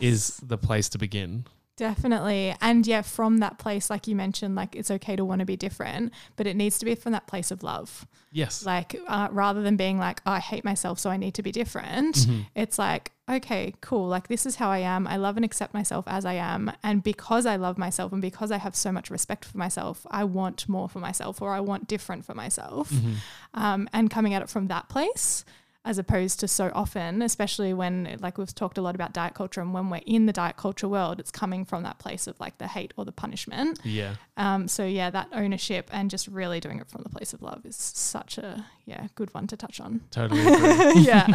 is 0.00 0.36
the 0.38 0.56
place 0.56 0.88
to 0.90 0.98
begin. 0.98 1.44
Definitely. 1.82 2.54
And 2.60 2.86
yeah, 2.86 3.02
from 3.02 3.38
that 3.38 3.58
place, 3.58 3.90
like 3.90 4.06
you 4.06 4.14
mentioned, 4.14 4.54
like 4.54 4.76
it's 4.76 4.88
okay 4.88 5.16
to 5.16 5.24
want 5.24 5.40
to 5.40 5.44
be 5.44 5.56
different, 5.56 6.12
but 6.36 6.46
it 6.46 6.54
needs 6.54 6.78
to 6.78 6.84
be 6.84 6.94
from 6.94 7.10
that 7.10 7.26
place 7.26 7.50
of 7.50 7.64
love. 7.64 8.06
Yes. 8.30 8.64
Like 8.64 8.94
uh, 9.08 9.26
rather 9.32 9.62
than 9.62 9.76
being 9.76 9.98
like, 9.98 10.22
oh, 10.24 10.30
I 10.30 10.38
hate 10.38 10.64
myself, 10.64 11.00
so 11.00 11.10
I 11.10 11.16
need 11.16 11.34
to 11.34 11.42
be 11.42 11.50
different, 11.50 12.14
Mm-hmm. 12.14 12.40
it's 12.54 12.78
like, 12.78 13.10
okay, 13.28 13.74
cool. 13.80 14.06
Like 14.06 14.28
this 14.28 14.46
is 14.46 14.56
how 14.56 14.70
I 14.70 14.78
am. 14.78 15.08
I 15.08 15.16
love 15.16 15.36
and 15.36 15.44
accept 15.44 15.74
myself 15.74 16.04
as 16.06 16.24
I 16.24 16.34
am. 16.34 16.70
And 16.84 17.02
because 17.02 17.46
I 17.46 17.56
love 17.56 17.78
myself 17.78 18.12
and 18.12 18.22
because 18.22 18.52
I 18.52 18.58
have 18.58 18.76
so 18.76 18.92
much 18.92 19.10
respect 19.10 19.44
for 19.44 19.58
myself, 19.58 20.06
I 20.08 20.22
want 20.22 20.68
more 20.68 20.88
for 20.88 21.00
myself 21.00 21.42
or 21.42 21.52
I 21.52 21.60
want 21.60 21.88
different 21.88 22.24
for 22.24 22.34
myself. 22.34 22.90
Mm-hmm. 22.90 23.14
Um, 23.54 23.88
and 23.92 24.08
coming 24.08 24.34
at 24.34 24.42
it 24.42 24.48
from 24.48 24.68
that 24.68 24.88
place. 24.88 25.44
As 25.84 25.98
opposed 25.98 26.38
to 26.40 26.46
so 26.48 26.70
often, 26.74 27.22
especially 27.22 27.74
when, 27.74 28.16
like 28.20 28.38
we've 28.38 28.54
talked 28.54 28.78
a 28.78 28.82
lot 28.82 28.94
about 28.94 29.12
diet 29.12 29.34
culture, 29.34 29.60
and 29.60 29.74
when 29.74 29.90
we're 29.90 30.00
in 30.06 30.26
the 30.26 30.32
diet 30.32 30.56
culture 30.56 30.86
world, 30.86 31.18
it's 31.18 31.32
coming 31.32 31.64
from 31.64 31.82
that 31.82 31.98
place 31.98 32.28
of 32.28 32.38
like 32.38 32.58
the 32.58 32.68
hate 32.68 32.94
or 32.96 33.04
the 33.04 33.10
punishment. 33.10 33.80
yeah. 33.84 34.14
Um, 34.36 34.68
so 34.68 34.84
yeah, 34.86 35.10
that 35.10 35.28
ownership 35.32 35.90
and 35.92 36.08
just 36.08 36.28
really 36.28 36.60
doing 36.60 36.78
it 36.78 36.88
from 36.88 37.02
the 37.02 37.08
place 37.08 37.32
of 37.32 37.42
love 37.42 37.66
is 37.66 37.74
such 37.76 38.38
a 38.38 38.64
yeah 38.86 39.08
good 39.16 39.34
one 39.34 39.46
to 39.48 39.56
touch 39.56 39.80
on. 39.80 40.02
Totally 40.10 40.40
agree. 40.46 41.02
yeah, 41.02 41.26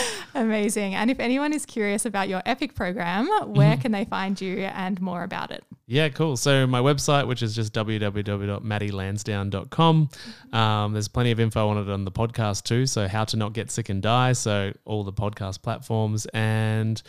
amazing. 0.34 0.94
And 0.94 1.10
if 1.10 1.20
anyone 1.20 1.52
is 1.52 1.66
curious 1.66 2.04
about 2.04 2.28
your 2.28 2.42
Epic 2.46 2.74
program, 2.74 3.28
where 3.46 3.76
can 3.76 3.92
they 3.92 4.04
find 4.04 4.40
you 4.40 4.58
and 4.58 5.00
more 5.00 5.22
about 5.22 5.50
it? 5.50 5.64
Yeah, 5.86 6.08
cool. 6.08 6.36
So 6.36 6.66
my 6.66 6.80
website, 6.80 7.26
which 7.26 7.42
is 7.42 7.54
just 7.54 7.72
www.mattylansdown.com. 7.74 10.08
Um, 10.52 10.92
there's 10.92 11.08
plenty 11.08 11.32
of 11.32 11.40
info 11.40 11.68
on 11.68 11.78
it 11.78 11.90
on 11.90 12.04
the 12.04 12.12
podcast 12.12 12.64
too. 12.64 12.86
So 12.86 13.08
how 13.08 13.24
to 13.24 13.36
not 13.36 13.52
get 13.52 13.70
sick 13.70 13.88
and 13.88 14.02
die. 14.02 14.32
So 14.32 14.72
all 14.84 15.04
the 15.04 15.12
podcast 15.12 15.62
platforms 15.62 16.26
and 16.32 17.02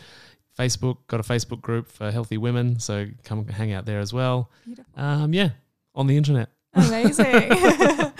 Facebook. 0.58 0.98
Got 1.08 1.20
a 1.20 1.22
Facebook 1.22 1.60
group 1.60 1.88
for 1.88 2.10
healthy 2.10 2.38
women. 2.38 2.78
So 2.78 3.06
come 3.24 3.46
hang 3.48 3.72
out 3.72 3.86
there 3.86 4.00
as 4.00 4.12
well. 4.12 4.50
Beautiful. 4.64 4.92
Um, 4.96 5.34
yeah, 5.34 5.50
on 5.94 6.06
the 6.06 6.16
internet. 6.16 6.50
Amazing. 6.74 7.50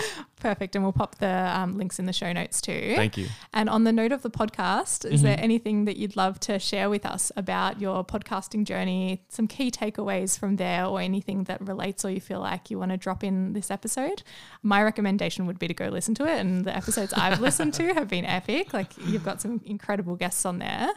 Perfect. 0.45 0.77
And 0.77 0.85
we'll 0.85 0.93
pop 0.93 1.17
the 1.17 1.27
um, 1.59 1.73
links 1.79 1.99
in 1.99 2.05
the 2.05 2.13
show 2.13 2.31
notes 2.33 2.61
too. 2.61 2.93
Thank 2.97 3.17
you. 3.17 3.29
And 3.55 3.69
on 3.71 3.85
the 3.85 3.93
note 3.93 4.13
of 4.13 4.21
the 4.23 4.31
podcast, 4.31 5.11
is 5.11 5.23
there 5.23 5.37
Mhm. 5.39 5.43
anything 5.43 5.85
that 5.87 5.97
you'd 5.97 6.17
love 6.17 6.39
to 6.41 6.59
share 6.59 6.91
with 6.91 7.07
us 7.07 7.33
about 7.37 7.81
your 7.81 8.05
podcasting 8.05 8.65
journey? 8.65 9.25
Some 9.31 9.47
key 9.49 9.71
takeaways 9.71 10.39
from 10.39 10.57
there, 10.57 10.85
or 10.85 11.01
anything 11.01 11.45
that 11.45 11.61
relates, 11.67 12.05
or 12.05 12.11
you 12.11 12.21
feel 12.21 12.41
like 12.41 12.71
you 12.71 12.79
want 12.79 12.91
to 12.91 12.97
drop 12.99 13.25
in 13.25 13.55
this 13.55 13.71
episode? 13.71 14.23
My 14.63 14.83
recommendation 14.83 15.47
would 15.47 15.59
be 15.59 15.67
to 15.67 15.75
go 15.75 15.89
listen 15.89 16.15
to 16.17 16.25
it. 16.27 16.39
And 16.41 16.65
the 16.67 16.77
episodes 16.77 17.13
I've 17.15 17.41
listened 17.41 17.73
to 17.75 17.95
have 17.95 18.09
been 18.09 18.25
epic. 18.27 18.75
Like 18.75 18.93
you've 19.07 19.25
got 19.25 19.41
some 19.41 19.61
incredible 19.65 20.15
guests 20.17 20.45
on 20.45 20.59
there. 20.59 20.91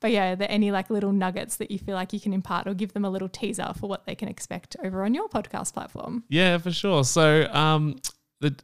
But 0.00 0.10
yeah, 0.10 0.32
are 0.32 0.36
there 0.36 0.50
any 0.50 0.70
like 0.70 0.90
little 0.90 1.12
nuggets 1.12 1.56
that 1.56 1.70
you 1.70 1.78
feel 1.78 1.94
like 1.94 2.12
you 2.12 2.20
can 2.20 2.32
impart 2.34 2.66
or 2.66 2.74
give 2.74 2.92
them 2.92 3.04
a 3.04 3.10
little 3.10 3.28
teaser 3.28 3.72
for 3.78 3.88
what 3.88 4.04
they 4.04 4.14
can 4.14 4.28
expect 4.28 4.76
over 4.84 5.04
on 5.04 5.14
your 5.14 5.28
podcast 5.28 5.72
platform? 5.72 6.24
Yeah, 6.28 6.58
for 6.58 6.70
sure. 6.70 7.04
So 7.04 7.48
um, 7.52 7.96
the 8.40 8.54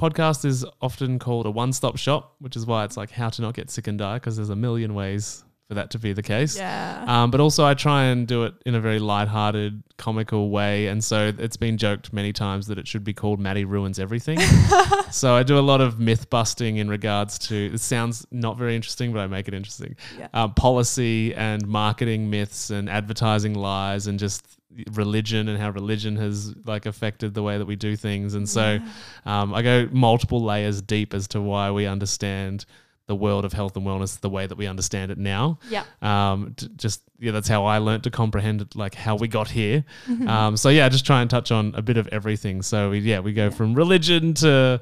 podcast 0.00 0.44
is 0.44 0.64
often 0.80 1.18
called 1.18 1.46
a 1.46 1.50
one-stop 1.50 1.96
shop, 1.98 2.34
which 2.38 2.56
is 2.56 2.66
why 2.66 2.84
it's 2.84 2.96
like 2.96 3.10
how 3.10 3.28
to 3.28 3.42
not 3.42 3.54
get 3.54 3.70
sick 3.70 3.86
and 3.86 3.98
die 3.98 4.16
because 4.16 4.36
there's 4.36 4.50
a 4.50 4.56
million 4.56 4.94
ways 4.94 5.44
for 5.70 5.74
that 5.74 5.90
to 5.90 6.00
be 6.00 6.12
the 6.12 6.22
case. 6.22 6.56
Yeah. 6.56 7.04
Um, 7.06 7.30
but 7.30 7.40
also, 7.40 7.64
I 7.64 7.74
try 7.74 8.06
and 8.06 8.26
do 8.26 8.42
it 8.42 8.54
in 8.66 8.74
a 8.74 8.80
very 8.80 8.98
light-hearted, 8.98 9.84
comical 9.98 10.50
way, 10.50 10.88
and 10.88 11.04
so 11.04 11.32
it's 11.38 11.56
been 11.56 11.78
joked 11.78 12.12
many 12.12 12.32
times 12.32 12.66
that 12.66 12.78
it 12.78 12.88
should 12.88 13.04
be 13.04 13.12
called 13.12 13.38
"Matty 13.38 13.64
ruins 13.64 14.00
everything." 14.00 14.40
so 15.12 15.34
I 15.34 15.44
do 15.44 15.56
a 15.56 15.60
lot 15.60 15.80
of 15.80 16.00
myth 16.00 16.28
busting 16.28 16.78
in 16.78 16.88
regards 16.88 17.38
to. 17.50 17.72
It 17.72 17.78
sounds 17.78 18.26
not 18.32 18.58
very 18.58 18.74
interesting, 18.74 19.12
but 19.12 19.20
I 19.20 19.28
make 19.28 19.46
it 19.46 19.54
interesting. 19.54 19.94
Yeah. 20.18 20.26
Um, 20.34 20.54
policy 20.54 21.34
and 21.36 21.64
marketing 21.68 22.30
myths 22.30 22.70
and 22.70 22.90
advertising 22.90 23.54
lies 23.54 24.08
and 24.08 24.18
just 24.18 24.59
religion 24.92 25.48
and 25.48 25.58
how 25.58 25.70
religion 25.70 26.16
has 26.16 26.54
like 26.64 26.86
affected 26.86 27.34
the 27.34 27.42
way 27.42 27.58
that 27.58 27.66
we 27.66 27.76
do 27.76 27.96
things. 27.96 28.34
And 28.34 28.48
so 28.48 28.78
um, 29.26 29.54
I 29.54 29.62
go 29.62 29.88
multiple 29.90 30.42
layers 30.42 30.80
deep 30.80 31.14
as 31.14 31.28
to 31.28 31.40
why 31.40 31.70
we 31.70 31.86
understand 31.86 32.64
the 33.06 33.16
world 33.16 33.44
of 33.44 33.52
health 33.52 33.76
and 33.76 33.84
wellness 33.84 34.20
the 34.20 34.30
way 34.30 34.46
that 34.46 34.56
we 34.56 34.68
understand 34.68 35.10
it 35.10 35.18
now 35.18 35.58
yeah. 35.68 35.82
um, 36.00 36.54
t- 36.56 36.68
just 36.76 37.02
yeah, 37.20 37.32
that's 37.32 37.48
how 37.48 37.66
I 37.66 37.78
learned 37.78 38.04
to 38.04 38.10
comprehend 38.10 38.62
it, 38.62 38.74
like 38.74 38.94
how 38.94 39.14
we 39.14 39.28
got 39.28 39.50
here. 39.50 39.84
Mm-hmm. 40.08 40.26
Um, 40.26 40.56
so 40.56 40.70
yeah, 40.70 40.88
just 40.88 41.04
try 41.04 41.20
and 41.20 41.28
touch 41.28 41.52
on 41.52 41.74
a 41.76 41.82
bit 41.82 41.98
of 41.98 42.08
everything. 42.08 42.62
So 42.62 42.90
we, 42.90 43.00
yeah, 43.00 43.20
we 43.20 43.34
go 43.34 43.50
from 43.50 43.74
religion 43.74 44.32
to 44.34 44.80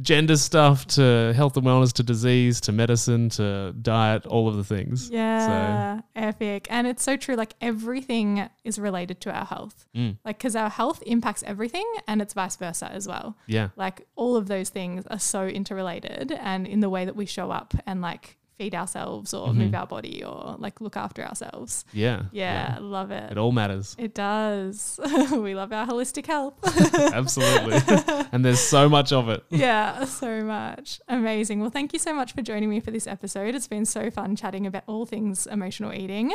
gender 0.00 0.36
stuff 0.36 0.86
to 0.86 1.32
health 1.34 1.56
and 1.56 1.66
wellness 1.66 1.92
to 1.94 2.02
disease 2.02 2.60
to 2.62 2.72
medicine 2.72 3.28
to 3.30 3.72
diet, 3.80 4.26
all 4.26 4.46
of 4.48 4.56
the 4.56 4.64
things. 4.64 5.08
Yeah, 5.10 6.00
epic. 6.14 6.66
And 6.70 6.86
it's 6.86 7.02
so 7.02 7.16
true. 7.16 7.34
Like 7.34 7.54
everything 7.60 8.48
is 8.64 8.78
related 8.78 9.20
to 9.22 9.30
our 9.32 9.44
health. 9.46 9.86
Mm, 9.96 10.18
Like, 10.24 10.38
because 10.38 10.54
our 10.56 10.68
health 10.70 11.02
impacts 11.06 11.42
everything 11.46 11.90
and 12.06 12.20
it's 12.20 12.34
vice 12.34 12.56
versa 12.56 12.90
as 12.92 13.08
well. 13.08 13.36
yeah, 13.46 13.68
Like, 13.76 14.06
all 14.16 14.36
of 14.36 14.48
those 14.48 14.68
things 14.68 15.06
are 15.06 15.18
so 15.18 15.46
interrelated 15.46 16.32
and 16.32 16.66
in 16.66 16.80
the 16.80 16.90
way 16.90 17.04
that 17.04 17.16
we 17.16 17.26
show 17.26 17.50
up 17.50 17.74
and 17.86 18.00
like 18.02 18.36
feed 18.56 18.74
ourselves 18.74 19.34
or 19.34 19.48
Mhm. 19.48 19.54
move 19.56 19.74
our 19.74 19.86
body 19.86 20.24
or 20.24 20.56
like 20.58 20.80
look 20.80 20.96
after 20.96 21.22
ourselves. 21.22 21.84
yeah, 21.92 22.22
Yeah, 22.32 22.78
love 22.80 23.10
It 23.10 23.32
it. 23.32 23.38
all 23.38 23.52
matters. 23.52 23.94
It 23.98 24.14
does. 24.14 24.98
we 25.30 25.54
love 25.54 25.72
our 25.72 25.86
holistic 25.86 26.26
health. 26.26 26.54
Absolutely. 27.12 27.78
and 28.32 28.44
there's 28.44 28.60
so 28.60 28.88
much 28.88 29.12
of 29.12 29.28
it. 29.28 29.44
yeah, 29.50 30.04
so 30.04 30.42
much. 30.42 31.00
Amazing. 31.08 31.60
Well, 31.60 31.70
thank 31.70 31.92
you 31.92 31.98
so 31.98 32.14
much 32.14 32.32
for 32.32 32.42
joining 32.42 32.70
me 32.70 32.80
for 32.80 32.90
this 32.90 33.06
episode. 33.06 33.54
It's 33.54 33.68
been 33.68 33.84
so 33.84 34.10
fun 34.10 34.36
chatting 34.36 34.66
about 34.66 34.84
all 34.86 35.06
things 35.06 35.46
emotional 35.46 35.92
eating. 35.92 36.32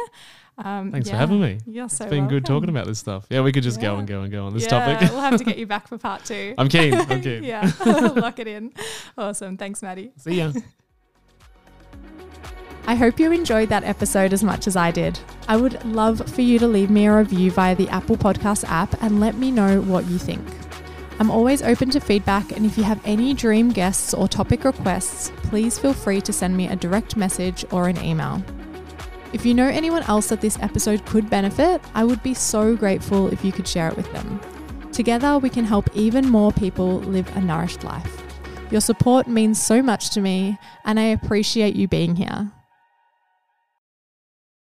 Um, 0.58 0.92
Thanks 0.92 1.10
for 1.10 1.16
having 1.16 1.42
me. 1.42 1.58
You're 1.66 1.90
so 1.90 2.04
It's 2.06 2.12
been 2.12 2.28
good 2.28 2.46
talking 2.46 2.70
about 2.70 2.86
this 2.86 3.00
stuff. 3.00 3.26
Yeah, 3.30 3.42
we 3.42 3.52
could 3.52 3.64
just 3.64 3.82
go 3.82 3.96
and 3.96 4.08
go 4.08 4.22
and 4.22 4.32
go 4.32 4.46
on 4.46 4.54
this 4.54 4.64
yeah, 4.64 4.70
topic. 4.96 5.10
we'll 5.12 5.22
have 5.22 5.38
to 5.38 5.44
get 5.44 5.58
you 5.58 5.66
back 5.66 5.88
for 5.88 5.98
part 5.98 6.24
two. 6.26 6.54
I'm 6.58 6.70
keen. 6.70 6.94
I'm 6.94 7.22
keen. 7.22 7.44
yeah, 7.44 7.72
lock 7.86 8.38
it 8.40 8.48
in. 8.48 8.74
Awesome. 9.18 9.58
Thanks, 9.58 9.82
Matty. 9.82 10.12
See 10.18 10.36
ya. 10.36 10.52
I 12.88 12.96
hope 12.96 13.20
you 13.20 13.32
enjoyed 13.32 13.70
that 13.70 13.84
episode 13.84 14.34
as 14.34 14.44
much 14.44 14.68
as 14.68 14.76
I 14.76 14.92
did. 14.92 15.20
I 15.48 15.56
would 15.56 15.84
love 15.86 16.28
for 16.30 16.42
you 16.42 16.60
to 16.60 16.68
leave 16.68 16.90
me 16.90 17.06
a 17.06 17.16
review 17.16 17.52
via 17.52 17.76
the 17.76 17.90
Apple 17.90 18.18
Podcast 18.18 18.64
app 18.68 19.02
and 19.02 19.20
let 19.20 19.36
me 19.36 19.52
know 19.52 19.82
what 19.82 20.08
you 20.08 20.18
think. 20.18 20.46
I'm 21.20 21.30
always 21.30 21.62
open 21.62 21.92
to 21.92 22.00
feedback, 22.00 22.52
and 22.52 22.66
if 22.66 22.78
you 22.78 22.84
have 22.84 23.00
any 23.06 23.36
dream 23.36 23.70
guests 23.70 24.14
or 24.14 24.28
topic 24.28 24.64
requests, 24.64 25.32
please 25.44 25.78
feel 25.78 25.94
free 25.94 26.20
to 26.22 26.34
send 26.34 26.58
me 26.58 26.68
a 26.68 26.76
direct 26.76 27.16
message 27.16 27.64
or 27.72 27.88
an 27.88 28.04
email. 28.04 28.44
If 29.32 29.46
you 29.46 29.54
know 29.54 29.68
anyone 29.68 30.04
else 30.04 30.30
that 30.30 30.42
this 30.42 30.58
episode 30.60 31.06
could 31.06 31.30
benefit, 31.30 31.80
I 31.94 32.04
would 32.04 32.24
be 32.24 32.34
so 32.34 32.76
grateful 32.76 33.32
if 33.32 33.46
you 33.46 33.52
could 33.52 33.68
share 33.68 33.88
it 33.88 33.96
with 33.96 34.12
them. 34.12 34.42
Together, 34.92 35.38
we 35.38 35.50
can 35.50 35.64
help 35.64 35.96
even 35.96 36.28
more 36.28 36.52
people 36.52 37.00
live 37.02 37.38
a 37.38 37.42
nourished 37.42 37.84
life. 37.84 38.24
Your 38.72 38.82
support 38.82 39.28
means 39.28 39.62
so 39.62 39.82
much 39.84 40.10
to 40.12 40.22
me, 40.22 40.58
and 40.84 41.00
I 41.00 41.04
appreciate 41.04 41.76
you 41.76 41.88
being 41.88 42.16
here. 42.16 42.52